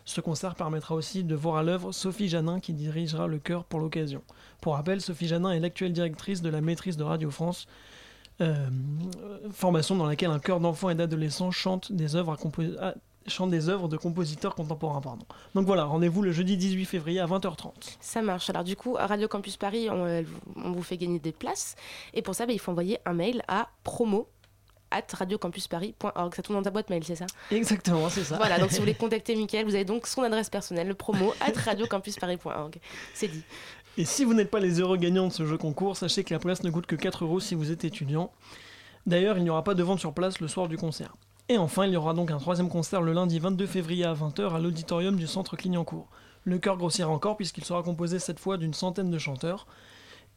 Ce 0.04 0.22
concert 0.22 0.54
permettra 0.54 0.94
aussi 0.94 1.22
de 1.22 1.34
voir 1.34 1.56
à 1.56 1.62
l'œuvre 1.62 1.92
Sophie 1.92 2.30
Janin 2.30 2.60
qui 2.60 2.72
dirigera 2.72 3.26
le 3.26 3.38
chœur 3.38 3.64
pour 3.64 3.78
l'occasion. 3.78 4.22
Pour 4.62 4.74
rappel, 4.74 5.02
Sophie 5.02 5.28
Janin 5.28 5.50
est 5.50 5.60
l'actuelle 5.60 5.92
directrice 5.92 6.40
de 6.40 6.48
la 6.48 6.62
maîtrise 6.62 6.96
de 6.96 7.04
Radio 7.04 7.30
France, 7.30 7.66
euh, 8.40 8.54
formation 9.52 9.96
dans 9.96 10.06
laquelle 10.06 10.30
un 10.30 10.38
chœur 10.38 10.60
d'enfants 10.60 10.90
et 10.90 10.94
d'adolescents 10.94 11.50
chante 11.50 11.92
des 11.92 12.14
œuvres 12.16 12.32
à 12.32 12.36
compo- 12.36 12.78
à- 12.80 12.94
chante 13.26 13.50
des 13.50 13.68
œuvres 13.68 13.88
de 13.88 13.96
compositeurs 13.98 14.54
contemporains. 14.54 15.00
Pardon. 15.02 15.26
Donc 15.54 15.66
voilà, 15.66 15.84
rendez-vous 15.84 16.22
le 16.22 16.32
jeudi 16.32 16.56
18 16.56 16.84
février 16.86 17.20
à 17.20 17.26
20h30. 17.26 17.96
Ça 18.00 18.22
marche. 18.22 18.48
Alors 18.48 18.64
du 18.64 18.74
coup, 18.76 18.96
à 18.98 19.06
Radio 19.06 19.28
Campus 19.28 19.56
Paris, 19.58 19.88
on, 19.90 20.24
on 20.56 20.72
vous 20.72 20.82
fait 20.82 20.96
gagner 20.96 21.18
des 21.18 21.32
places. 21.32 21.74
Et 22.14 22.22
pour 22.22 22.34
ça, 22.34 22.46
bah, 22.46 22.52
il 22.52 22.58
faut 22.58 22.70
envoyer 22.70 22.98
un 23.04 23.12
mail 23.12 23.42
à 23.48 23.68
promo 23.84 24.28
at 24.90 25.02
radiocampusparis.org. 25.12 26.34
Ça 26.34 26.42
tourne 26.42 26.56
dans 26.58 26.62
ta 26.62 26.70
boîte 26.70 26.88
mail, 26.88 27.04
c'est 27.04 27.16
ça? 27.16 27.26
Exactement, 27.50 28.08
c'est 28.08 28.24
ça. 28.24 28.36
Voilà, 28.38 28.58
donc 28.58 28.70
si 28.70 28.76
vous 28.76 28.82
voulez 28.82 28.94
contacter 28.98 29.36
Mickaël, 29.36 29.66
vous 29.66 29.74
avez 29.74 29.84
donc 29.84 30.06
son 30.06 30.22
adresse 30.22 30.48
personnelle, 30.48 30.88
le 30.88 30.94
promo 30.94 31.34
at 31.40 31.52
radiocampusparis.org. 31.64 32.78
C'est 33.12 33.28
dit. 33.28 33.42
Et 33.98 34.04
si 34.04 34.24
vous 34.24 34.32
n'êtes 34.32 34.52
pas 34.52 34.60
les 34.60 34.80
heureux 34.80 34.96
gagnants 34.96 35.26
de 35.26 35.32
ce 35.32 35.44
jeu 35.44 35.58
concours, 35.58 35.96
sachez 35.96 36.22
que 36.22 36.32
la 36.32 36.38
place 36.38 36.62
ne 36.62 36.70
coûte 36.70 36.86
que 36.86 36.94
4 36.94 37.24
euros 37.24 37.40
si 37.40 37.56
vous 37.56 37.72
êtes 37.72 37.84
étudiant. 37.84 38.30
D'ailleurs, 39.06 39.38
il 39.38 39.42
n'y 39.42 39.50
aura 39.50 39.64
pas 39.64 39.74
de 39.74 39.82
vente 39.82 39.98
sur 39.98 40.14
place 40.14 40.38
le 40.38 40.46
soir 40.46 40.68
du 40.68 40.76
concert. 40.76 41.16
Et 41.48 41.58
enfin, 41.58 41.84
il 41.84 41.92
y 41.92 41.96
aura 41.96 42.14
donc 42.14 42.30
un 42.30 42.38
troisième 42.38 42.68
concert 42.68 43.02
le 43.02 43.12
lundi 43.12 43.40
22 43.40 43.66
février 43.66 44.04
à 44.04 44.14
20h 44.14 44.54
à 44.54 44.60
l'auditorium 44.60 45.16
du 45.16 45.26
centre 45.26 45.56
Clignancourt. 45.56 46.06
Le 46.44 46.58
chœur 46.58 46.76
grossira 46.76 47.10
encore 47.10 47.36
puisqu'il 47.36 47.64
sera 47.64 47.82
composé 47.82 48.20
cette 48.20 48.38
fois 48.38 48.56
d'une 48.56 48.72
centaine 48.72 49.10
de 49.10 49.18
chanteurs. 49.18 49.66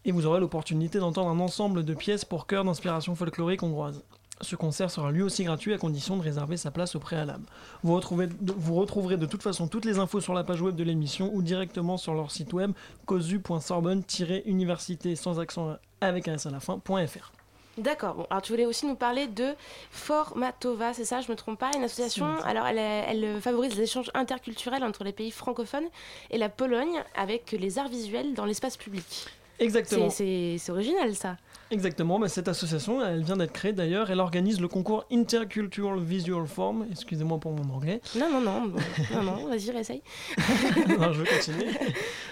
Et 0.05 0.11
vous 0.11 0.25
aurez 0.25 0.39
l'opportunité 0.39 0.97
d'entendre 0.97 1.29
un 1.29 1.39
ensemble 1.39 1.85
de 1.85 1.93
pièces 1.93 2.25
pour 2.25 2.47
chœur 2.47 2.63
d'inspiration 2.63 3.13
folklorique 3.13 3.61
hongroise. 3.61 4.03
Ce 4.41 4.55
concert 4.55 4.89
sera 4.89 5.11
lui 5.11 5.21
aussi 5.21 5.43
gratuit 5.43 5.73
à 5.73 5.77
condition 5.77 6.17
de 6.17 6.23
réserver 6.23 6.57
sa 6.57 6.71
place 6.71 6.95
au 6.95 6.99
préalable. 6.99 7.43
Vous, 7.83 7.93
retrouvez- 7.95 8.29
vous 8.41 8.75
retrouverez 8.75 9.17
de 9.17 9.25
toute 9.25 9.43
façon 9.43 9.67
toutes 9.67 9.85
les 9.85 9.99
infos 9.99 10.21
sur 10.21 10.33
la 10.33 10.43
page 10.43 10.61
web 10.61 10.75
de 10.75 10.83
l'émission 10.83 11.31
ou 11.33 11.41
directement 11.41 11.97
sur 11.97 12.13
leur 12.13 12.31
site 12.31 12.53
web 12.53 12.71
cosu.sorbonne-université 13.05 15.15
sans 15.15 15.39
accent 15.39 15.75
avec 16.01 16.27
un 16.27 16.35
s 16.35 16.45
à 16.45 16.51
la 16.51 16.59
fin.fr. 16.59 17.31
D'accord. 17.77 18.15
Bon, 18.15 18.27
alors 18.29 18.41
tu 18.41 18.51
voulais 18.51 18.65
aussi 18.65 18.85
nous 18.85 18.95
parler 18.95 19.27
de 19.27 19.53
Formatova, 19.91 20.93
c'est 20.93 21.05
ça 21.05 21.21
Je 21.21 21.31
me 21.31 21.37
trompe 21.37 21.57
pas 21.59 21.71
Une 21.75 21.83
association. 21.83 22.25
Alors 22.43 22.67
elle, 22.67 22.77
elle 22.77 23.39
favorise 23.41 23.75
les 23.77 23.83
échanges 23.83 24.11
interculturels 24.13 24.83
entre 24.83 25.03
les 25.05 25.13
pays 25.13 25.31
francophones 25.31 25.87
et 26.31 26.37
la 26.37 26.49
Pologne 26.49 27.01
avec 27.15 27.53
les 27.53 27.79
arts 27.79 27.87
visuels 27.87 28.33
dans 28.33 28.43
l'espace 28.45 28.75
public. 28.75 29.25
Exactement. 29.59 30.09
C'est 30.09 30.59
original 30.69 31.15
ça. 31.15 31.37
Exactement, 31.71 32.19
bah, 32.19 32.27
cette 32.27 32.49
association, 32.49 33.03
elle 33.03 33.23
vient 33.23 33.37
d'être 33.37 33.53
créée 33.53 33.71
d'ailleurs, 33.71 34.11
elle 34.11 34.19
organise 34.19 34.59
le 34.59 34.67
concours 34.67 35.05
Intercultural 35.09 36.01
Visual 36.01 36.45
Form, 36.45 36.85
excusez-moi 36.91 37.39
pour 37.39 37.53
mon 37.53 37.73
anglais. 37.73 38.01
Non, 38.19 38.29
non, 38.29 38.41
non, 38.41 38.67
bon, 38.67 38.79
non, 39.13 39.23
non, 39.23 39.47
vas-y, 39.47 39.71
réessaye. 39.71 40.01
non, 40.99 41.13
je 41.13 41.21
vais 41.21 41.29
continuer. 41.29 41.67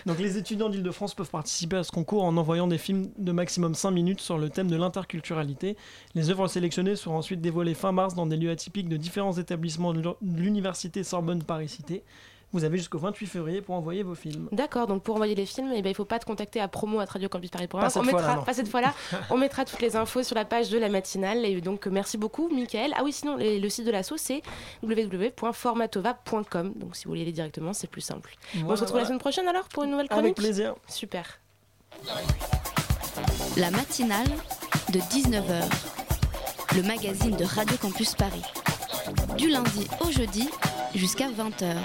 Donc 0.05 0.19
les 0.19 0.37
étudiants 0.37 0.67
d'Île-de-France 0.67 1.15
peuvent 1.15 1.29
participer 1.29 1.77
à 1.77 1.83
ce 1.83 1.91
concours 1.91 2.25
en 2.25 2.35
envoyant 2.35 2.67
des 2.67 2.77
films 2.77 3.11
de 3.17 3.31
maximum 3.31 3.75
5 3.75 3.91
minutes 3.91 4.19
sur 4.19 4.37
le 4.37 4.49
thème 4.49 4.69
de 4.69 4.75
l'interculturalité. 4.75 5.77
Les 6.15 6.29
œuvres 6.29 6.49
sélectionnées 6.49 6.97
seront 6.97 7.17
ensuite 7.17 7.39
dévoilées 7.39 7.75
fin 7.75 7.93
mars 7.93 8.15
dans 8.15 8.25
des 8.25 8.35
lieux 8.35 8.51
atypiques 8.51 8.89
de 8.89 8.97
différents 8.97 9.37
établissements 9.37 9.93
de 9.93 10.15
l'Université 10.21 11.03
Sorbonne 11.05 11.43
Paris-Cité. 11.43 12.03
Vous 12.51 12.63
avez 12.63 12.77
jusqu'au 12.77 12.97
28 12.97 13.27
février 13.27 13.61
pour 13.61 13.75
envoyer 13.75 14.01
vos 14.01 14.15
films. 14.15 14.49
D'accord, 14.51 14.87
donc 14.87 15.03
pour 15.03 15.13
envoyer 15.15 15.35
les 15.35 15.45
films, 15.45 15.71
eh 15.75 15.81
ben, 15.83 15.89
il 15.89 15.91
ne 15.91 15.95
faut 15.95 16.05
pas 16.05 16.17
te 16.17 16.25
contacter 16.25 16.59
à 16.59 16.67
promo 16.67 16.99
à 16.99 17.05
radiocampusparis.org. 17.05 17.83
Pas 17.83 17.89
cette 17.91 18.01
on 18.01 18.05
mettra, 18.05 18.43
pas 18.43 18.53
cette 18.53 18.67
fois-là. 18.69 18.93
on 19.29 19.37
mettra 19.37 19.65
toutes 19.65 19.81
les 19.81 19.95
infos 19.95 20.23
sur 20.23 20.35
la 20.35 20.45
page 20.45 20.69
de 20.69 20.77
la 20.79 20.89
matinale. 20.89 21.45
Et 21.45 21.61
donc, 21.61 21.85
merci 21.87 22.17
beaucoup, 22.17 22.49
Michael. 22.49 22.93
Ah 22.97 23.01
oui, 23.03 23.11
sinon, 23.13 23.35
les- 23.35 23.59
le 23.59 23.69
site 23.69 23.85
de 23.85 23.91
l'asso, 23.91 24.13
c'est 24.17 24.41
www.formatova.com. 24.81 26.73
Donc, 26.75 26.95
si 26.95 27.03
vous 27.05 27.09
voulez 27.11 27.19
y 27.21 27.23
aller 27.23 27.31
directement, 27.31 27.73
c'est 27.73 27.87
plus 27.89 28.01
simple. 28.01 28.35
on 28.55 28.59
se 28.59 28.63
retrouve 28.81 28.87
voilà. 28.89 29.01
la 29.01 29.05
semaine 29.07 29.19
prochaine 29.19 29.47
alors 29.47 29.65
pour 29.69 29.83
une 29.83 29.91
nouvelle 29.91 30.07
chronique 30.09 30.25
Avec 30.25 30.37
plaisir. 30.37 30.73
Super. 30.87 31.39
La 33.57 33.69
matinale 33.71 34.27
de 34.91 34.99
19h. 34.99 35.63
Le 36.75 36.83
magazine 36.83 37.35
de 37.35 37.43
Radio 37.45 37.77
Campus 37.77 38.15
Paris. 38.15 38.43
Du 39.37 39.49
lundi 39.49 39.87
au 40.01 40.11
jeudi 40.11 40.49
jusqu'à 40.95 41.27
20h. 41.29 41.75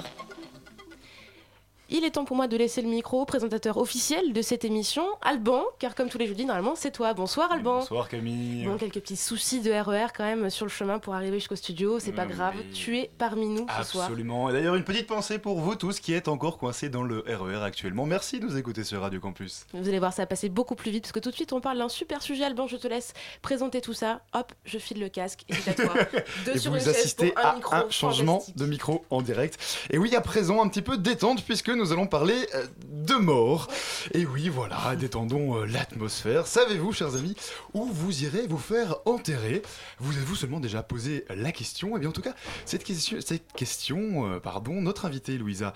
Il 1.91 2.03
est 2.03 2.11
temps 2.11 2.25
pour 2.25 2.35
moi 2.35 2.47
de 2.47 2.57
laisser 2.57 2.81
le 2.81 2.87
micro 2.87 3.21
au 3.21 3.25
présentateur 3.25 3.77
officiel 3.77 4.33
de 4.33 4.41
cette 4.41 4.65
émission, 4.65 5.05
Alban, 5.21 5.61
car 5.77 5.93
comme 5.93 6.09
tous 6.09 6.17
les 6.17 6.25
jeudis, 6.25 6.45
normalement, 6.45 6.73
c'est 6.75 6.89
toi. 6.89 7.13
Bonsoir, 7.13 7.51
Alban. 7.51 7.77
Bonsoir 7.79 8.09
Camille. 8.09 8.65
Bon, 8.65 8.75
quelques 8.77 9.01
petits 9.01 9.15
soucis 9.15 9.61
de 9.61 9.71
RER 9.71 10.07
quand 10.17 10.23
même 10.23 10.49
sur 10.49 10.65
le 10.65 10.71
chemin 10.71 10.97
pour 10.97 11.13
arriver 11.13 11.37
jusqu'au 11.37 11.55
studio, 11.55 11.99
c'est 11.99 12.11
pas 12.11 12.25
Oui. 12.25 12.33
grave. 12.33 12.55
Tu 12.73 12.97
es 12.97 13.11
parmi 13.19 13.45
nous 13.47 13.67
ce 13.77 13.83
soir. 13.91 14.05
Absolument. 14.05 14.49
Et 14.49 14.53
d'ailleurs, 14.53 14.73
une 14.73 14.83
petite 14.83 15.05
pensée 15.05 15.37
pour 15.37 15.59
vous 15.59 15.75
tous 15.75 15.99
qui 15.99 16.13
êtes 16.13 16.27
encore 16.27 16.57
coincés 16.57 16.89
dans 16.89 17.03
le 17.03 17.23
RER 17.27 17.61
actuellement. 17.63 18.07
Merci 18.07 18.39
de 18.39 18.45
nous 18.47 18.57
écouter 18.57 18.83
sur 18.83 19.01
Radio 19.01 19.19
Campus. 19.19 19.67
Vous 19.73 19.87
allez 19.87 19.99
voir, 19.99 20.11
ça 20.11 20.23
va 20.23 20.27
passer 20.27 20.49
beaucoup 20.49 20.73
plus 20.73 20.89
vite 20.89 21.03
parce 21.03 21.11
que 21.11 21.19
tout 21.19 21.29
de 21.29 21.35
suite 21.35 21.53
on 21.53 21.61
parle 21.61 21.77
d'un 21.77 21.89
super 21.89 22.23
sujet. 22.23 22.45
Alban, 22.45 22.65
je 22.65 22.77
te 22.77 22.87
laisse 22.87 23.13
présenter 23.43 23.79
tout 23.81 23.93
ça. 23.93 24.21
Hop, 24.33 24.53
je 24.65 24.79
file 24.79 24.99
le 24.99 25.09
casque 25.09 25.43
et 25.49 25.53
c'est 25.53 25.79
à 25.79 25.83
toi. 25.85 25.93
Deux 26.45 26.55
Et 26.55 26.57
sur 26.57 26.71
vous 26.71 26.79
une 26.81 26.89
assistez 26.89 27.29
pour 27.31 27.45
un 27.45 27.49
à 27.49 27.55
micro 27.55 27.75
un 27.75 27.89
changement 27.91 28.43
de 28.55 28.65
micro 28.65 29.05
en 29.11 29.21
direct. 29.21 29.59
Et 29.91 29.99
oui, 29.99 30.15
à 30.15 30.21
présent, 30.21 30.63
un 30.63 30.67
petit 30.67 30.81
peu 30.81 30.97
détente 30.97 31.43
puisque 31.43 31.74
nous 31.75 31.91
allons 31.91 32.07
parler 32.07 32.47
euh, 32.55 32.65
de 32.83 33.15
mort. 33.15 33.67
Et 34.13 34.25
oui, 34.25 34.49
voilà, 34.49 34.95
détendons 34.95 35.57
euh, 35.57 35.65
l'atmosphère. 35.65 36.47
Savez-vous, 36.47 36.93
chers 36.93 37.15
amis, 37.15 37.35
où 37.73 37.85
vous 37.85 38.23
irez 38.23 38.47
vous 38.47 38.57
faire 38.57 38.95
enterrer? 39.05 39.61
Vous 39.99 40.15
avez-vous 40.15 40.35
seulement 40.35 40.59
déjà 40.59 40.83
posé 40.83 41.25
la 41.29 41.51
question? 41.51 41.97
Eh 41.97 41.99
bien, 41.99 42.09
en 42.09 42.13
tout 42.13 42.21
cas, 42.21 42.35
cette 42.65 42.83
question, 42.83 43.17
cette 43.19 43.51
question 43.53 44.31
euh, 44.31 44.39
pardon, 44.39 44.81
notre 44.81 45.05
invitée 45.05 45.37
Louisa 45.37 45.73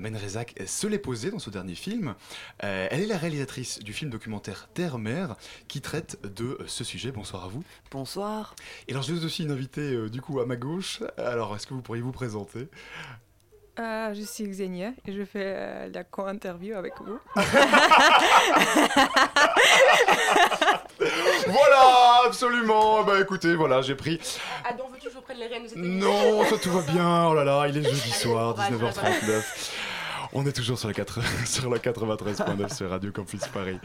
Menrezac 0.00 0.54
se 0.66 0.86
l'est 0.86 0.98
posée 0.98 1.30
dans 1.30 1.38
ce 1.38 1.50
dernier 1.50 1.74
film. 1.74 2.14
Elle 2.58 3.00
est 3.00 3.06
la 3.06 3.18
réalisatrice 3.18 3.80
du 3.80 3.92
film 3.92 4.10
documentaire 4.10 4.68
Terre-Mère 4.74 5.36
qui 5.68 5.80
traite 5.80 6.18
de 6.22 6.58
ce 6.66 6.84
sujet. 6.84 7.12
Bonsoir 7.12 7.44
à 7.44 7.48
vous. 7.48 7.62
Bonsoir. 7.90 8.54
Et 8.88 8.92
alors, 8.92 9.02
j'ai 9.02 9.12
aussi 9.12 9.42
une 9.42 9.50
invitée 9.50 10.08
du 10.08 10.20
coup 10.20 10.40
à 10.40 10.46
ma 10.46 10.56
gauche. 10.56 11.02
Alors, 11.16 11.54
est-ce 11.56 11.66
que 11.66 11.74
vous 11.74 11.82
pourriez 11.82 12.02
vous 12.02 12.12
présenter? 12.12 12.68
Euh, 13.78 14.12
je 14.12 14.22
suis 14.22 14.44
Xenia 14.44 14.90
et 15.06 15.12
je 15.12 15.24
fais 15.24 15.54
euh, 15.56 15.88
la 15.92 16.04
co-interview 16.04 16.76
avec 16.76 16.92
vous. 17.00 17.18
Voilà, 21.46 22.22
absolument. 22.26 23.02
Bah 23.02 23.20
écoutez, 23.20 23.54
voilà, 23.54 23.82
j'ai 23.82 23.94
pris. 23.94 24.18
Alban, 24.64 24.88
veux-tu 24.92 25.08
que 25.08 25.14
je 25.14 25.18
prenne 25.18 25.38
les 25.38 25.46
rênes 25.46 25.66
Non, 25.76 26.44
ça 26.44 26.56
tout 26.58 26.70
va 26.70 26.82
bien. 26.92 27.26
Oh 27.28 27.34
là 27.34 27.44
là, 27.44 27.66
il 27.68 27.76
est 27.78 27.82
jeudi 27.90 28.10
soir, 28.10 28.54
courage, 28.54 28.70
19h39. 28.72 29.42
On 30.32 30.46
est 30.46 30.52
toujours 30.52 30.78
sur 30.78 30.88
la, 30.88 30.94
4... 30.94 31.20
sur 31.46 31.70
la 31.70 31.78
93.9 31.78 32.74
sur 32.74 32.90
Radio 32.90 33.12
Campus 33.12 33.46
Paris. 33.48 33.78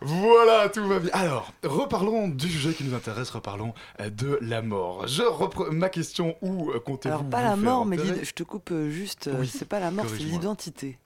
Voilà, 0.00 0.68
tout 0.68 0.86
va 0.86 0.98
bien. 0.98 1.10
Alors, 1.12 1.52
reparlons 1.62 2.28
du 2.28 2.48
sujet 2.48 2.72
qui 2.72 2.84
nous 2.84 2.94
intéresse, 2.94 3.30
reparlons 3.30 3.72
euh, 4.00 4.10
de 4.10 4.38
la 4.40 4.62
mort. 4.62 5.06
Je 5.06 5.22
reprends 5.22 5.70
ma 5.70 5.88
question, 5.88 6.36
où 6.42 6.70
euh, 6.70 6.80
comptez-vous 6.80 7.14
Alors, 7.14 7.30
pas 7.30 7.42
la 7.42 7.56
mort, 7.56 7.86
mais 7.86 7.96
je 7.96 8.32
te 8.32 8.42
coupe 8.42 8.70
euh, 8.72 8.90
juste, 8.90 9.30
Oui, 9.38 9.46
c'est 9.46 9.68
pas 9.68 9.80
la 9.80 9.90
mort, 9.90 10.06
c'est 10.08 10.18
l'identité. 10.18 10.98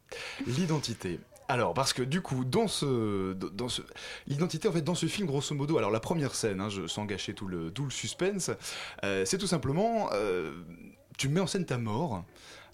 L'identité. 0.47 1.21
Alors, 1.51 1.73
parce 1.73 1.95
que 1.95 2.03
du 2.03 2.21
coup, 2.21 2.45
dans 2.45 2.69
ce, 2.69 3.33
dans 3.33 3.71
ce, 3.71 3.81
l'identité, 4.27 4.69
en 4.69 4.73
fait, 4.73 4.83
dans 4.83 4.95
ce 4.95 5.07
film, 5.07 5.27
grosso 5.27 5.55
modo, 5.55 5.79
alors 5.79 5.91
la 5.91 5.99
première 5.99 6.35
scène, 6.35 6.61
hein, 6.61 6.69
je, 6.69 6.87
sans 6.87 7.07
gâcher 7.07 7.33
tout 7.33 7.49
le, 7.49 7.71
tout 7.71 7.85
le 7.85 7.91
suspense, 7.91 8.51
euh, 9.03 9.25
c'est 9.25 9.39
tout 9.39 9.47
simplement, 9.47 10.11
euh, 10.13 10.53
tu 11.17 11.31
mets 11.31 11.41
en 11.41 11.47
scène 11.47 11.65
ta 11.65 11.79
mort. 11.79 12.23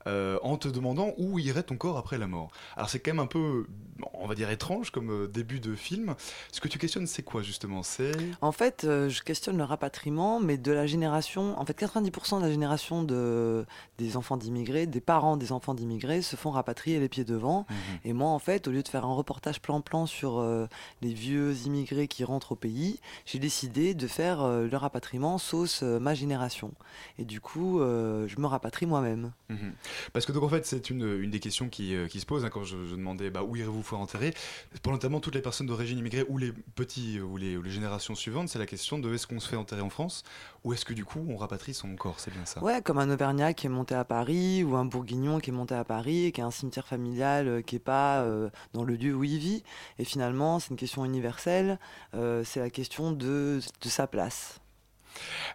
Euh, 0.07 0.39
en 0.43 0.57
te 0.57 0.69
demandant 0.69 1.13
où 1.19 1.39
irait 1.39 1.63
ton 1.63 1.77
corps 1.77 1.97
après 1.97 2.19
la 2.19 2.27
mort. 2.27 2.51
Alors 2.77 2.91
c'est 2.91 3.01
quand 3.01 3.13
même 3.13 3.21
un 3.21 3.27
peu, 3.27 3.67
on 4.13 4.27
va 4.27 4.35
dire 4.35 4.51
étrange 4.51 4.91
comme 4.91 5.11
euh, 5.11 5.27
début 5.27 5.61
de 5.61 5.75
film. 5.75 6.15
Ce 6.53 6.61
que 6.61 6.69
tu 6.69 6.79
questionnes, 6.79 7.07
c'est 7.07 7.23
quoi 7.23 7.43
justement? 7.43 7.83
C'est 7.83 8.13
En 8.41 8.53
fait, 8.53 8.85
euh, 8.85 9.09
je 9.09 9.23
questionne 9.23 9.57
le 9.57 9.65
rapatriement, 9.65 10.41
mais 10.41 10.57
de 10.57 10.73
la 10.73 10.87
génération. 10.87 11.59
En 11.59 11.65
fait, 11.65 11.79
90% 11.79 12.39
de 12.39 12.45
la 12.45 12.51
génération 12.51 13.03
de, 13.03 13.65
des 13.99 14.17
enfants 14.17 14.37
d'immigrés, 14.37 14.87
des 14.87 15.01
parents 15.01 15.37
des 15.37 15.53
enfants 15.53 15.75
d'immigrés, 15.75 16.23
se 16.23 16.37
font 16.37 16.51
rapatrier 16.51 16.99
les 17.01 17.09
pieds 17.09 17.25
devant. 17.25 17.67
Et 18.05 18.13
moi, 18.13 18.31
en 18.31 18.39
fait, 18.39 18.69
au 18.69 18.71
lieu 18.71 18.83
de 18.83 18.89
faire 18.89 19.05
un 19.05 19.15
reportage 19.15 19.61
plan-plan 19.61 20.07
sur 20.07 20.39
euh, 20.39 20.67
les 21.03 21.13
vieux 21.13 21.55
immigrés 21.67 22.09
qui 22.09 22.25
rentrent 22.25 22.53
au 22.53 22.57
pays, 22.57 23.01
j'ai 23.27 23.39
décidé 23.39 23.95
de 23.95 24.07
faire 24.07 24.43
euh, 24.43 24.67
le 24.69 24.77
rapatriement 24.77 25.39
sauce 25.39 25.83
ma 25.83 26.15
génération. 26.15 26.73
Et 27.19 27.25
du 27.25 27.41
coup, 27.41 27.81
je 27.81 28.41
me 28.41 28.47
rapatrie 28.47 28.87
moi-même. 28.87 29.33
Mhm. 29.49 29.73
Parce 30.13 30.27
que 30.27 30.33
donc 30.33 30.43
en 30.43 30.49
fait 30.49 30.67
c'est 30.67 30.91
une, 30.91 31.21
une 31.21 31.31
des 31.31 31.41
questions 31.41 31.69
qui, 31.69 31.95
qui 32.09 32.21
se 32.21 32.27
posent 32.27 32.45
hein, 32.45 32.51
quand 32.51 32.65
je, 32.65 32.87
je 32.87 32.95
demandais 32.95 33.31
bah, 33.31 33.43
où 33.43 33.57
irez-vous 33.57 33.83
faire 33.85 34.01
enterrer 34.01 34.35
pour 34.83 34.93
notamment 34.93 35.21
toutes 35.21 35.35
les 35.35 35.43
personnes 35.43 35.67
d'origine 35.67 35.99
immigrée 35.99 36.25
ou 36.29 36.39
les 36.39 36.53
petits 36.53 37.19
euh, 37.19 37.23
ou 37.23 37.37
les, 37.37 37.59
générations 37.71 38.15
suivantes 38.15 38.49
c'est 38.49 38.59
la 38.59 38.67
question 38.67 38.99
de 38.99 39.13
est-ce 39.15 39.27
qu'on 39.27 39.41
se 39.41 39.49
fait 39.49 39.57
enterrer 39.57 39.81
en 39.81 39.91
France 39.91 40.23
ou 40.65 40.73
est-ce 40.73 40.85
que 40.85 40.93
du 40.93 41.05
coup 41.05 41.25
on 41.29 41.37
rapatrie 41.37 41.75
son 41.75 41.95
corps 41.97 42.21
c'est 42.21 42.33
bien 42.33 42.45
ça 42.45 42.63
Ouais, 42.63 42.81
comme 42.83 42.99
un 42.99 43.11
Auvergnat 43.11 43.55
qui 43.55 43.67
est 43.67 43.71
monté 43.71 43.95
à 43.95 44.05
Paris 44.05 44.65
ou 44.65 44.77
un 44.77 44.85
Bourguignon 44.85 45.41
qui 45.41 45.51
est 45.51 45.53
monté 45.53 45.75
à 45.75 45.85
Paris 45.85 46.27
et 46.27 46.33
qui 46.33 46.41
a 46.41 46.47
un 46.47 46.51
cimetière 46.51 46.87
familial 46.87 47.49
euh, 47.49 47.63
qui 47.63 47.77
est 47.77 47.81
pas 47.81 48.23
euh, 48.23 48.51
dans 48.73 48.85
le 48.85 48.95
lieu 48.95 49.15
où 49.15 49.25
il 49.25 49.39
vit. 49.39 49.63
Et 49.99 50.05
finalement, 50.05 50.61
c'est 50.61 50.71
une 50.71 50.77
question 50.77 51.05
universelle. 51.05 51.79
c'est 52.13 52.61
la 52.61 52.71
question 52.71 53.13
de 53.13 53.61
sa 53.83 54.07
place. 54.07 54.61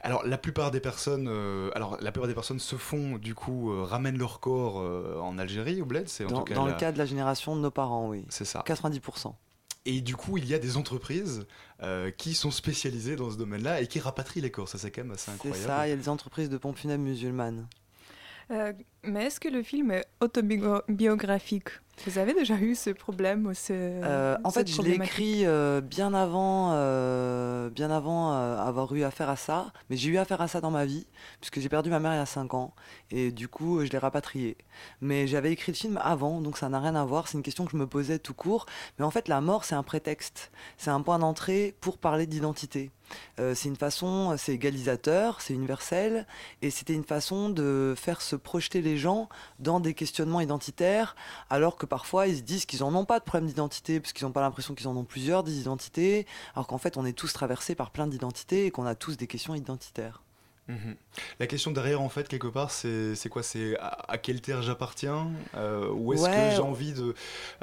Alors 0.01 0.25
la 0.25 0.37
plupart 0.37 0.71
des 0.71 0.79
personnes 0.79 1.27
euh, 1.29 1.69
alors 1.75 1.97
la 2.01 2.11
plupart 2.11 2.27
des 2.27 2.33
personnes 2.33 2.59
se 2.59 2.75
font 2.77 3.17
du 3.17 3.35
coup 3.35 3.71
euh, 3.71 3.83
ramènent 3.83 4.17
leur 4.17 4.39
corps 4.39 4.79
euh, 4.79 5.19
en 5.21 5.37
Algérie 5.37 5.81
au 5.81 5.85
bled 5.85 6.07
c'est 6.07 6.25
en 6.25 6.29
Dans, 6.29 6.37
tout 6.39 6.45
cas 6.45 6.55
dans 6.55 6.65
la- 6.65 6.71
le 6.73 6.77
cas 6.79 6.91
de 6.91 6.97
la 6.97 7.05
génération 7.05 7.55
de 7.55 7.61
nos 7.61 7.71
parents, 7.71 8.07
oui. 8.09 8.25
C'est 8.29 8.45
ça. 8.45 8.63
90%. 8.65 9.33
Et 9.85 10.01
du 10.01 10.15
coup, 10.15 10.37
il 10.37 10.45
y 10.45 10.53
a 10.53 10.59
des 10.59 10.75
entreprises 10.77 11.47
euh, 11.81 12.11
qui 12.11 12.35
sont 12.35 12.51
spécialisées 12.51 13.15
dans 13.15 13.31
ce 13.31 13.37
domaine-là 13.37 13.81
et 13.81 13.87
qui 13.87 13.99
rapatrient 13.99 14.41
les 14.41 14.51
corps. 14.51 14.67
Ça, 14.67 14.77
c'est 14.77 14.91
quand 14.91 15.01
même 15.03 15.11
assez 15.13 15.25
C'est 15.25 15.31
incroyable. 15.31 15.63
ça, 15.63 15.87
il 15.87 15.89
y 15.89 15.93
a 15.93 15.95
des 15.95 16.09
entreprises 16.09 16.49
de 16.49 16.57
pompes 16.57 16.77
funèbres 16.77 17.03
musulmanes. 17.03 17.65
Mais 19.03 19.25
est-ce 19.25 19.39
que 19.39 19.47
le 19.47 19.63
film 19.63 19.91
est 19.91 20.05
autobiographique? 20.19 21.69
Vous 22.05 22.17
avez 22.17 22.33
déjà 22.33 22.55
eu 22.55 22.75
ce 22.75 22.91
problème 22.91 23.45
ou 23.45 23.53
ce, 23.53 23.73
Euh, 23.73 24.37
en 24.43 24.51
fait, 24.51 24.67
je 24.69 24.81
l'ai 24.81 24.93
écrit 24.93 25.45
euh, 25.45 25.81
bien 25.81 26.13
avant, 26.13 26.71
euh, 26.73 27.69
bien 27.69 27.91
avant 27.91 28.31
avoir 28.31 28.93
eu 28.95 29.03
affaire 29.03 29.29
à 29.29 29.35
ça. 29.35 29.73
Mais 29.89 29.97
j'ai 29.97 30.09
eu 30.09 30.17
affaire 30.17 30.39
à 30.39 30.47
ça 30.47 30.61
dans 30.61 30.71
ma 30.71 30.85
vie, 30.85 31.07
puisque 31.41 31.59
j'ai 31.59 31.67
perdu 31.67 31.89
ma 31.89 31.99
mère 31.99 32.13
il 32.13 32.17
y 32.17 32.19
a 32.19 32.25
5 32.25 32.53
ans. 32.53 32.73
Et 33.11 33.31
du 33.31 33.47
coup, 33.47 33.83
je 33.83 33.91
l'ai 33.91 33.97
rapatriée. 33.97 34.57
Mais 35.01 35.27
j'avais 35.27 35.51
écrit 35.51 35.73
le 35.73 35.77
film 35.77 35.99
avant, 36.01 36.39
donc 36.41 36.57
ça 36.57 36.69
n'a 36.69 36.79
rien 36.79 36.95
à 36.95 37.03
voir. 37.03 37.27
C'est 37.27 37.37
une 37.37 37.43
question 37.43 37.65
que 37.65 37.71
je 37.71 37.77
me 37.77 37.87
posais 37.87 38.19
tout 38.19 38.33
court. 38.33 38.65
Mais 38.97 39.05
en 39.05 39.11
fait, 39.11 39.27
la 39.27 39.41
mort, 39.41 39.65
c'est 39.65 39.75
un 39.75 39.83
prétexte. 39.83 40.51
C'est 40.77 40.91
un 40.91 41.01
point 41.01 41.19
d'entrée 41.19 41.75
pour 41.81 41.97
parler 41.97 42.27
d'identité. 42.27 42.91
Euh, 43.39 43.55
c'est 43.55 43.69
une 43.69 43.75
façon, 43.75 44.35
c'est 44.37 44.53
égalisateur, 44.53 45.41
c'est 45.41 45.53
universel, 45.53 46.27
et 46.61 46.69
c'était 46.69 46.93
une 46.93 47.03
façon 47.03 47.49
de 47.49 47.93
faire 47.97 48.21
se 48.21 48.35
projeter 48.35 48.81
les 48.81 48.88
gens 48.97 49.29
dans 49.59 49.79
des 49.79 49.93
questionnements 49.93 50.41
identitaires, 50.41 51.15
alors 51.49 51.77
que 51.77 51.85
parfois 51.85 52.27
ils 52.27 52.37
se 52.37 52.41
disent 52.41 52.65
qu'ils 52.65 52.83
en 52.83 52.93
ont 52.95 53.05
pas 53.05 53.19
de 53.19 53.25
problème 53.25 53.47
d'identité, 53.47 53.99
parce 53.99 54.13
qu'ils 54.13 54.25
n'ont 54.25 54.33
pas 54.33 54.41
l'impression 54.41 54.75
qu'ils 54.75 54.87
en 54.87 54.95
ont 54.95 55.05
plusieurs 55.05 55.43
des 55.43 55.59
identités, 55.59 56.25
alors 56.55 56.67
qu'en 56.67 56.77
fait 56.77 56.97
on 56.97 57.05
est 57.05 57.13
tous 57.13 57.33
traversés 57.33 57.75
par 57.75 57.91
plein 57.91 58.07
d'identités 58.07 58.65
et 58.65 58.71
qu'on 58.71 58.85
a 58.85 58.95
tous 58.95 59.17
des 59.17 59.27
questions 59.27 59.55
identitaires. 59.55 60.21
Mhm. 60.69 60.95
La 61.39 61.47
question 61.47 61.71
derrière, 61.71 61.99
en 61.99 62.09
fait, 62.09 62.27
quelque 62.27 62.47
part, 62.47 62.69
c'est 62.69 63.15
quoi? 63.29 63.41
C'est 63.43 63.75
à, 63.79 64.05
à 64.07 64.17
quelle 64.19 64.39
terre 64.39 64.61
j'appartiens? 64.61 65.27
Euh, 65.57 65.89
Ou 65.91 66.13
est-ce 66.13 66.23
Ouais. 66.23 66.29
que 66.35 66.55
j'ai 66.55 66.61
envie 66.61 66.93
de, 66.93 67.15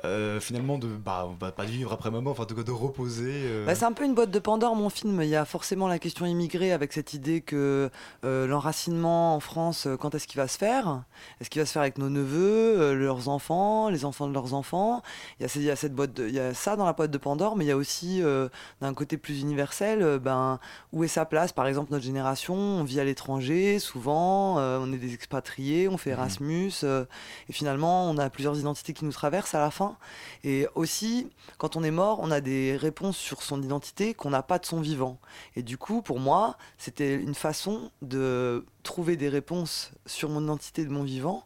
euh, 0.04 0.40
finalement, 0.40 0.76
de, 0.76 0.88
bah, 0.88 1.28
bah, 1.38 1.52
pas 1.52 1.64
de 1.66 1.70
vivre 1.70 1.92
après 1.92 2.10
ma 2.10 2.20
mort, 2.20 2.32
enfin, 2.32 2.44
cas, 2.44 2.62
de 2.64 2.70
reposer 2.72 3.30
euh. 3.44 3.64
Bah, 3.64 3.76
c'est 3.76 3.84
un 3.84 3.92
peu 3.92 4.04
une 4.04 4.14
boîte 4.14 4.32
de 4.32 4.38
Pandore, 4.40 4.74
mon 4.74 4.90
film. 4.90 5.22
Il 5.22 5.28
y 5.28 5.36
a 5.36 5.44
forcément 5.44 5.86
la 5.86 5.98
question 6.00 6.26
immigrée 6.26 6.72
avec 6.72 6.92
cette 6.92 7.14
idée 7.14 7.40
que 7.42 7.90
euh, 8.24 8.46
l'enracinement 8.48 9.36
en 9.36 9.40
France, 9.40 9.86
quand 10.00 10.14
est-ce 10.16 10.26
qu'il 10.26 10.38
va 10.40 10.48
se 10.48 10.58
faire? 10.58 11.04
Est-ce 11.40 11.48
qu'il 11.48 11.62
va 11.62 11.66
se 11.66 11.72
faire 11.72 11.82
avec 11.82 11.98
nos 11.98 12.10
neveux, 12.10 12.92
leurs 12.94 13.28
enfants, 13.28 13.88
les 13.88 14.04
enfants 14.04 14.26
de 14.26 14.32
leurs 14.34 14.52
enfants? 14.52 15.02
Il 15.38 15.42
y, 15.42 15.46
a, 15.46 15.48
ces- 15.48 15.60
il 15.60 15.64
y 15.66 15.70
a 15.70 15.76
cette 15.76 15.94
boîte, 15.94 16.12
de- 16.12 16.26
il 16.26 16.34
y 16.34 16.40
a 16.40 16.54
ça 16.54 16.74
dans 16.74 16.84
la 16.86 16.92
boîte 16.92 17.12
de 17.12 17.18
Pandore, 17.18 17.54
mais 17.56 17.64
il 17.64 17.68
y 17.68 17.72
a 17.72 17.76
aussi 17.76 18.20
d'un 18.80 18.94
côté 18.94 19.16
plus 19.16 19.40
universel, 19.42 20.18
ben 20.18 20.58
où 20.92 21.04
est 21.04 21.08
sa 21.08 21.24
place? 21.24 21.52
Par 21.52 21.68
exemple, 21.68 21.92
notre 21.92 22.04
génération, 22.04 22.54
on 22.56 22.82
vit 22.84 22.95
à 23.00 23.04
l'étranger 23.04 23.78
souvent, 23.78 24.58
euh, 24.58 24.78
on 24.80 24.92
est 24.92 24.98
des 24.98 25.14
expatriés, 25.14 25.88
on 25.88 25.96
fait 25.96 26.10
Mhm. 26.10 26.18
Erasmus, 26.18 26.72
euh, 26.82 27.04
et 27.48 27.52
finalement, 27.52 28.10
on 28.10 28.18
a 28.18 28.30
plusieurs 28.30 28.58
identités 28.58 28.92
qui 28.92 29.04
nous 29.04 29.12
traversent 29.12 29.54
à 29.54 29.60
la 29.60 29.70
fin. 29.70 29.96
Et 30.44 30.66
aussi, 30.74 31.28
quand 31.58 31.76
on 31.76 31.82
est 31.82 31.90
mort, 31.90 32.18
on 32.22 32.30
a 32.30 32.40
des 32.40 32.76
réponses 32.76 33.16
sur 33.16 33.42
son 33.42 33.62
identité 33.62 34.14
qu'on 34.14 34.30
n'a 34.30 34.42
pas 34.42 34.58
de 34.58 34.66
son 34.66 34.80
vivant. 34.80 35.18
Et 35.54 35.62
du 35.62 35.78
coup, 35.78 36.02
pour 36.02 36.20
moi, 36.20 36.56
c'était 36.78 37.14
une 37.14 37.34
façon 37.34 37.90
de 38.02 38.64
trouver 38.82 39.16
des 39.16 39.28
réponses 39.28 39.92
sur 40.06 40.28
mon 40.28 40.42
identité 40.42 40.84
de 40.84 40.90
mon 40.90 41.02
vivant 41.02 41.44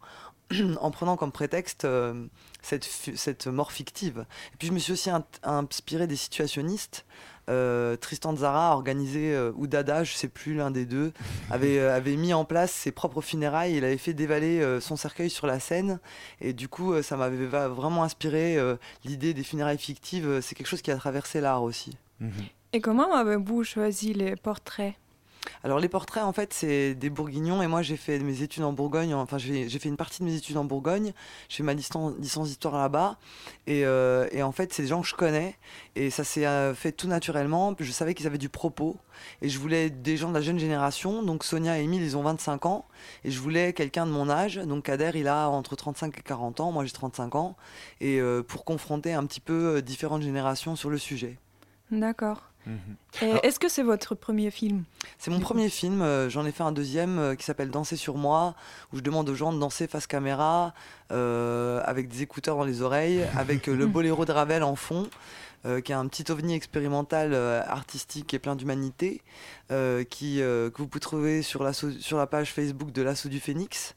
en 0.81 0.91
prenant 0.91 1.17
comme 1.17 1.33
prétexte 1.33 1.85
euh, 1.85 2.27
cette, 2.63 2.85
cette 2.85 3.47
mort 3.47 3.73
fictive. 3.73 4.27
Et 4.53 4.57
puis 4.59 4.69
je 4.69 4.73
me 4.73 4.79
suis 4.79 4.93
aussi 4.93 5.11
inspiré 5.43 6.07
des 6.07 6.17
situationnistes. 6.17 7.05
Euh, 7.51 7.97
Tristan 7.97 8.35
Zara 8.37 8.71
a 8.71 8.75
organisé, 8.75 9.35
euh, 9.35 9.53
ou 9.57 9.67
Dada, 9.67 10.05
je 10.05 10.15
sais 10.15 10.29
plus, 10.29 10.55
l'un 10.55 10.71
des 10.71 10.87
deux, 10.87 11.13
avait, 11.51 11.79
euh, 11.79 11.95
avait 11.95 12.17
mis 12.17 12.33
en 12.33 12.45
place 12.45 12.71
ses 12.71 12.93
propres 12.93 13.21
funérailles. 13.21 13.77
Il 13.77 13.85
avait 13.85 13.99
fait 13.99 14.15
dévaler 14.15 14.61
euh, 14.61 14.81
son 14.81 14.97
cercueil 14.97 15.29
sur 15.31 15.47
la 15.47 15.59
scène. 15.61 15.99
Et 16.41 16.53
du 16.53 16.69
coup, 16.69 16.93
euh, 16.93 17.03
ça 17.03 17.17
m'avait 17.17 17.47
va- 17.47 17.69
vraiment 17.69 18.05
inspiré. 18.05 18.57
euh, 18.57 18.77
L'idée 19.05 19.35
des 19.35 19.43
funérailles 19.45 19.79
fictives, 19.79 20.41
c'est 20.41 20.55
quelque 20.55 20.69
chose 20.69 20.83
qui 20.83 20.91
a 20.91 20.97
traversé 20.97 21.41
l'art 21.41 21.63
aussi. 21.63 21.97
Et 22.73 22.81
comment 22.81 23.13
avez-vous 23.15 23.65
choisi 23.65 24.15
les 24.15 24.37
portraits? 24.37 24.95
Alors 25.63 25.79
les 25.79 25.89
portraits 25.89 26.23
en 26.23 26.33
fait 26.33 26.53
c'est 26.55 26.95
des 26.95 27.11
bourguignons. 27.11 27.63
Et 27.63 27.67
moi 27.67 27.83
j'ai 27.83 27.97
fait 27.97 28.19
mes 28.19 28.43
études 28.43 28.65
en 28.65 28.73
Bourgogne, 28.73 29.15
enfin 29.15 29.39
j'ai 29.39 29.69
fait 29.69 29.89
une 29.89 29.97
partie 29.97 30.21
de 30.21 30.25
mes 30.25 30.35
études 30.35 30.57
en 30.57 30.65
Bourgogne, 30.65 31.13
j'ai 31.49 31.59
fait 31.59 31.63
ma 31.63 31.75
licence, 31.75 32.15
d'histoire 32.19 32.79
là-bas. 32.79 33.19
Et, 33.67 33.85
euh, 33.85 34.27
et 34.33 34.43
en 34.43 34.53
fait 34.53 34.73
c'est 34.73 34.83
des 34.83 34.89
gens 34.89 35.03
que 35.03 35.09
je 35.09 35.15
connais. 35.15 35.57
Et 35.97 36.11
ça 36.11 36.25
s'est 36.25 36.47
euh, 36.47 36.75
fait 36.75 36.93
tout 36.93 37.09
naturellement, 37.09 37.75
je 37.79 37.93
savais 37.93 38.15
qu'ils 38.15 38.27
avaient 38.27 38.39
du 38.39 38.49
propos. 38.49 38.97
Et 39.43 39.51
je 39.51 39.59
voulais 39.59 39.91
des 39.91 40.17
gens 40.17 40.31
de 40.31 40.35
la 40.35 40.41
jeune 40.41 40.59
génération, 40.59 41.23
donc 41.23 41.45
Sonia 41.45 41.79
et 41.79 41.85
Emile 41.85 42.03
ils 42.03 42.17
ont 42.17 42.23
25 42.23 42.67
ans. 42.67 42.87
Et 43.25 43.31
je 43.31 43.39
voulais 43.39 43.73
quelqu'un 43.73 44.07
de 44.07 44.13
mon 44.13 44.31
âge, 44.31 44.57
donc 44.57 44.85
Kader 44.85 45.13
il 45.15 45.29
a 45.29 45.49
entre 45.49 45.77
35 45.77 46.19
et 46.19 46.23
40 46.23 46.61
ans, 46.61 46.73
moi 46.73 46.85
j'ai 46.85 46.93
35 46.93 47.35
ans. 47.35 47.57
Et 48.01 48.21
euh, 48.21 48.43
pour 48.43 48.65
confronter 48.65 49.13
un 49.13 49.27
petit 49.27 49.41
peu 49.41 49.83
différentes 49.83 50.23
générations 50.23 50.75
sur 50.75 50.89
le 50.89 50.99
sujet. 50.99 51.37
D'accord. 51.91 52.50
Est-ce 53.43 53.59
que 53.59 53.69
c'est 53.69 53.83
votre 53.83 54.15
premier 54.15 54.51
film 54.51 54.85
C'est 55.19 55.31
mon 55.31 55.41
premier 55.41 55.69
film, 55.69 56.01
euh, 56.03 56.31
j'en 56.31 56.45
ai 56.47 56.53
fait 56.53 56.63
un 56.63 56.73
deuxième 56.73 57.19
euh, 57.19 57.35
qui 57.35 57.45
s'appelle 57.45 57.71
Danser 57.71 57.97
sur 57.97 58.17
moi, 58.17 58.55
où 58.93 58.97
je 58.97 59.03
demande 59.03 59.29
aux 59.29 59.35
gens 59.35 59.53
de 59.53 59.59
danser 59.59 59.87
face 59.87 60.07
caméra, 60.07 60.73
euh, 61.11 61.81
avec 61.85 62.09
des 62.09 62.23
écouteurs 62.23 62.57
dans 62.57 62.65
les 62.65 62.83
oreilles, 62.83 63.25
avec 63.37 63.67
le 63.67 63.87
boléro 63.87 64.25
de 64.25 64.33
Ravel 64.33 64.63
en 64.63 64.77
fond, 64.77 65.09
qui 65.85 65.93
est 65.93 65.95
un 65.95 66.07
petit 66.09 66.31
ovni 66.33 66.55
expérimental 66.55 67.35
artistique 67.35 68.33
et 68.33 68.39
plein 68.39 68.57
d'humanité, 68.57 69.21
qui, 69.69 70.37
que 70.39 70.73
vous 70.79 70.87
pouvez 70.87 71.01
trouver 71.01 71.43
sur, 71.43 71.63
l'assaut- 71.63 71.91
sur 72.01 72.17
la 72.17 72.27
page 72.27 72.53
Facebook 72.53 72.93
de 72.93 73.03
l'Assaut 73.03 73.29
du 73.29 73.41
Phénix. 73.41 73.95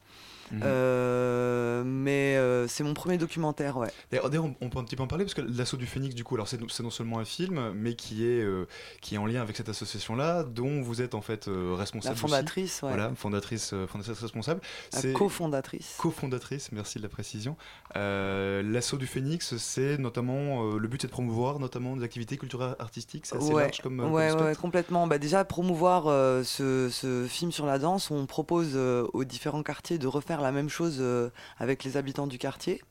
Mhm. 0.53 0.61
Euh, 0.63 1.83
mais 1.85 2.35
euh, 2.37 2.67
c'est 2.67 2.83
mon 2.83 2.93
premier 2.93 3.17
documentaire, 3.17 3.77
ouais. 3.77 3.89
D'ailleurs, 4.11 4.45
on, 4.45 4.55
on 4.61 4.69
peut 4.69 4.79
un 4.79 4.83
petit 4.83 4.95
peu 4.95 5.03
en 5.03 5.07
parler 5.07 5.23
parce 5.25 5.33
que 5.33 5.41
l'assaut 5.41 5.77
du 5.77 5.85
Phénix, 5.85 6.15
du 6.15 6.23
coup, 6.23 6.35
alors 6.35 6.47
c'est 6.47 6.59
non- 6.59 6.89
seulement 6.89 7.19
un 7.19 7.25
film, 7.25 7.71
mais 7.75 7.95
qui 7.95 8.25
est 8.25 8.41
euh, 8.41 8.67
qui 9.01 9.15
est 9.15 9.17
en 9.17 9.25
lien 9.25 9.41
avec 9.41 9.55
cette 9.57 9.69
association-là, 9.69 10.43
dont 10.43 10.81
vous 10.81 11.01
êtes 11.01 11.15
en 11.15 11.21
fait 11.21 11.47
euh, 11.47 11.73
responsable. 11.75 12.15
La 12.15 12.19
fondatrice, 12.19 12.75
aussi. 12.77 12.85
ouais. 12.85 12.91
Voilà, 12.91 13.11
fondatrice, 13.15 13.73
euh, 13.73 13.87
fondatrice 13.87 14.19
responsable. 14.19 14.61
La 14.93 14.99
C'est- 14.99 15.13
cofondatrice. 15.13 15.95
Co-fondatrice, 15.97 16.71
merci 16.71 16.97
de 16.97 17.03
la 17.03 17.09
précision. 17.09 17.55
Euh, 17.95 18.61
l'assaut 18.63 18.97
du 18.97 19.07
Phénix, 19.07 19.55
c'est 19.57 19.97
notamment 19.97 20.65
euh, 20.73 20.77
le 20.79 20.87
but, 20.87 21.01
c'est 21.01 21.07
de 21.07 21.11
promouvoir 21.11 21.59
notamment 21.59 21.95
des 21.95 22.03
activités 22.03 22.37
culturelles 22.37 22.75
artistiques. 22.79 23.25
C'est 23.25 23.37
assez 23.37 23.53
ouais, 23.53 23.63
large 23.63 23.81
comme. 23.81 23.99
ouais, 23.99 24.05
comme 24.05 24.13
ouais, 24.13 24.29
spectre. 24.31 24.61
complètement. 24.61 25.07
Bah, 25.07 25.17
déjà, 25.17 25.43
promouvoir 25.45 26.07
euh, 26.07 26.43
ce, 26.43 26.89
ce 26.89 27.25
film 27.27 27.51
sur 27.51 27.65
la 27.65 27.79
danse, 27.79 28.11
on 28.11 28.25
propose 28.25 28.71
euh, 28.75 29.07
aux 29.13 29.23
différents 29.23 29.63
quartiers 29.63 29.97
de 29.97 30.07
refaire 30.07 30.23
faire 30.23 30.41
la 30.43 30.51
même 30.51 30.69
chose 30.69 30.97
euh, 30.99 31.29
avec 31.57 31.83
les 31.83 31.97
habitants 31.97 32.27
du 32.27 32.37
quartier. 32.37 32.81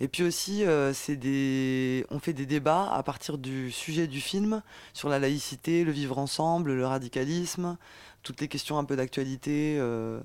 Et 0.00 0.08
puis 0.08 0.22
aussi, 0.24 0.64
euh, 0.64 0.92
c'est 0.92 1.16
des... 1.16 2.06
on 2.10 2.18
fait 2.18 2.32
des 2.32 2.46
débats 2.46 2.90
à 2.92 3.02
partir 3.02 3.38
du 3.38 3.70
sujet 3.70 4.06
du 4.06 4.20
film 4.20 4.62
sur 4.92 5.08
la 5.08 5.18
laïcité, 5.18 5.84
le 5.84 5.92
vivre 5.92 6.18
ensemble, 6.18 6.72
le 6.72 6.86
radicalisme, 6.86 7.76
toutes 8.22 8.40
les 8.40 8.48
questions 8.48 8.78
un 8.78 8.84
peu 8.84 8.96
d'actualité. 8.96 9.76
euh, 9.78 10.20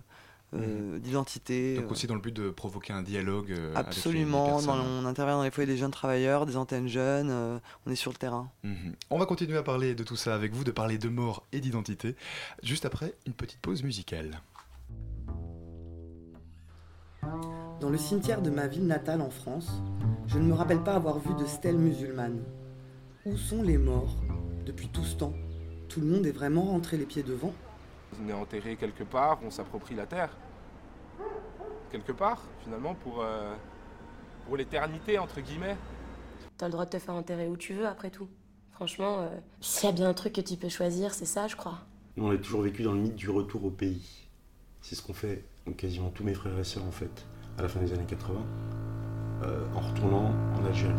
euh, 0.54 0.98
d'identité. 1.00 1.76
Donc 1.76 1.92
aussi 1.92 2.08
dans 2.08 2.16
le 2.16 2.22
but 2.22 2.34
de 2.34 2.50
provoquer 2.50 2.94
un 2.94 3.02
dialogue. 3.02 3.52
euh, 3.52 3.74
avec 3.76 3.76
les- 3.76 3.92
les 3.92 3.98
Absolument, 3.98 4.56
on 5.02 5.06
intervient 5.06 5.36
dans 5.36 5.44
les 5.44 5.52
foyers 5.52 5.68
des 5.68 5.76
jeunes 5.76 5.92
travailleurs, 5.92 6.46
des 6.46 6.56
antennes 6.56 6.88
jeunes, 6.88 7.28
euh, 7.30 7.60
on 7.86 7.92
est 7.92 7.98
sur 7.98 8.12
le 8.12 8.18
terrain. 8.18 8.50
Mhm. 8.64 8.96
On 9.10 9.18
va 9.20 9.26
continuer 9.26 9.58
à 9.58 9.64
parler 9.64 9.94
de 9.94 10.06
tout 10.06 10.16
ça 10.16 10.34
avec 10.34 10.54
vous, 10.54 10.64
de 10.64 10.72
parler 10.72 10.98
de 10.98 11.10
mort 11.10 11.46
et 11.52 11.60
d'identité, 11.60 12.16
juste 12.64 12.86
après 12.86 13.14
une 13.26 13.34
petite 13.34 13.60
pause 13.60 13.84
musicale. 13.84 14.40
Dans 17.80 17.90
le 17.90 17.98
cimetière 17.98 18.42
de 18.42 18.50
ma 18.50 18.68
ville 18.68 18.88
natale 18.88 19.22
en 19.22 19.30
France, 19.30 19.82
je 20.28 20.40
ne 20.40 20.46
me 20.46 20.54
rappelle 20.54 20.84
pas 20.84 20.96
avoir 20.96 21.20
vu 21.20 21.34
de 21.36 21.46
stèle 21.46 21.78
musulmane. 21.78 22.44
Où 23.26 23.38
sont 23.38 23.62
les 23.62 23.78
morts 23.78 24.16
Depuis 24.66 24.90
tout 24.90 25.04
ce 25.04 25.16
temps, 25.16 25.34
tout 25.88 26.02
le 26.02 26.08
monde 26.08 26.26
est 26.26 26.32
vraiment 26.32 26.64
rentré 26.64 26.98
les 26.98 27.06
pieds 27.06 27.24
devant? 27.24 27.54
On 28.24 28.30
est 28.30 28.34
enterré 28.34 28.76
quelque 28.76 29.04
part, 29.04 29.40
on 29.46 29.52
s'approprie 29.52 29.96
la 29.96 30.06
terre. 30.06 30.36
Quelque 31.92 32.12
part, 32.12 32.42
finalement, 32.64 32.96
pour, 32.96 33.22
euh, 33.22 33.54
pour 34.46 34.58
l'éternité, 34.58 35.20
entre 35.20 35.40
guillemets. 35.42 35.78
T'as 36.58 36.68
le 36.68 36.72
droit 36.72 36.86
de 36.86 36.90
te 36.90 37.00
faire 37.00 37.16
enterrer 37.16 37.48
où 37.48 37.58
tu 37.58 37.74
veux, 37.74 37.86
après 37.86 38.10
tout. 38.10 38.28
Franchement, 38.72 39.20
euh, 39.20 39.30
s'il 39.62 39.88
y 39.88 39.92
a 39.92 39.96
bien 39.96 40.10
un 40.10 40.14
truc 40.14 40.34
que 40.34 40.42
tu 40.42 40.56
peux 40.56 40.70
choisir, 40.70 41.14
c'est 41.14 41.26
ça, 41.26 41.48
je 41.48 41.56
crois. 41.56 41.80
Nous, 42.16 42.26
on 42.26 42.32
a 42.32 42.38
toujours 42.38 42.62
vécu 42.62 42.84
dans 42.84 42.94
le 42.94 43.00
mythe 43.00 43.16
du 43.16 43.30
retour 43.30 43.66
au 43.66 43.72
pays. 43.72 44.28
C'est 44.82 44.96
ce 44.96 45.04
qu'ont 45.04 45.14
fait 45.14 45.46
quasiment 45.74 46.10
tous 46.10 46.24
mes 46.24 46.34
frères 46.34 46.58
et 46.58 46.64
sœurs, 46.64 46.86
en 46.86 46.92
fait, 46.92 47.26
à 47.58 47.62
la 47.62 47.68
fin 47.68 47.80
des 47.80 47.94
années 47.94 48.06
80, 48.08 48.40
euh, 49.44 49.66
en 49.76 49.80
retournant 49.80 50.34
en 50.56 50.66
Algérie. 50.66 50.94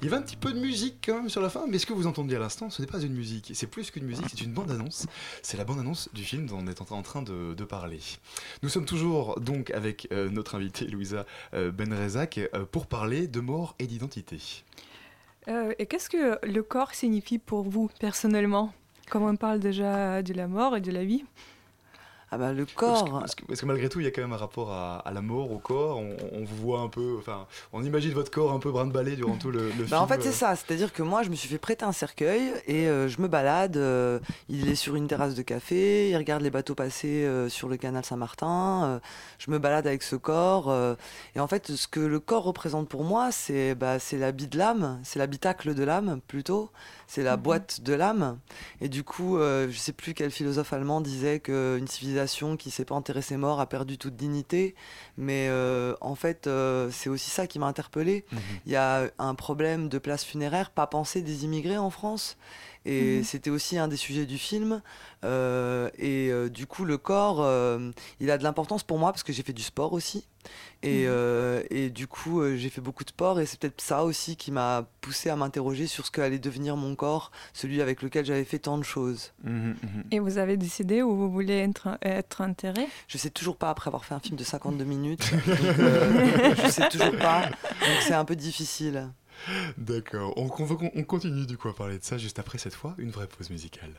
Il 0.00 0.06
y 0.06 0.08
avait 0.08 0.16
un 0.16 0.22
petit 0.22 0.36
peu 0.36 0.52
de 0.52 0.58
musique 0.58 0.96
quand 1.04 1.14
même 1.16 1.28
sur 1.28 1.42
la 1.42 1.50
fin, 1.50 1.66
mais 1.68 1.78
ce 1.78 1.84
que 1.84 1.92
vous 1.92 2.06
entendiez 2.06 2.36
à 2.36 2.40
l'instant, 2.40 2.70
ce 2.70 2.80
n'est 2.80 2.88
pas 2.88 3.00
une 3.00 3.12
musique, 3.12 3.52
c'est 3.54 3.66
plus 3.66 3.90
qu'une 3.90 4.04
musique, 4.04 4.24
c'est 4.30 4.40
une 4.40 4.52
bande-annonce. 4.52 5.06
C'est 5.42 5.58
la 5.58 5.64
bande-annonce 5.64 6.08
du 6.14 6.24
film 6.24 6.46
dont 6.46 6.58
on 6.58 6.66
est 6.66 6.80
en 6.80 7.02
train 7.02 7.20
de, 7.22 7.52
de 7.52 7.64
parler. 7.64 8.00
Nous 8.62 8.70
sommes 8.70 8.86
toujours 8.86 9.38
donc 9.40 9.70
avec 9.72 10.08
euh, 10.10 10.30
notre 10.30 10.54
invitée 10.54 10.86
Louisa 10.86 11.26
euh, 11.52 11.70
Benrezak 11.70 12.38
euh, 12.38 12.64
pour 12.64 12.86
parler 12.86 13.26
de 13.26 13.40
mort 13.40 13.74
et 13.78 13.86
d'identité. 13.86 14.38
Euh, 15.48 15.74
et 15.78 15.86
qu'est-ce 15.86 16.08
que 16.08 16.38
le 16.46 16.62
corps 16.62 16.94
signifie 16.94 17.38
pour 17.38 17.68
vous, 17.68 17.90
personnellement? 18.00 18.72
Comme 19.10 19.24
on 19.24 19.34
parle 19.34 19.58
déjà 19.58 20.22
de 20.22 20.32
la 20.32 20.46
mort 20.46 20.76
et 20.76 20.80
de 20.80 20.92
la 20.92 21.04
vie 21.04 21.24
Ah 22.32 22.38
bah 22.38 22.52
le 22.52 22.64
Parce 22.64 22.74
corps. 22.76 23.04
que, 23.04 23.10
parce 23.18 23.34
que- 23.34 23.44
parce 23.44 23.60
que 23.60 23.66
malgré 23.66 23.88
tout, 23.88 23.98
il 23.98 24.04
y 24.04 24.06
a 24.06 24.12
quand 24.12 24.20
même 24.22 24.32
un 24.32 24.36
rapport 24.36 24.70
à, 24.70 24.98
à 24.98 25.12
la 25.12 25.20
mort, 25.20 25.50
au 25.50 25.58
corps. 25.58 25.98
On, 25.98 26.16
on 26.32 26.44
vous 26.44 26.56
voit 26.56 26.78
un 26.80 26.88
peu, 26.88 27.16
enfin, 27.18 27.46
on 27.72 27.82
imagine 27.82 28.12
votre 28.12 28.30
corps 28.30 28.52
un 28.52 28.60
peu 28.60 28.70
brin-de-balai 28.70 29.16
durant 29.16 29.36
tout 29.36 29.50
le, 29.50 29.64
le 29.66 29.70
film. 29.72 29.88
Bah, 29.90 30.00
en 30.00 30.06
fait, 30.06 30.22
c'est 30.22 30.28
euh. 30.28 30.32
ça. 30.32 30.54
C'est-à-dire 30.54 30.92
que 30.92 31.02
moi, 31.02 31.24
je 31.24 31.30
me 31.30 31.34
suis 31.34 31.48
fait 31.48 31.58
prêter 31.58 31.84
un 31.84 31.90
cercueil 31.90 32.52
et 32.68 32.86
euh, 32.86 33.08
je 33.08 33.20
me 33.20 33.26
balade. 33.26 33.76
euh, 33.76 34.20
il 34.48 34.68
est 34.68 34.76
sur 34.76 34.94
une 34.94 35.08
terrasse 35.08 35.34
de 35.34 35.42
café, 35.42 36.08
il 36.10 36.16
regarde 36.16 36.42
les 36.42 36.50
bateaux 36.50 36.76
passer 36.76 37.24
euh, 37.24 37.48
sur 37.48 37.68
le 37.68 37.76
canal 37.76 38.04
Saint-Martin. 38.04 39.00
je 39.38 39.50
me 39.50 39.58
balade 39.58 39.88
avec 39.88 40.04
ce 40.04 40.14
corps. 40.14 40.72
et 41.34 41.40
en 41.40 41.48
fait, 41.48 41.72
ce 41.72 41.88
que 41.88 41.98
le 41.98 42.20
corps 42.20 42.44
représente 42.44 42.88
pour 42.88 43.02
moi, 43.02 43.32
c'est 43.32 43.74
bah, 43.74 43.96
l'habit 44.12 44.46
de 44.46 44.56
l'âme, 44.56 45.00
c'est 45.02 45.18
l'habitacle 45.18 45.74
de 45.74 45.82
l'âme 45.82 46.20
plutôt. 46.28 46.70
C'est 47.08 47.24
la 47.24 47.36
boîte 47.36 47.80
de 47.80 47.92
l'âme. 47.92 48.38
Et 48.80 48.88
du 48.88 49.02
coup, 49.02 49.36
je 49.38 49.74
sais 49.76 49.92
plus 49.92 50.14
quel 50.14 50.30
philosophe 50.30 50.72
allemand 50.72 51.00
disait 51.00 51.40
qu'une 51.40 51.88
civilisation 51.88 52.19
qui 52.56 52.70
sait 52.70 52.84
pas 52.84 52.94
enterrer 52.94 53.22
ses 53.22 53.36
morts 53.36 53.60
a 53.60 53.66
perdu 53.66 53.98
toute 53.98 54.16
dignité. 54.16 54.74
Mais 55.16 55.48
euh, 55.48 55.94
en 56.00 56.14
fait, 56.14 56.46
euh, 56.46 56.90
c'est 56.90 57.08
aussi 57.08 57.30
ça 57.30 57.46
qui 57.46 57.58
m'a 57.58 57.66
interpellé. 57.66 58.24
Il 58.66 58.72
y 58.72 58.76
a 58.76 59.10
un 59.18 59.34
problème 59.34 59.88
de 59.88 59.98
place 59.98 60.24
funéraire 60.24 60.70
pas 60.70 60.86
pensée 60.86 61.22
des 61.22 61.44
immigrés 61.44 61.78
en 61.78 61.90
France. 61.90 62.36
Et 62.86 63.18
Mhm. 63.18 63.24
c'était 63.24 63.50
aussi 63.50 63.76
un 63.78 63.88
des 63.88 63.96
sujets 63.96 64.24
du 64.26 64.38
film. 64.38 64.80
Euh, 65.24 65.90
et 65.98 66.30
euh, 66.30 66.48
du 66.48 66.66
coup, 66.66 66.84
le 66.86 66.96
corps, 66.96 67.42
euh, 67.42 67.90
il 68.20 68.30
a 68.30 68.38
de 68.38 68.42
l'importance 68.42 68.82
pour 68.82 68.98
moi 68.98 69.12
parce 69.12 69.22
que 69.22 69.32
j'ai 69.34 69.42
fait 69.42 69.52
du 69.52 69.62
sport 69.62 69.92
aussi. 69.92 70.26
Et, 70.82 71.02
Mhm. 71.02 71.08
euh, 71.10 71.62
et 71.68 71.90
du 71.90 72.06
coup, 72.06 72.40
euh, 72.40 72.56
j'ai 72.56 72.70
fait 72.70 72.80
beaucoup 72.80 73.04
de 73.04 73.10
sport 73.10 73.38
et 73.38 73.44
c'est 73.44 73.60
peut-être 73.60 73.82
ça 73.82 74.02
aussi 74.04 74.36
qui 74.36 74.50
m'a 74.50 74.86
poussé 75.02 75.28
à 75.28 75.36
m'interroger 75.36 75.86
sur 75.86 76.06
ce 76.06 76.10
qu'allait 76.10 76.38
devenir 76.38 76.76
mon 76.78 76.94
corps, 76.94 77.30
celui 77.52 77.82
avec 77.82 78.00
lequel 78.00 78.24
j'avais 78.24 78.44
fait 78.44 78.58
tant 78.60 78.78
de 78.78 78.82
choses. 78.82 79.32
Et 80.10 80.18
vous 80.18 80.38
avez 80.38 80.56
décidé 80.56 81.02
où 81.02 81.14
vous 81.14 81.30
voulez 81.30 81.58
être, 81.58 81.98
être 82.00 82.40
enterré? 82.40 82.86
Je 83.08 83.18
sais 83.18 83.28
toujours 83.28 83.56
pas 83.58 83.68
après 83.68 83.88
avoir 83.88 84.06
fait 84.06 84.14
un 84.14 84.20
film 84.20 84.36
de 84.38 84.44
52 84.44 84.84
minutes. 84.84 85.30
donc, 85.46 85.78
euh, 85.78 86.54
je 86.56 86.66
sais 86.68 86.88
toujours 86.88 87.18
pas. 87.18 87.42
Donc 87.86 88.00
c'est 88.00 88.14
un 88.14 88.24
peu 88.24 88.34
difficile. 88.36 89.10
D'accord. 89.78 90.32
On, 90.36 90.46
on- 90.48 90.90
on 90.94 91.02
continue 91.04 91.46
du 91.46 91.56
coup 91.56 91.68
à 91.68 91.74
parler 91.74 91.98
de 91.98 92.04
ça 92.04 92.18
juste 92.18 92.38
après 92.38 92.58
cette 92.58 92.74
fois 92.74 92.94
une 92.98 93.10
vraie 93.10 93.26
pause 93.26 93.50
musicale. 93.50 93.94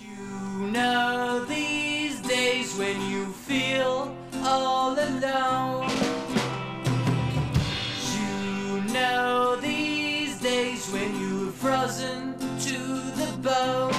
You 0.00 0.70
know 0.72 1.44
these 1.46 2.20
days 2.22 2.74
when 2.78 2.96
you 3.10 3.26
feel 3.46 4.10
all 4.44 4.96
alone. 4.98 5.88
You 8.14 8.80
know 8.92 9.56
these 9.60 10.40
days 10.40 10.88
when 10.92 11.12
you're 11.20 11.52
frozen 11.52 12.34
to 12.38 12.78
the 13.16 13.32
bone. 13.42 13.92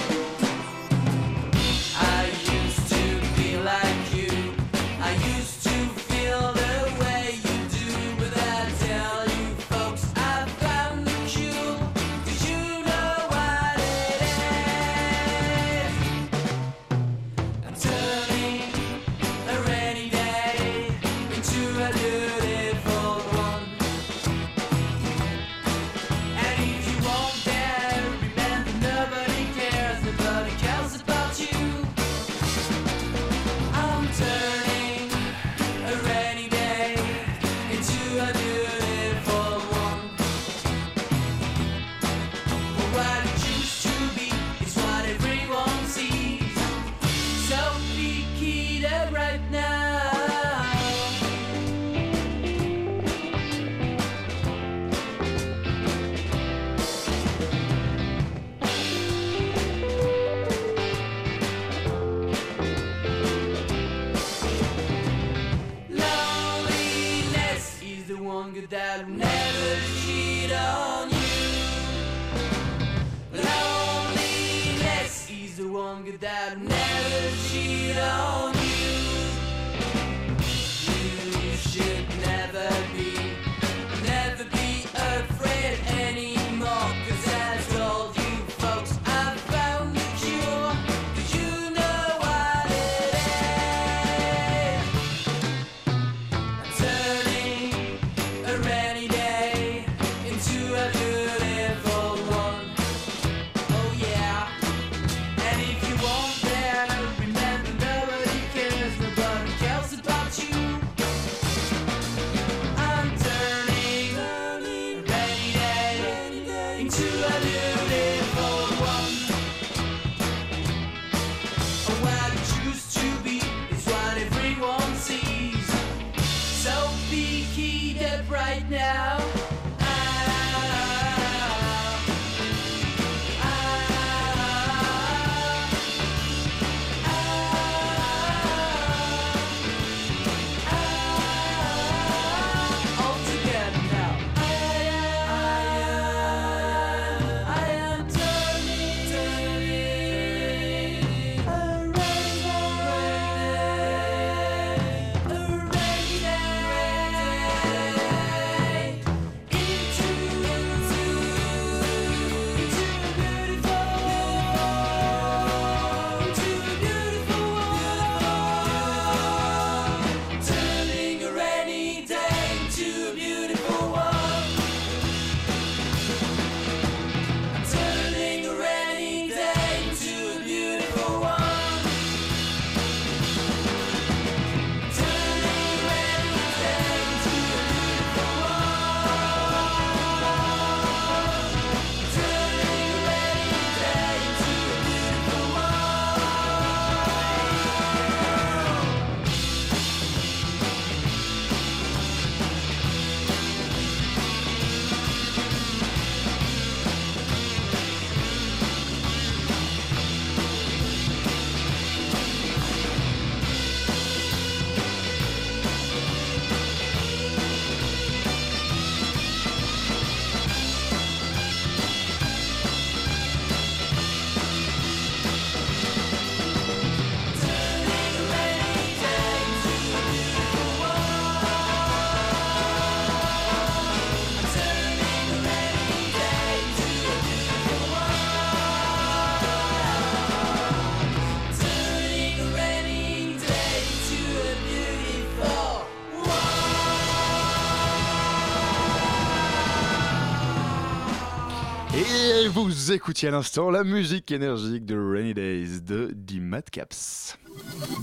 Vous 252.54 252.92
écoutiez 252.92 253.30
à 253.30 253.32
l'instant 253.32 253.72
la 253.72 253.84
musique 253.84 254.32
énergique 254.32 254.86
de 254.86 254.96
Rainy 254.96 255.34
Days 255.34 255.82
de 255.82 256.16
The 256.28 256.40
Madcaps. 256.40 257.38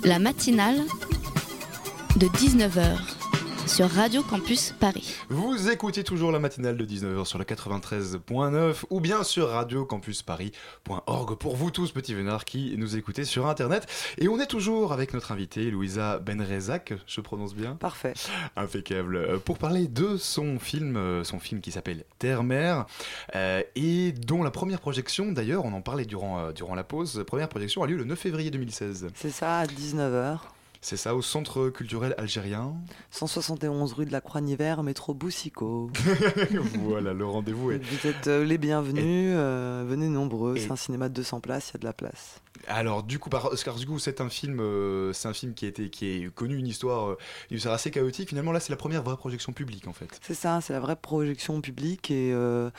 La 0.02 0.18
matinale 0.18 0.80
de 2.16 2.26
19h 2.26 3.19
sur 3.70 3.88
Radio 3.88 4.22
Campus 4.24 4.74
Paris. 4.80 5.14
Vous 5.28 5.70
écoutez 5.70 6.02
toujours 6.02 6.32
la 6.32 6.40
matinale 6.40 6.76
de 6.76 6.84
19h 6.84 7.24
sur 7.24 7.38
la 7.38 7.44
93.9 7.44 8.82
ou 8.90 9.00
bien 9.00 9.22
sur 9.22 9.48
radiocampusparis.org 9.50 11.38
pour 11.38 11.54
vous 11.54 11.70
tous 11.70 11.92
petits 11.92 12.14
vénards 12.14 12.44
qui 12.44 12.74
nous 12.76 12.96
écoutez 12.96 13.24
sur 13.24 13.46
internet. 13.46 13.86
Et 14.18 14.26
on 14.26 14.40
est 14.40 14.48
toujours 14.48 14.92
avec 14.92 15.14
notre 15.14 15.30
invitée 15.30 15.70
Louisa 15.70 16.18
Benrezak, 16.18 16.94
je 17.06 17.20
prononce 17.20 17.54
bien? 17.54 17.76
Parfait. 17.76 18.14
Impeccable. 18.56 19.14
Euh, 19.14 19.38
Pour 19.38 19.56
parler 19.56 19.86
de 19.86 20.16
son 20.16 20.58
film, 20.58 20.96
euh, 20.96 21.22
son 21.22 21.38
film 21.38 21.60
qui 21.60 21.70
s'appelle 21.70 22.04
Terre-Mère 22.18 22.86
euh, 23.36 23.62
et 23.76 24.10
dont 24.10 24.42
la 24.42 24.50
première 24.50 24.80
projection, 24.80 25.30
d'ailleurs, 25.30 25.64
on 25.64 25.72
en 25.74 25.80
parlait 25.80 26.06
durant, 26.06 26.40
euh, 26.40 26.52
durant 26.52 26.74
la 26.74 26.82
pause, 26.82 27.18
la 27.18 27.24
première 27.24 27.48
projection 27.48 27.84
a 27.84 27.86
lieu 27.86 27.96
le 27.96 28.04
9 28.04 28.18
février 28.18 28.50
2016. 28.50 29.06
C'est 29.14 29.30
ça, 29.30 29.58
à 29.60 29.66
19h. 29.66 30.38
C'est 30.82 30.96
ça, 30.96 31.14
au 31.14 31.20
Centre 31.20 31.68
culturel 31.68 32.14
algérien. 32.16 32.74
171 33.10 33.92
rue 33.92 34.06
de 34.06 34.12
la 34.12 34.22
Croix-Niver, 34.22 34.76
métro 34.82 35.12
Boussico. 35.12 35.90
voilà, 36.86 37.12
le 37.12 37.26
rendez-vous 37.26 37.72
est... 37.72 37.78
Vous 37.84 38.06
êtes 38.08 38.28
euh, 38.28 38.44
les 38.44 38.56
bienvenus, 38.56 39.34
euh, 39.36 39.84
venez 39.86 40.08
nombreux, 40.08 40.56
c'est 40.56 40.70
un 40.70 40.76
cinéma 40.76 41.10
de 41.10 41.14
200 41.14 41.40
places, 41.40 41.70
il 41.70 41.74
y 41.74 41.76
a 41.76 41.80
de 41.80 41.84
la 41.84 41.92
place. 41.92 42.40
Alors 42.66 43.02
du 43.02 43.18
coup, 43.18 43.28
par- 43.28 43.50
coup, 43.50 43.98
c'est 43.98 44.20
un 44.22 44.30
film, 44.30 44.60
euh, 44.60 45.12
c'est 45.12 45.28
un 45.28 45.34
film 45.34 45.52
qui 45.52 45.66
a 45.66 45.68
été, 45.68 45.90
qui 45.90 46.06
est 46.06 46.34
connu 46.34 46.56
une 46.56 46.66
histoire, 46.66 47.10
euh, 47.10 47.66
assez 47.68 47.90
chaotique. 47.90 48.30
Finalement, 48.30 48.52
là, 48.52 48.60
c'est 48.60 48.72
la 48.72 48.76
première 48.76 49.02
vraie 49.02 49.16
projection 49.16 49.52
publique 49.52 49.86
en 49.86 49.92
fait. 49.92 50.18
C'est 50.22 50.34
ça, 50.34 50.60
c'est 50.62 50.72
la 50.72 50.80
vraie 50.80 50.96
projection 50.96 51.60
publique 51.60 52.10
et 52.10 52.32
euh, 52.32 52.70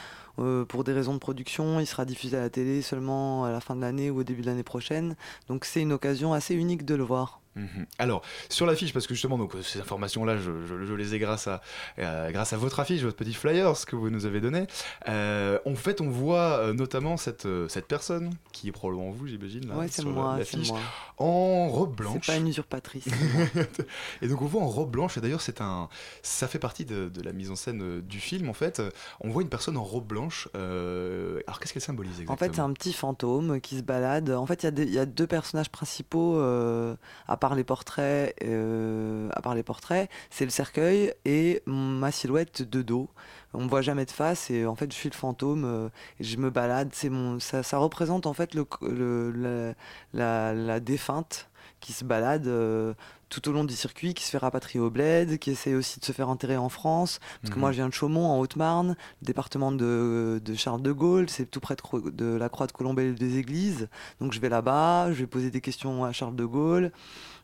pour 0.65 0.83
des 0.83 0.93
raisons 0.93 1.13
de 1.13 1.19
production, 1.19 1.79
il 1.79 1.85
sera 1.85 2.05
diffusé 2.05 2.37
à 2.37 2.41
la 2.41 2.49
télé 2.49 2.81
seulement 2.81 3.45
à 3.45 3.51
la 3.51 3.61
fin 3.61 3.75
de 3.75 3.81
l'année 3.81 4.09
ou 4.09 4.19
au 4.19 4.23
début 4.23 4.41
de 4.41 4.47
l'année 4.47 4.63
prochaine. 4.63 5.15
Donc 5.47 5.65
c'est 5.65 5.81
une 5.81 5.93
occasion 5.93 6.33
assez 6.33 6.55
unique 6.55 6.85
de 6.85 6.95
le 6.95 7.03
voir. 7.03 7.40
Mhm. 7.55 7.85
Alors 7.99 8.21
sur 8.49 8.65
l'affiche, 8.65 8.93
parce 8.93 9.07
que 9.07 9.13
justement, 9.13 9.37
donc 9.37 9.55
euh, 9.55 9.61
ces 9.61 9.79
informations-là, 9.81 10.37
je, 10.37 10.51
je- 10.65 10.85
je 10.85 10.93
les 10.93 11.13
ai 11.15 11.19
grâce 11.19 11.47
à, 11.47 11.61
euh, 11.99 12.31
grâce 12.31 12.53
à 12.53 12.57
votre 12.57 12.79
affiche, 12.79 13.01
votre 13.01 13.17
petit 13.17 13.33
flyer, 13.33 13.75
ce 13.75 13.85
que 13.85 13.95
vous 13.97 14.09
nous 14.09 14.25
avez 14.25 14.39
donné. 14.39 14.67
Euh, 15.09 15.59
en 15.65 15.75
fait, 15.75 15.99
on 16.01 16.09
voit 16.09 16.59
euh, 16.59 16.73
notamment 16.73 17.17
cette, 17.17 17.47
cette 17.67 17.87
personne 17.87 18.31
qui 18.53 18.69
est 18.69 18.71
probablement 18.71 19.11
vous, 19.11 19.27
j'imagine. 19.27 19.67
là, 19.67 19.75
Ouais, 19.75 19.87
sur 19.89 20.07
moi, 20.09 20.37
l'affiche. 20.37 20.69
En 21.17 21.67
robe 21.67 21.95
blanche. 21.95 22.19
C'est 22.23 22.33
pas 22.33 22.37
une 22.39 22.47
usurpatrice. 22.47 23.05
et 24.21 24.27
donc 24.27 24.41
on 24.41 24.45
voit 24.45 24.61
en 24.61 24.67
robe 24.67 24.89
blanche, 24.91 25.17
et 25.17 25.21
d'ailleurs 25.21 25.41
c'est 25.41 25.61
un, 25.61 25.89
ça 26.23 26.47
fait 26.47 26.57
partie 26.59 26.85
de, 26.85 27.09
de 27.09 27.21
la 27.21 27.31
mise 27.33 27.51
en 27.51 27.55
scène 27.55 28.01
du 28.01 28.19
film 28.19 28.49
en 28.49 28.53
fait. 28.53 28.81
On 29.19 29.29
voit 29.29 29.41
une 29.43 29.49
personne 29.49 29.77
en 29.77 29.83
robe 29.83 30.07
blanche. 30.07 30.47
alors 30.55 31.59
qu'est-ce 31.59 31.73
qu'elle 31.73 31.81
symbolise 31.81 32.13
exactement 32.21 32.33
En 32.33 32.37
fait, 32.37 32.55
c'est 32.55 32.61
un 32.61 32.73
petit 32.73 32.93
fantôme 32.93 33.59
qui 33.61 33.77
se 33.77 33.83
balade. 33.83 34.29
En 34.31 34.45
fait, 34.45 34.63
il 34.63 34.93
y 34.93 34.97
a 34.99 35.03
y, 35.03 35.07
deux 35.07 35.27
personnages 35.27 35.69
principaux, 35.69 36.39
à 36.41 37.37
part 37.41 37.55
les 37.55 37.65
portraits. 37.65 38.33
euh, 38.43 39.27
à 39.33 39.41
part 39.41 39.55
les 39.55 39.63
portraits, 39.63 40.09
c'est 40.29 40.45
le 40.45 40.51
cercueil 40.51 41.13
et 41.25 41.61
ma 41.65 42.11
silhouette 42.11 42.61
de 42.61 42.81
dos. 42.81 43.09
On 43.53 43.63
me 43.65 43.67
voit 43.67 43.81
jamais 43.81 44.05
de 44.05 44.11
face 44.11 44.49
et 44.49 44.65
en 44.65 44.75
fait, 44.75 44.89
je 44.93 44.97
suis 44.97 45.09
le 45.09 45.15
fantôme 45.15 45.65
euh, 45.65 45.89
et 46.21 46.23
je 46.23 46.37
me 46.37 46.49
balade. 46.49 46.91
C'est 46.93 47.09
mon, 47.09 47.39
ça, 47.41 47.63
ça 47.63 47.77
représente 47.79 48.25
en 48.25 48.33
fait 48.33 48.53
le, 48.53 48.65
le- 48.81 49.31
la, 49.33 49.73
la- 50.13 50.53
la 50.53 50.79
défunte 50.79 51.49
qui 51.81 51.91
se 51.91 52.05
balade. 52.05 52.47
euh, 52.47 52.93
tout 53.33 53.47
au 53.47 53.53
long 53.53 53.63
du 53.63 53.73
circuit, 53.73 54.13
qui 54.13 54.25
se 54.25 54.31
fait 54.31 54.37
rapatrier 54.39 54.81
au 54.81 54.89
bled, 54.89 55.39
qui 55.39 55.51
essaie 55.51 55.73
aussi 55.73 56.01
de 56.01 56.05
se 56.05 56.11
faire 56.11 56.27
enterrer 56.27 56.57
en 56.57 56.67
France. 56.67 57.21
Parce 57.41 57.49
que 57.49 57.55
Mhm. 57.55 57.61
moi, 57.61 57.71
je 57.71 57.77
viens 57.77 57.87
de 57.87 57.93
Chaumont, 57.93 58.25
en 58.27 58.37
Haute-Marne, 58.39 58.97
département 59.21 59.71
de, 59.71 60.41
de 60.43 60.53
Charles 60.53 60.81
de 60.81 60.91
Gaulle, 60.91 61.29
c'est 61.29 61.45
tout 61.49 61.61
près 61.61 61.77
de, 61.77 62.09
de 62.09 62.35
la 62.35 62.49
Croix 62.49 62.67
de 62.67 62.73
Colombelle 62.73 63.15
des 63.15 63.37
Églises. 63.37 63.87
Donc 64.19 64.33
je 64.33 64.41
vais 64.41 64.49
là-bas, 64.49 65.13
je 65.13 65.19
vais 65.21 65.27
poser 65.27 65.49
des 65.49 65.61
questions 65.61 66.03
à 66.03 66.11
Charles 66.11 66.35
de 66.35 66.43
Gaulle. 66.43 66.91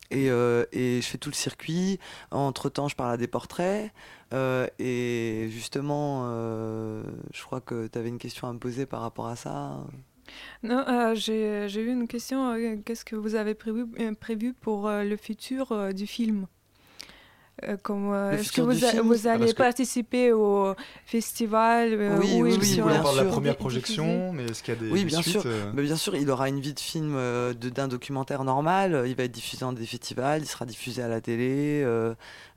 Et, 0.10 0.30
euh, 0.30 0.66
et 0.72 1.02
je 1.02 1.08
fais 1.08 1.18
tout 1.18 1.30
le 1.30 1.36
circuit. 1.36 2.00
Entre-temps, 2.32 2.88
je 2.88 2.96
parle 2.96 3.12
à 3.12 3.18
des 3.18 3.28
portraits. 3.28 3.92
Euh, 4.34 4.68
et 4.80 5.48
justement, 5.52 6.24
euh, 6.26 7.04
je 7.34 7.44
crois 7.44 7.62
que 7.62 7.88
tu 7.88 7.98
avais 7.98 8.10
une 8.10 8.20
question 8.20 8.48
à 8.48 8.54
me 8.54 8.60
poser 8.60 8.86
par 8.86 9.02
rapport 9.02 9.28
à 9.28 9.36
ça. 9.36 9.78
Non, 10.64 11.14
j'ai 11.16 11.66
eu 11.66 11.92
une 11.92 12.08
question. 12.08 12.56
Qu'est-ce 12.86 13.06
que 13.06 13.16
vous 13.16 13.36
avez 13.36 13.54
prévu, 13.54 13.86
prévu 14.20 14.54
pour 14.54 14.90
le 14.90 15.16
futur 15.18 15.94
du 15.94 16.08
film? 16.08 16.48
Comme, 17.84 18.12
euh, 18.14 18.32
Le 18.34 18.38
Est-ce 18.40 18.52
que 18.52 18.62
vous, 18.62 18.84
a- 18.86 18.90
film 18.90 19.02
vous 19.08 19.28
Ah, 19.28 19.32
allez 19.32 19.52
que- 19.52 19.58
participer 19.58 20.32
au 20.32 20.76
festival 21.06 21.90
euh, 21.94 22.18
Oui, 22.20 22.40
oui, 22.42 22.54
il 22.54 22.60
oui, 22.62 22.82
on 22.84 23.02
parle 23.02 23.18
de 23.20 23.24
la 23.24 23.30
première 23.30 23.56
projection, 23.58 24.32
mais 24.34 24.46
est-ce 24.46 24.62
qu'il 24.62 24.74
y 24.74 24.78
a 24.78 24.80
des, 24.80 24.90
Oui, 24.92 25.00
des 25.00 25.06
bien 25.06 25.22
suites 25.22 25.34
sûr. 25.42 25.44
euh 25.46 25.72
Mais 25.74 25.82
bien 25.84 25.96
sûr, 25.96 26.16
il 26.16 26.30
aura 26.30 26.50
une 26.50 26.60
vie 26.60 26.74
de 26.74 26.80
film 26.80 27.16
euh, 27.16 27.54
d'un 27.54 27.88
documentaire 27.88 28.44
normal. 28.44 29.04
Il 29.08 29.16
va 29.16 29.24
être 29.24 29.32
diffusé 29.32 29.62
dans 29.62 29.74
des 29.74 29.86
festivals, 29.86 30.42
il 30.42 30.48
sera 30.48 30.66
diffusé 30.66 31.02
à 31.02 31.08
la 31.08 31.22
télé. 31.22 31.84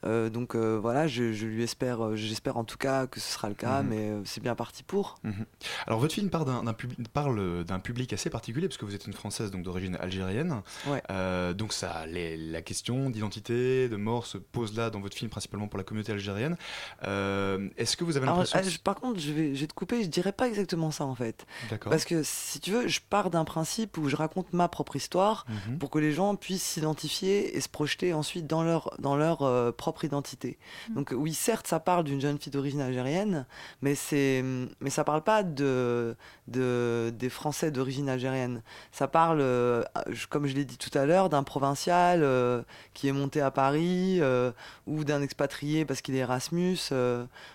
Euh, 0.04 0.30
donc 0.30 0.54
euh, 0.54 0.78
voilà, 0.80 1.06
je, 1.06 1.32
je 1.32 1.46
lui 1.46 1.62
espère, 1.62 2.04
euh, 2.04 2.16
j'espère 2.16 2.56
en 2.56 2.64
tout 2.64 2.76
cas 2.78 3.06
que 3.06 3.20
ce 3.20 3.32
sera 3.32 3.48
le 3.48 3.54
cas, 3.54 3.82
Mhm. 3.82 3.88
mais 3.88 4.12
c'est 4.24 4.40
bien 4.42 4.54
parti 4.54 4.82
pour. 4.82 5.16
Mhm. 5.24 5.44
Alors 5.86 5.98
votre 6.00 6.14
film 6.14 6.30
parle 6.30 6.46
d'un 6.46 6.62
d'un 6.64 6.72
pub- 6.72 7.08
parle 7.12 7.64
d'un 7.64 7.78
public 7.80 8.12
assez 8.12 8.30
particulier 8.30 8.68
parce 8.68 8.78
que 8.78 8.84
vous 8.84 8.94
êtes 8.94 9.06
une 9.06 9.12
française 9.12 9.50
donc 9.50 9.62
d'origine 9.62 9.96
algérienne. 9.96 10.62
Ouais. 10.86 11.02
Euh, 11.10 11.52
donc 11.52 11.72
ça, 11.72 12.06
les- 12.06 12.36
la 12.36 12.62
question 12.62 13.10
d'identité, 13.10 13.88
de 13.88 13.96
mort 13.96 14.26
se 14.26 14.38
pose 14.38 14.76
là 14.76 14.90
dans 14.90 15.00
votre 15.00 15.16
film 15.16 15.30
principalement 15.30 15.68
pour 15.68 15.78
la 15.78 15.84
communauté 15.84 16.12
algérienne. 16.12 16.56
Euh, 17.04 17.68
Est-ce 17.76 17.96
que 17.96 18.04
vous 18.04 18.16
avez 18.16 18.26
l'impression 18.26 18.58
par 18.84 18.94
contre, 18.96 19.20
je 19.20 19.32
vais, 19.32 19.54
je 19.54 19.60
vais 19.62 19.66
te 19.66 19.74
couper, 19.74 20.02
je 20.02 20.08
dirais 20.08 20.32
pas 20.32 20.46
exactement 20.48 20.90
ça 20.90 21.04
en 21.04 21.14
fait. 21.14 21.46
D'accord. 21.70 21.90
Parce 21.90 22.04
que 22.04 22.22
si 22.22 22.60
tu 22.60 22.70
veux, 22.70 22.88
je 22.88 23.00
pars 23.08 23.30
d'un 23.30 23.44
principe 23.44 23.96
où 23.98 24.08
je 24.08 24.16
raconte 24.16 24.52
ma 24.52 24.68
propre 24.68 24.96
histoire 24.96 25.46
Mhm. 25.68 25.78
pour 25.78 25.90
que 25.90 25.98
les 25.98 26.12
gens 26.12 26.36
puissent 26.36 26.62
s'identifier 26.64 27.56
et 27.56 27.60
se 27.60 27.68
projeter 27.68 28.12
ensuite 28.14 28.46
dans 28.46 28.62
leur, 28.62 28.94
dans 28.98 29.16
leur 29.16 29.42
euh, 29.42 29.72
propre 29.72 29.89
identité. 30.02 30.58
Donc 30.94 31.12
oui, 31.16 31.34
certes, 31.34 31.66
ça 31.66 31.80
parle 31.80 32.04
d'une 32.04 32.20
jeune 32.20 32.38
fille 32.38 32.52
d'origine 32.52 32.80
algérienne, 32.80 33.46
mais, 33.82 33.94
c'est, 33.94 34.42
mais 34.80 34.90
ça 34.90 35.04
parle 35.04 35.22
pas 35.22 35.42
de, 35.42 36.16
de, 36.48 37.12
des 37.16 37.28
Français 37.28 37.70
d'origine 37.70 38.08
algérienne. 38.08 38.62
Ça 38.92 39.08
parle, 39.08 39.40
euh, 39.40 39.82
comme 40.28 40.46
je 40.46 40.54
l'ai 40.54 40.64
dit 40.64 40.78
tout 40.78 40.96
à 40.96 41.06
l'heure, 41.06 41.28
d'un 41.28 41.42
provincial 41.42 42.22
euh, 42.22 42.62
qui 42.94 43.08
est 43.08 43.12
monté 43.12 43.40
à 43.40 43.50
Paris 43.50 44.18
euh, 44.20 44.52
ou 44.86 45.04
d'un 45.04 45.22
expatrié 45.22 45.84
parce 45.84 46.00
qu'il 46.00 46.14
est 46.14 46.18
Erasmus 46.18 46.78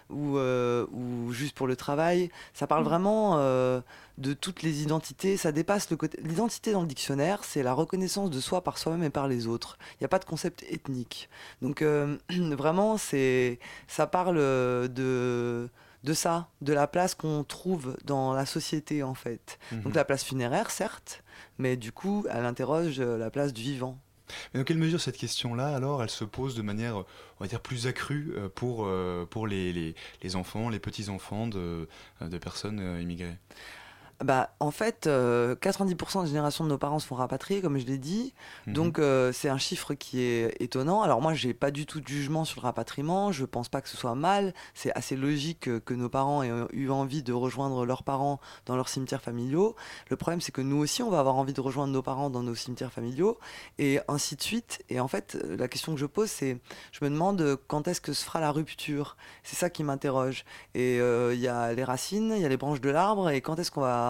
ou, 0.09 0.37
euh, 0.37 0.85
ou 0.91 1.31
juste 1.31 1.55
pour 1.55 1.67
le 1.67 1.75
travail. 1.75 2.29
Ça 2.53 2.67
parle 2.67 2.83
vraiment 2.83 3.37
euh, 3.37 3.81
de 4.17 4.33
toutes 4.33 4.61
les 4.61 4.81
identités. 4.83 5.37
Ça 5.37 5.51
dépasse 5.51 5.89
le 5.89 5.97
côté. 5.97 6.19
L'identité 6.23 6.71
dans 6.71 6.81
le 6.81 6.87
dictionnaire, 6.87 7.43
c'est 7.43 7.63
la 7.63 7.73
reconnaissance 7.73 8.29
de 8.29 8.39
soi 8.39 8.63
par 8.63 8.77
soi-même 8.77 9.03
et 9.03 9.09
par 9.09 9.27
les 9.27 9.47
autres. 9.47 9.77
Il 9.93 9.97
n'y 10.01 10.05
a 10.05 10.09
pas 10.09 10.19
de 10.19 10.25
concept 10.25 10.63
ethnique. 10.69 11.29
Donc 11.61 11.81
euh, 11.81 12.17
vraiment, 12.29 12.97
c'est 12.97 13.59
ça 13.87 14.07
parle 14.07 14.37
de 14.37 15.69
de 16.03 16.13
ça, 16.13 16.49
de 16.61 16.71
la 16.71 16.85
place 16.85 17.15
qu'on 17.15 17.43
trouve 17.43 17.97
dans 18.05 18.33
la 18.33 18.45
société 18.45 19.01
en 19.01 19.15
fait. 19.15 19.57
Mhm. 19.71 19.81
Donc 19.81 19.95
la 19.95 20.05
place 20.05 20.23
funéraire, 20.23 20.69
certes, 20.69 21.23
mais 21.57 21.77
du 21.77 21.91
coup, 21.91 22.25
elle 22.29 22.45
interroge 22.45 23.01
la 23.01 23.31
place 23.31 23.53
du 23.53 23.63
vivant. 23.63 23.97
Mais 24.53 24.59
dans 24.59 24.63
quelle 24.63 24.77
mesure 24.77 24.99
cette 25.01 25.17
question-là, 25.17 25.75
alors, 25.75 26.03
elle 26.03 26.09
se 26.09 26.23
pose 26.23 26.55
de 26.55 26.61
manière, 26.61 26.97
on 26.97 27.03
va 27.39 27.47
dire, 27.47 27.61
plus 27.61 27.87
accrue 27.87 28.33
euh, 28.35 28.49
pour, 28.49 28.85
euh, 28.85 29.25
les, 29.47 30.35
enfants, 30.35 30.69
les 30.69 30.79
petits-enfants 30.79 31.47
de, 31.47 31.87
de 32.21 32.37
personnes 32.37 32.79
euh, 32.79 33.01
immigrées? 33.01 33.37
Bah, 34.23 34.55
en 34.59 34.71
fait, 34.71 35.07
euh, 35.07 35.55
90% 35.55 36.23
des 36.23 36.29
générations 36.29 36.63
de 36.63 36.69
nos 36.69 36.77
parents 36.77 36.99
se 36.99 37.07
font 37.07 37.15
rapatrier, 37.15 37.61
comme 37.61 37.77
je 37.77 37.85
l'ai 37.85 37.97
dit. 37.97 38.33
Mhm. 38.67 38.73
Donc, 38.73 38.99
euh, 38.99 39.31
c'est 39.31 39.49
un 39.49 39.57
chiffre 39.57 39.93
qui 39.93 40.21
est 40.21 40.55
étonnant. 40.61 41.01
Alors, 41.01 41.21
moi, 41.21 41.33
j'ai 41.33 41.53
pas 41.53 41.71
du 41.71 41.85
tout 41.85 41.99
de 41.99 42.07
jugement 42.07 42.45
sur 42.45 42.61
le 42.61 42.65
rapatriement. 42.65 43.31
Je 43.31 43.45
pense 43.45 43.69
pas 43.69 43.81
que 43.81 43.89
ce 43.89 43.97
soit 43.97 44.15
mal. 44.15 44.53
C'est 44.73 44.95
assez 44.95 45.15
logique 45.15 45.67
euh, 45.67 45.79
que 45.79 45.93
nos 45.93 46.09
parents 46.09 46.43
aient 46.43 46.51
eu 46.71 46.89
envie 46.89 47.23
de 47.23 47.33
rejoindre 47.33 47.85
leurs 47.85 48.03
parents 48.03 48.39
dans 48.65 48.75
leurs 48.75 48.89
cimetières 48.89 49.21
familiaux. 49.21 49.75
Le 50.09 50.15
problème, 50.15 50.41
c'est 50.41 50.51
que 50.51 50.61
nous 50.61 50.77
aussi, 50.77 51.03
on 51.03 51.09
va 51.09 51.19
avoir 51.19 51.35
envie 51.35 51.53
de 51.53 51.61
rejoindre 51.61 51.93
nos 51.93 52.01
parents 52.01 52.29
dans 52.29 52.43
nos 52.43 52.55
cimetières 52.55 52.91
familiaux, 52.91 53.37
et 53.77 53.99
ainsi 54.07 54.35
de 54.35 54.41
suite. 54.41 54.83
Et 54.89 54.99
en 54.99 55.07
fait, 55.07 55.35
euh, 55.35 55.57
la 55.57 55.67
question 55.67 55.93
que 55.93 55.99
je 55.99 56.05
pose, 56.05 56.29
c'est 56.29 56.59
je 56.91 57.03
me 57.03 57.09
demande 57.09 57.41
euh, 57.41 57.57
quand 57.67 57.87
est-ce 57.87 58.01
que 58.01 58.13
se 58.13 58.23
fera 58.23 58.39
la 58.39 58.51
rupture? 58.51 59.17
C'est 59.43 59.55
ça 59.55 59.69
qui 59.69 59.83
m'interroge. 59.83 60.45
Et 60.73 60.99
euh, 60.99 61.33
il 61.33 61.39
y 61.39 61.47
a 61.47 61.73
les 61.73 61.83
racines, 61.83 62.33
il 62.35 62.41
y 62.41 62.45
a 62.45 62.49
les 62.49 62.57
branches 62.57 62.81
de 62.81 62.89
l'arbre, 62.89 63.29
et 63.29 63.41
quand 63.41 63.59
est-ce 63.59 63.71
qu'on 63.71 63.81
va, 63.81 64.04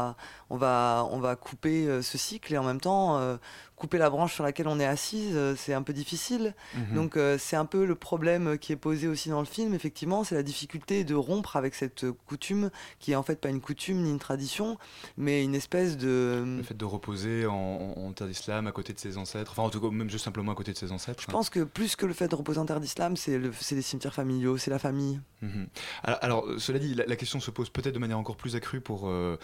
on 0.50 0.58
va, 0.58 1.08
on 1.12 1.20
va 1.20 1.36
couper 1.36 1.88
euh, 1.88 2.02
ce 2.02 2.18
cycle 2.18 2.54
et 2.54 2.58
en 2.58 2.64
même 2.64 2.82
temps 2.82 3.18
euh, 3.18 3.38
couper 3.86 4.00
la 4.00 4.10
branche 4.10 4.34
sur 4.34 4.44
laquelle 4.44 4.68
on 4.68 4.80
est 4.80 4.86
assise, 4.86 5.34
euh, 5.36 5.54
c'est 5.56 5.76
un 5.76 5.84
peu 5.84 5.94
difficile. 5.94 6.56
Mhm. 6.74 6.96
Donc 6.96 7.18
euh, 7.18 7.38
c'est 7.38 7.56
un 7.56 7.66
peu 7.66 7.86
le 7.86 7.94
problème 7.94 8.58
qui 8.58 8.72
est 8.72 8.78
posé 8.78 9.08
aussi 9.08 9.30
dans 9.30 9.42
le 9.42 9.46
film, 9.46 9.76
effectivement, 9.76 10.24
c'est 10.24 10.34
la 10.34 10.42
difficulté 10.42 11.04
de 11.04 11.14
rompre 11.14 11.56
avec 11.56 11.76
cette 11.76 12.04
coutume 12.26 12.72
qui 13.00 13.12
est 13.12 13.16
en 13.16 13.22
fait 13.22 13.40
pas 13.40 13.50
une 13.50 13.62
coutume 13.62 14.02
ni 14.02 14.10
une 14.10 14.18
tradition, 14.18 14.80
mais 15.18 15.44
une 15.44 15.54
espèce 15.54 15.98
de... 15.98 16.44
Le 16.58 16.64
fait 16.64 16.76
de 16.76 16.86
reposer 16.86 17.46
en, 17.46 18.12
terre 18.16 18.26
d'islam 18.26 18.66
à 18.66 18.72
côté 18.72 18.92
de 18.92 19.00
ses 19.00 19.18
ancêtres, 19.18 19.52
enfin 19.52 19.62
en 19.64 19.70
tout 19.70 19.80
cas 19.80 19.90
même 19.90 20.10
juste 20.10 20.26
simplement 20.26 20.52
à 20.54 20.56
côté 20.56 20.72
de 20.74 20.78
ses 20.78 20.92
ancêtres. 20.92 21.22
Je 21.22 21.32
pense 21.32 21.52
que 21.52 21.60
plus 21.60 21.96
que 21.96 22.08
le 22.08 22.14
fait 22.14 22.28
de 22.28 22.36
reposer 22.36 22.60
en 22.60 22.66
terre 22.66 22.80
d'islam, 22.80 23.16
c'est 23.18 23.38
le- 23.38 23.52
les 23.72 23.82
cimetières 23.84 24.14
familiaux, 24.16 24.58
c'est 24.58 24.72
la 24.72 24.80
famille. 24.80 25.20
Mhm. 25.42 25.68
Alors, 26.04 26.20
alors, 26.24 26.46
cela 26.58 26.80
dit, 26.80 26.96
la, 26.96 27.06
la 27.06 27.16
question 27.16 27.40
se 27.40 27.52
pose 27.52 27.70
peut-être 27.70 27.94
de 27.94 28.00
manière 28.00 28.18
encore 28.18 28.38
plus 28.38 28.56
accrue 28.56 28.82
pour, 28.82 29.10
euh, 29.10 29.38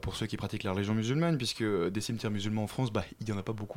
pour 0.00 0.16
ceux 0.16 0.26
qui 0.26 0.38
pratiquent 0.38 0.62
la 0.62 0.72
religion 0.72 0.94
musulmane, 0.94 1.36
puisque 1.36 1.64
des 1.64 2.00
cimetières 2.00 2.30
musulmans 2.30 2.62
en 2.64 2.66
France, 2.68 2.92
bah, 2.92 3.04
il 3.20 3.26
n'y 3.26 3.32
en 3.32 3.38
a 3.38 3.42
pas 3.42 3.52
beaucoup. 3.52 3.73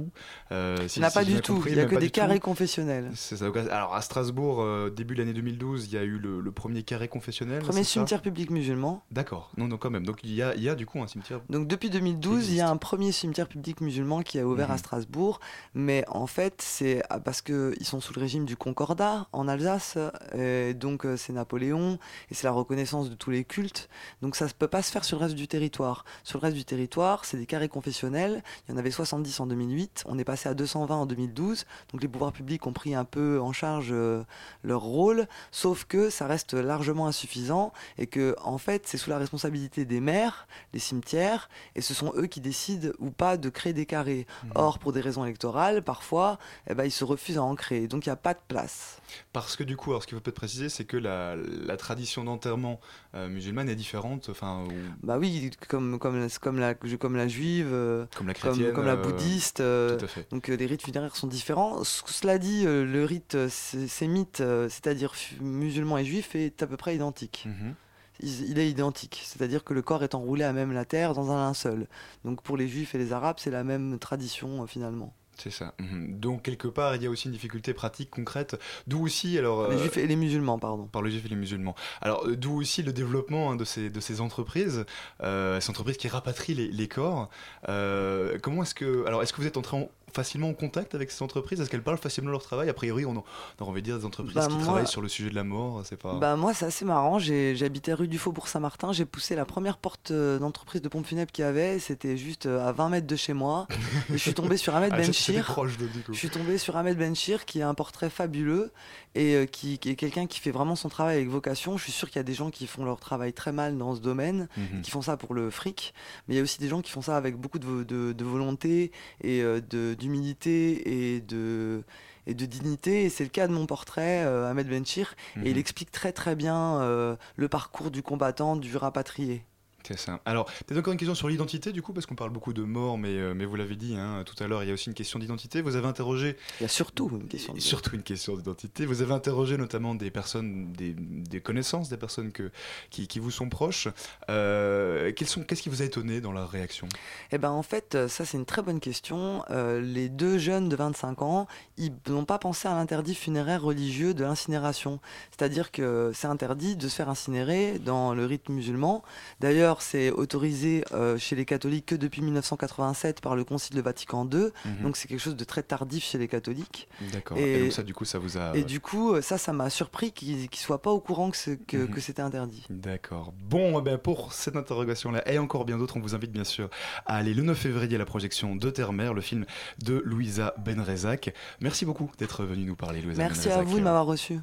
Euh, 0.52 0.88
si- 0.88 0.98
Il 0.98 1.02
n'y 1.02 1.06
en 1.06 1.10
a 1.10 1.12
pas 1.12 1.24
du 1.24 1.42
tout, 1.42 1.64
il 1.68 1.74
n'y 1.74 1.80
a 1.80 1.86
que 1.86 1.96
des 1.96 2.08
tout. 2.08 2.12
carrés 2.14 2.40
confessionnels. 2.40 3.10
Ça. 3.16 3.36
Alors 3.72 3.94
à 3.96 4.02
Strasbourg, 4.02 4.62
euh, 4.62 4.90
début 4.90 5.16
de 5.16 5.20
l'année 5.22 5.34
2012, 5.34 5.86
il 5.88 5.94
y 5.94 5.98
a 5.98 6.04
eu 6.04 6.18
le, 6.18 6.40
le 6.42 6.52
premier 6.52 6.84
carré 6.84 7.08
confessionnel. 7.08 7.62
Premier 7.64 7.84
cimetière 7.84 8.22
public 8.22 8.50
musulman. 8.50 9.04
D'accord, 9.12 9.52
non, 9.58 9.68
non, 9.68 9.78
quand 9.78 9.90
même. 9.90 10.06
Donc 10.06 10.20
il 10.24 10.34
y 10.34 10.42
a, 10.42 10.56
il 10.56 10.64
y 10.64 10.70
a 10.70 10.76
du 10.76 10.86
coup 10.86 11.00
un 11.02 11.08
cimetière. 11.08 11.42
Donc 11.50 11.68
depuis 11.68 11.90
2012, 11.90 12.50
il 12.50 12.56
y 12.56 12.62
a 12.62 12.70
un 12.70 12.78
premier 12.78 13.12
cimetière 13.12 13.48
public 13.48 13.82
musulman 13.82 14.22
qui 14.22 14.40
a 14.40 14.46
ouvert 14.46 14.70
à 14.72 14.74
Mhm. 14.74 14.80
Strasbourg, 14.80 15.40
mais 15.74 16.04
en 16.08 16.28
fait 16.28 16.62
c'est 16.62 17.02
ah, 17.10 17.20
parce 17.20 17.42
qu'ils 17.42 17.76
sont 17.86 18.00
sous 18.02 18.14
le 18.14 18.22
régime 18.22 18.46
du 18.46 18.56
Concordat 18.58 19.28
en 19.34 19.48
Alsace, 19.48 19.98
et 20.36 20.74
donc 20.74 21.06
euh, 21.06 21.18
c'est 21.18 21.34
Napoléon, 21.34 22.00
et 22.32 22.34
c'est 22.34 22.46
la 22.48 22.52
reconnaissance 22.52 23.10
de 23.10 23.16
tous 23.16 23.30
les 23.32 23.44
cultes, 23.44 23.90
donc 24.22 24.36
ça 24.36 24.46
ne 24.46 24.52
peut 24.52 24.68
pas 24.68 24.82
se 24.82 24.92
faire 24.92 25.04
sur 25.04 25.18
le 25.20 25.26
reste 25.26 25.36
du 25.36 25.48
territoire. 25.48 26.06
Sur 26.24 26.40
le 26.40 26.44
reste 26.44 26.58
du 26.58 26.66
territoire, 26.66 27.26
c'est 27.26 27.38
des 27.38 27.46
carrés 27.46 27.70
confessionnels, 27.70 28.44
il 28.68 28.72
y 28.72 28.74
en 28.76 28.78
avait 28.78 28.92
70 28.92 29.40
en 29.40 29.48
2008, 29.48 29.77
on 30.06 30.18
est 30.18 30.24
passé 30.24 30.50
à 30.50 30.54
220 30.54 30.96
en 30.96 31.06
2012, 31.06 31.66
donc 31.92 32.02
les 32.02 32.08
pouvoirs 32.08 32.32
publics 32.32 32.66
ont 32.66 32.74
pris 32.74 32.96
un 32.96 33.06
peu 33.06 33.40
en 33.40 33.54
charge 33.54 33.90
euh, 33.92 34.24
leur 34.64 34.82
rôle, 34.82 35.28
sauf 35.52 35.86
que 35.86 36.10
ça 36.10 36.28
reste 36.28 36.54
largement 36.54 37.08
insuffisant, 37.08 37.74
et 37.98 38.08
que 38.08 38.36
en 38.42 38.58
fait 38.58 38.88
c'est 38.88 38.98
sous 38.98 39.10
la 39.10 39.18
responsabilité 39.18 39.86
des 39.86 40.00
maires, 40.00 40.48
des 40.74 40.80
cimetières, 40.80 41.50
et 41.76 41.82
ce 41.82 41.94
sont 41.94 42.14
eux 42.16 42.28
qui 42.28 42.42
décident 42.42 42.90
ou 43.00 43.12
pas 43.12 43.38
de 43.38 43.50
créer 43.50 43.74
des 43.74 43.86
carrés. 43.86 44.28
Or, 44.56 44.80
pour 44.80 44.94
des 44.94 45.02
raisons 45.02 45.24
électorales, 45.26 45.84
parfois, 45.84 46.40
eh 46.70 46.74
ben, 46.74 46.86
ils 46.86 46.92
se 46.92 47.04
refusent 47.04 47.38
à 47.38 47.44
en 47.44 47.56
créer, 47.56 47.88
donc 47.88 48.06
il 48.06 48.10
n'y 48.10 48.14
a 48.14 48.18
pas 48.18 48.34
de 48.34 48.40
place. 48.48 49.00
Parce 49.34 49.56
que 49.56 49.64
du 49.64 49.76
coup, 49.78 49.92
alors 49.92 50.02
ce 50.04 50.08
qu'il 50.08 50.16
faut 50.18 50.22
peut-être 50.22 50.36
préciser, 50.36 50.70
c'est 50.70 50.86
que 50.86 50.98
la, 50.98 51.36
la 51.36 51.78
tradition 51.78 52.24
d'enterrement 52.24 52.80
euh, 53.16 53.28
musulmane 53.30 53.70
est 53.70 53.76
différente. 53.76 54.30
Enfin, 54.30 54.68
Bah 55.04 55.18
oui, 55.18 55.52
comme, 55.70 56.00
comme, 56.00 56.20
la- 56.20 56.30
comme, 56.40 56.60
la, 56.60 56.74
comme 56.76 57.16
la 57.16 57.28
juive, 57.28 57.70
euh, 57.72 58.06
Comme 58.16 58.28
la 58.28 58.34
chrétienne, 58.34 58.74
comme 58.74 58.86
la 58.86 58.94
euh, 58.94 59.02
bouddhiste. 59.04 59.60
euh, 59.60 59.98
tout 59.98 60.06
à 60.06 60.08
fait. 60.08 60.28
Donc 60.32 60.48
les 60.48 60.66
rites 60.66 60.84
funéraires 60.84 61.16
sont 61.16 61.28
différents. 61.28 61.84
C- 61.84 62.02
Cela 62.08 62.38
dit, 62.38 62.64
le 62.66 63.04
rite 63.06 63.48
sé- 63.50 63.88
sémite, 63.88 64.38
c'est-à-dire 64.70 65.14
musulman 65.42 65.98
et 66.00 66.06
juif, 66.06 66.36
est 66.36 66.62
à 66.64 66.68
peu 66.68 66.78
près 66.78 66.96
identique. 66.96 67.44
Mhm. 67.48 67.74
Il 68.20 68.50
il 68.50 68.58
est 68.58 68.68
identique, 68.70 69.22
c'est-à-dire 69.24 69.64
que 69.64 69.76
le 69.76 69.84
corps 69.84 70.04
est 70.04 70.16
enroulé 70.16 70.44
à 70.44 70.52
même 70.52 70.72
la 70.74 70.86
terre 70.86 71.14
dans 71.14 71.30
un 71.32 71.38
linceul. 71.38 71.86
Donc 72.26 72.42
pour 72.42 72.58
les 72.58 72.68
juifs 72.68 72.96
et 72.96 72.98
les 72.98 73.14
arabes, 73.14 73.38
c'est 73.40 73.52
la 73.52 73.64
même 73.64 74.00
tradition 74.00 74.64
euh, 74.64 74.66
finalement. 74.66 75.14
C'est 75.38 75.52
ça. 75.52 75.74
Mhm. 75.80 76.20
Donc 76.20 76.42
quelque 76.42 76.68
part, 76.68 76.96
il 76.96 77.04
y 77.04 77.06
a 77.06 77.10
aussi 77.10 77.28
une 77.28 77.32
difficulté 77.34 77.74
pratique, 77.74 78.10
concrète. 78.10 78.60
D'où 78.88 79.04
aussi, 79.06 79.38
alors. 79.38 79.70
Les 79.70 79.76
euh, 79.76 79.80
juifs 79.80 79.98
et 79.98 80.08
les 80.08 80.16
musulmans, 80.16 80.58
pardon. 80.58 80.86
Par 80.88 81.02
les 81.04 81.12
juifs 81.12 81.26
et 81.26 81.30
les 81.30 81.36
musulmans. 81.36 81.76
Alors, 82.02 82.26
euh, 82.28 82.36
d'où 82.36 82.60
aussi 82.60 82.82
le 82.82 82.92
développement 82.92 83.52
hein, 83.52 83.56
de, 83.56 83.64
ces, 83.64 83.90
de 83.90 84.00
ces 84.00 84.20
entreprises, 84.22 84.86
euh, 85.22 85.60
ces 85.60 85.70
entreprises 85.70 85.98
qui 85.98 86.08
rapatrient 86.08 86.56
les, 86.56 86.68
les 86.70 86.88
corps. 86.88 87.30
Euh, 87.70 88.40
comment 88.42 88.64
est-ce 88.64 88.74
que. 88.76 89.06
Alors, 89.06 89.22
est-ce 89.22 89.32
que 89.32 89.42
vous 89.42 89.48
êtes 89.48 89.58
entré 89.58 89.78
en- 89.78 89.90
facilement 90.14 90.50
en 90.50 90.54
contact 90.54 90.96
avec 90.96 91.12
ces 91.12 91.24
entreprises? 91.24 91.62
Est-ce 91.62 91.70
qu'elles 91.70 91.84
parlent 91.84 91.98
facilement 91.98 92.28
de 92.30 92.32
leur 92.32 92.42
travail? 92.44 92.70
A 92.70 92.74
priori, 92.74 93.06
on, 93.06 93.12
en- 93.12 93.24
on 93.60 93.62
aurait 93.64 93.72
envie 93.72 93.82
de 93.82 93.86
dire 93.86 94.00
des 94.00 94.06
entreprises 94.06 94.34
Bah, 94.34 94.48
qui 94.48 94.54
moi- 94.56 94.64
travaillent 94.64 94.88
sur 94.88 95.02
le 95.02 95.08
sujet 95.10 95.30
de 95.30 95.36
la 95.36 95.44
mort. 95.44 95.82
C'est 95.86 95.98
pas. 95.98 96.14
Bah 96.16 96.36
moi 96.36 96.54
c'est 96.54 96.66
assez 96.66 96.86
marrant, 96.86 97.20
j'habitais 97.20 97.94
rue 97.94 98.08
du 98.08 98.18
Faubourg 98.18 98.48
Saint-Martin, 98.48 98.92
j'ai 98.94 99.06
poussé 99.06 99.36
la 99.36 99.46
première 99.46 99.78
porte 99.78 100.12
euh, 100.12 100.40
d'entreprise 100.40 100.82
de 100.82 100.88
pompes 100.90 101.06
funèbres 101.06 101.32
qu'il 101.32 101.44
y 101.44 101.48
avait, 101.48 101.80
c'était 101.80 102.18
juste 102.18 102.46
euh, 102.46 102.68
à 102.68 102.72
20 102.72 102.90
mètres 102.90 103.08
de 103.08 103.16
chez 103.16 103.34
moi, 103.34 103.68
et 104.10 104.14
je 104.14 104.18
suis 104.18 104.34
tombé 104.34 104.58
sur 104.58 104.76
Ahmed 104.76 104.92
Ah, 104.94 104.98
Benchir, 104.98 105.46
proche 105.46 105.78
de- 105.78 105.88
je 106.10 106.14
suis 106.18 106.30
tombé 106.30 106.58
sur 106.58 106.78
Ahmed 106.78 106.98
Benchir 106.98 107.46
qui 107.46 107.62
a 107.62 107.70
un 107.70 107.74
portrait 107.74 108.10
fabuleux, 108.10 108.72
et 109.16 109.36
euh, 109.36 109.46
qui, 109.46 109.78
qui 109.80 109.90
est 109.90 109.96
quelqu'un 109.96 110.28
qui 110.28 110.40
fait 110.40 110.52
vraiment 110.52 110.76
son 110.76 110.90
travail 110.90 111.18
avec 111.18 111.30
vocation, 111.30 111.78
je 111.78 111.84
suis 111.84 111.92
sûr 111.92 112.08
qu'il 112.10 112.18
y 112.18 112.20
a 112.20 112.24
des 112.24 112.34
gens 112.34 112.50
qui 112.52 112.68
font 112.68 112.86
leur 112.86 113.00
travail 113.00 113.34
très 113.34 113.52
mal 113.52 113.78
dans 113.78 113.96
ce 113.96 114.00
domaine, 114.02 114.48
Mhm. 114.58 114.82
qui 114.82 114.92
font 114.92 115.02
ça 115.02 115.18
pour 115.18 115.34
le 115.34 115.50
fric, 115.50 115.94
mais 116.28 116.36
il 116.36 116.38
y 116.38 116.40
a 116.40 116.44
aussi 116.44 116.60
des 116.60 116.68
gens 116.70 116.82
qui 116.82 116.92
font 116.92 117.02
ça 117.02 117.18
avec 117.18 117.36
beaucoup 117.36 117.60
de, 117.60 117.84
de- 117.84 118.14
de 118.14 118.24
volonté, 118.26 118.92
et 119.24 119.42
de- 119.42 119.96
d'humilité, 119.98 121.16
et 121.16 121.22
de 121.22 121.84
et 122.30 122.34
de 122.34 122.46
dignité. 122.46 123.06
Et 123.06 123.10
c'est 123.10 123.24
le 123.24 123.30
cas 123.30 123.48
de 123.48 123.54
mon 123.54 123.66
portrait, 123.66 124.24
euh, 124.26 124.50
Ahmed 124.50 124.68
Benchir. 124.70 125.16
Et 125.38 125.50
il 125.50 125.54
Mhm. 125.54 125.58
explique 125.60 125.92
très 125.92 126.12
très 126.12 126.36
bien 126.36 126.82
euh, 126.82 127.16
le 127.38 127.48
parcours 127.48 127.90
du 127.90 128.04
combattant, 128.04 128.56
du 128.58 128.76
rapatrié. 128.78 129.44
C'est 129.88 129.98
ça. 129.98 130.20
Alors, 130.26 130.46
peut-être 130.66 130.80
encore 130.80 130.92
une 130.92 131.00
question 131.00 131.16
sur 131.16 131.30
l'identité, 131.30 131.72
du 131.72 131.82
coup, 131.82 131.94
parce 131.94 132.06
qu'on 132.06 132.16
parle 132.16 132.32
beaucoup 132.32 132.52
de 132.52 132.64
mort, 132.64 132.98
mais, 132.98 133.18
euh, 133.18 133.34
mais 133.34 133.46
vous 133.46 133.56
l'avez 133.56 133.78
dit 133.78 133.96
hein, 133.96 134.24
tout 134.26 134.42
à 134.44 134.48
l'heure, 134.48 134.62
il 134.64 134.68
y 134.68 134.72
a 134.72 134.74
aussi 134.74 134.90
une 134.90 134.96
question 134.96 135.18
d'identité. 135.18 135.62
Vous 135.62 135.78
avez 135.78 135.88
interrogé. 135.88 136.36
Il 136.60 136.64
y 136.64 136.66
a 136.66 136.70
surtout 136.70 137.10
une 137.10 137.28
question. 137.28 137.54
Surtout 137.58 137.96
une 137.96 138.04
question 138.04 138.36
d'identité. 138.36 138.86
Vous 138.86 139.02
avez 139.02 139.14
interrogé 139.14 139.58
notamment 139.58 139.96
des 139.96 140.12
personnes, 140.12 140.74
des, 140.74 140.94
des 140.94 141.40
connaissances, 141.40 141.88
des 141.88 141.96
personnes 141.96 142.34
que, 142.34 142.52
qui, 142.90 143.08
qui 143.08 143.20
vous 143.20 143.32
sont 143.32 143.48
proches. 143.48 143.88
Euh, 144.30 145.12
Qu'est-ce 145.16 145.62
qui 145.62 145.70
vous 145.70 145.82
a 145.82 145.86
étonné 145.86 146.20
dans 146.20 146.32
leur 146.32 146.50
réaction? 146.50 146.88
Eh 147.32 147.38
ben 147.38 147.52
en 147.52 147.64
fait, 147.64 147.96
euh, 147.96 148.08
ça 148.08 148.26
c'est 148.26 148.38
une 148.38 148.46
très 148.46 148.62
bonne 148.62 148.80
question. 148.80 149.44
Euh, 149.50 149.80
les 149.80 150.10
deux 150.10 150.38
jeunes 150.38 150.70
de 150.70 150.76
25 150.76 151.22
ans, 151.22 151.48
ils 151.78 151.94
n'ont 152.10 152.26
pas 152.26 152.40
pensé 152.40 152.68
à 152.68 152.74
l'interdit 152.74 153.16
funéraire 153.16 153.62
religieux 153.62 154.14
de 154.14 154.24
l'incinération. 154.24 155.00
C'est-à-dire 155.32 155.72
que 155.72 156.12
c'est 156.14 156.28
interdit 156.28 156.76
de 156.76 156.88
se 156.88 156.96
faire 156.96 157.10
incinérer 157.10 157.80
dans 157.80 158.14
le 158.14 158.26
rite 158.26 158.50
musulman. 158.50 159.04
D'ailleurs, 159.40 159.77
c'est 159.82 160.12
autorisé 160.12 160.84
euh, 160.92 161.18
chez 161.18 161.36
les 161.36 161.46
catholiques 161.46 161.88
que 161.88 161.96
depuis 161.96 162.22
1987 162.22 163.22
par 163.22 163.36
le 163.36 163.44
Concile 163.44 163.76
de 163.76 163.82
Vatican 163.82 164.28
II. 164.32 164.50
Mhm. 164.66 164.84
Donc 164.84 164.98
c'est 164.98 165.08
quelque 165.08 165.20
chose 165.20 165.36
de 165.36 165.44
très 165.44 165.64
tardif 165.64 166.04
chez 166.04 166.18
les 166.18 166.28
catholiques. 166.28 166.88
D'accord. 167.14 167.38
Et, 167.38 167.64
donc 167.64 167.72
ça, 167.74 167.84
du 167.84 167.94
coup, 167.94 168.06
ça 168.06 168.20
vous 168.20 168.38
a... 168.38 168.56
Et 168.56 168.64
du 168.64 168.80
coup, 168.80 169.22
ça, 169.22 169.38
ça 169.38 169.54
m'a 169.54 169.70
surpris 169.70 170.12
qu'ils 170.12 170.44
ne 170.44 170.48
soient 170.56 170.82
pas 170.82 170.92
au 170.92 171.00
courant 171.00 171.32
que, 171.32 171.78
Mhm. 171.78 171.90
que 171.90 172.02
c'était 172.02 172.22
interdit. 172.22 172.66
D'accord. 172.70 173.34
Bon, 173.50 173.80
eh 173.80 173.82
ben, 173.82 173.98
pour 173.98 174.34
cette 174.34 174.56
interrogation-là, 174.56 175.30
et 175.32 175.38
encore 175.40 175.66
bien 175.66 175.78
d'autres, 175.78 175.98
on 175.98 176.02
vous 176.02 176.16
invite 176.16 176.32
bien 176.32 176.44
sûr 176.44 176.70
à 177.06 177.16
aller 177.18 177.34
le 177.34 177.44
9 177.44 177.58
février 177.58 177.96
à 177.96 178.00
la 178.00 178.06
projection 178.06 178.56
de 178.56 178.70
Terre-Mère, 178.70 179.14
le 179.14 179.22
film 179.22 179.46
de 179.84 180.02
Louisa 180.06 180.54
Benrezac. 180.58 181.34
Merci 181.62 181.86
beaucoup 181.86 182.10
d'être 182.18 182.44
venu 182.44 182.66
nous 182.66 182.76
parler, 182.76 183.02
Louisa 183.02 183.22
Merci 183.22 183.48
à 183.50 183.58
Benrezac. 183.58 183.68
vous 183.68 183.80
de 183.80 183.84
m'avoir 183.84 184.06
reçu. 184.06 184.40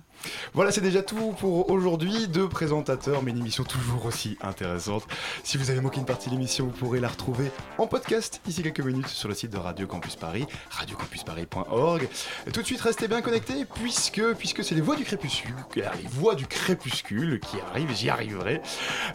Voilà, 0.53 0.71
c'est 0.73 0.81
déjà 0.81 1.03
tout 1.03 1.35
pour 1.39 1.71
aujourd'hui. 1.71 2.29
Deux 2.29 2.49
présentateurs, 2.49 3.23
mais 3.23 3.33
une 3.33 3.39
émission 3.39 3.65
toujours 3.65 4.07
aussi 4.07 4.37
intéressante. 4.41 5.05
Si 5.43 5.59
vous 5.59 5.71
avez 5.71 5.81
manqué 5.81 5.99
une 5.99 6.07
partie 6.07 6.29
de 6.29 6.35
l'émission, 6.35 6.67
vous 6.67 6.73
pourrez 6.73 7.01
la 7.01 7.09
retrouver 7.09 7.51
en 7.79 7.87
podcast 7.87 8.41
d'ici 8.45 8.63
quelques 8.63 8.81
minutes 8.81 9.09
sur 9.09 9.29
le 9.29 9.35
site 9.35 9.51
de 9.51 9.59
Radio 9.59 9.87
Campus 9.87 10.17
Paris, 10.17 10.47
radiocampusparis.org. 10.71 12.09
Tout 12.53 12.61
de 12.61 12.67
suite, 12.67 12.81
restez 12.81 13.09
bien 13.09 13.23
connectés 13.23 13.65
puisque, 13.65 14.23
puisque 14.35 14.65
c'est 14.65 14.75
les 14.75 14.81
voix 14.81 14.97
du 14.97 15.05
crépuscule, 15.05 15.55
les 15.77 16.09
voix 16.11 16.35
du 16.35 16.47
crépuscule 16.47 17.41
qui 17.41 17.59
arrivent, 17.61 17.95
j'y 17.95 18.11
arriverai. 18.11 18.61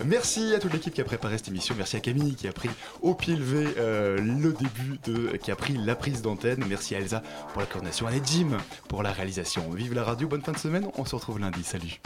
Merci 0.05 0.53
à 0.55 0.59
toute 0.59 0.73
l'équipe 0.73 0.93
qui 0.93 1.01
a 1.01 1.05
préparé 1.05 1.37
cette 1.37 1.47
émission. 1.47 1.75
Merci 1.77 1.97
à 1.97 1.99
Camille 1.99 2.35
qui 2.35 2.47
a 2.47 2.53
pris 2.53 2.69
au 3.01 3.13
pied 3.13 3.35
levé 3.35 3.67
euh, 3.77 4.17
le 4.17 4.53
début 4.53 4.99
de, 5.05 5.37
qui 5.37 5.51
a 5.51 5.55
pris 5.55 5.77
la 5.77 5.95
prise 5.95 6.21
d'antenne. 6.21 6.63
Merci 6.67 6.95
à 6.95 6.99
Elsa 6.99 7.21
pour 7.53 7.61
la 7.61 7.67
coordination, 7.67 8.07
à 8.07 8.11
Jim 8.23 8.57
pour 8.87 9.03
la 9.03 9.11
réalisation. 9.11 9.69
Vive 9.71 9.93
la 9.93 10.03
radio, 10.03 10.27
bonne 10.27 10.41
fin 10.41 10.51
de 10.51 10.57
semaine. 10.57 10.87
On 10.97 11.05
se 11.05 11.15
retrouve 11.15 11.39
lundi. 11.39 11.63
Salut. 11.63 11.99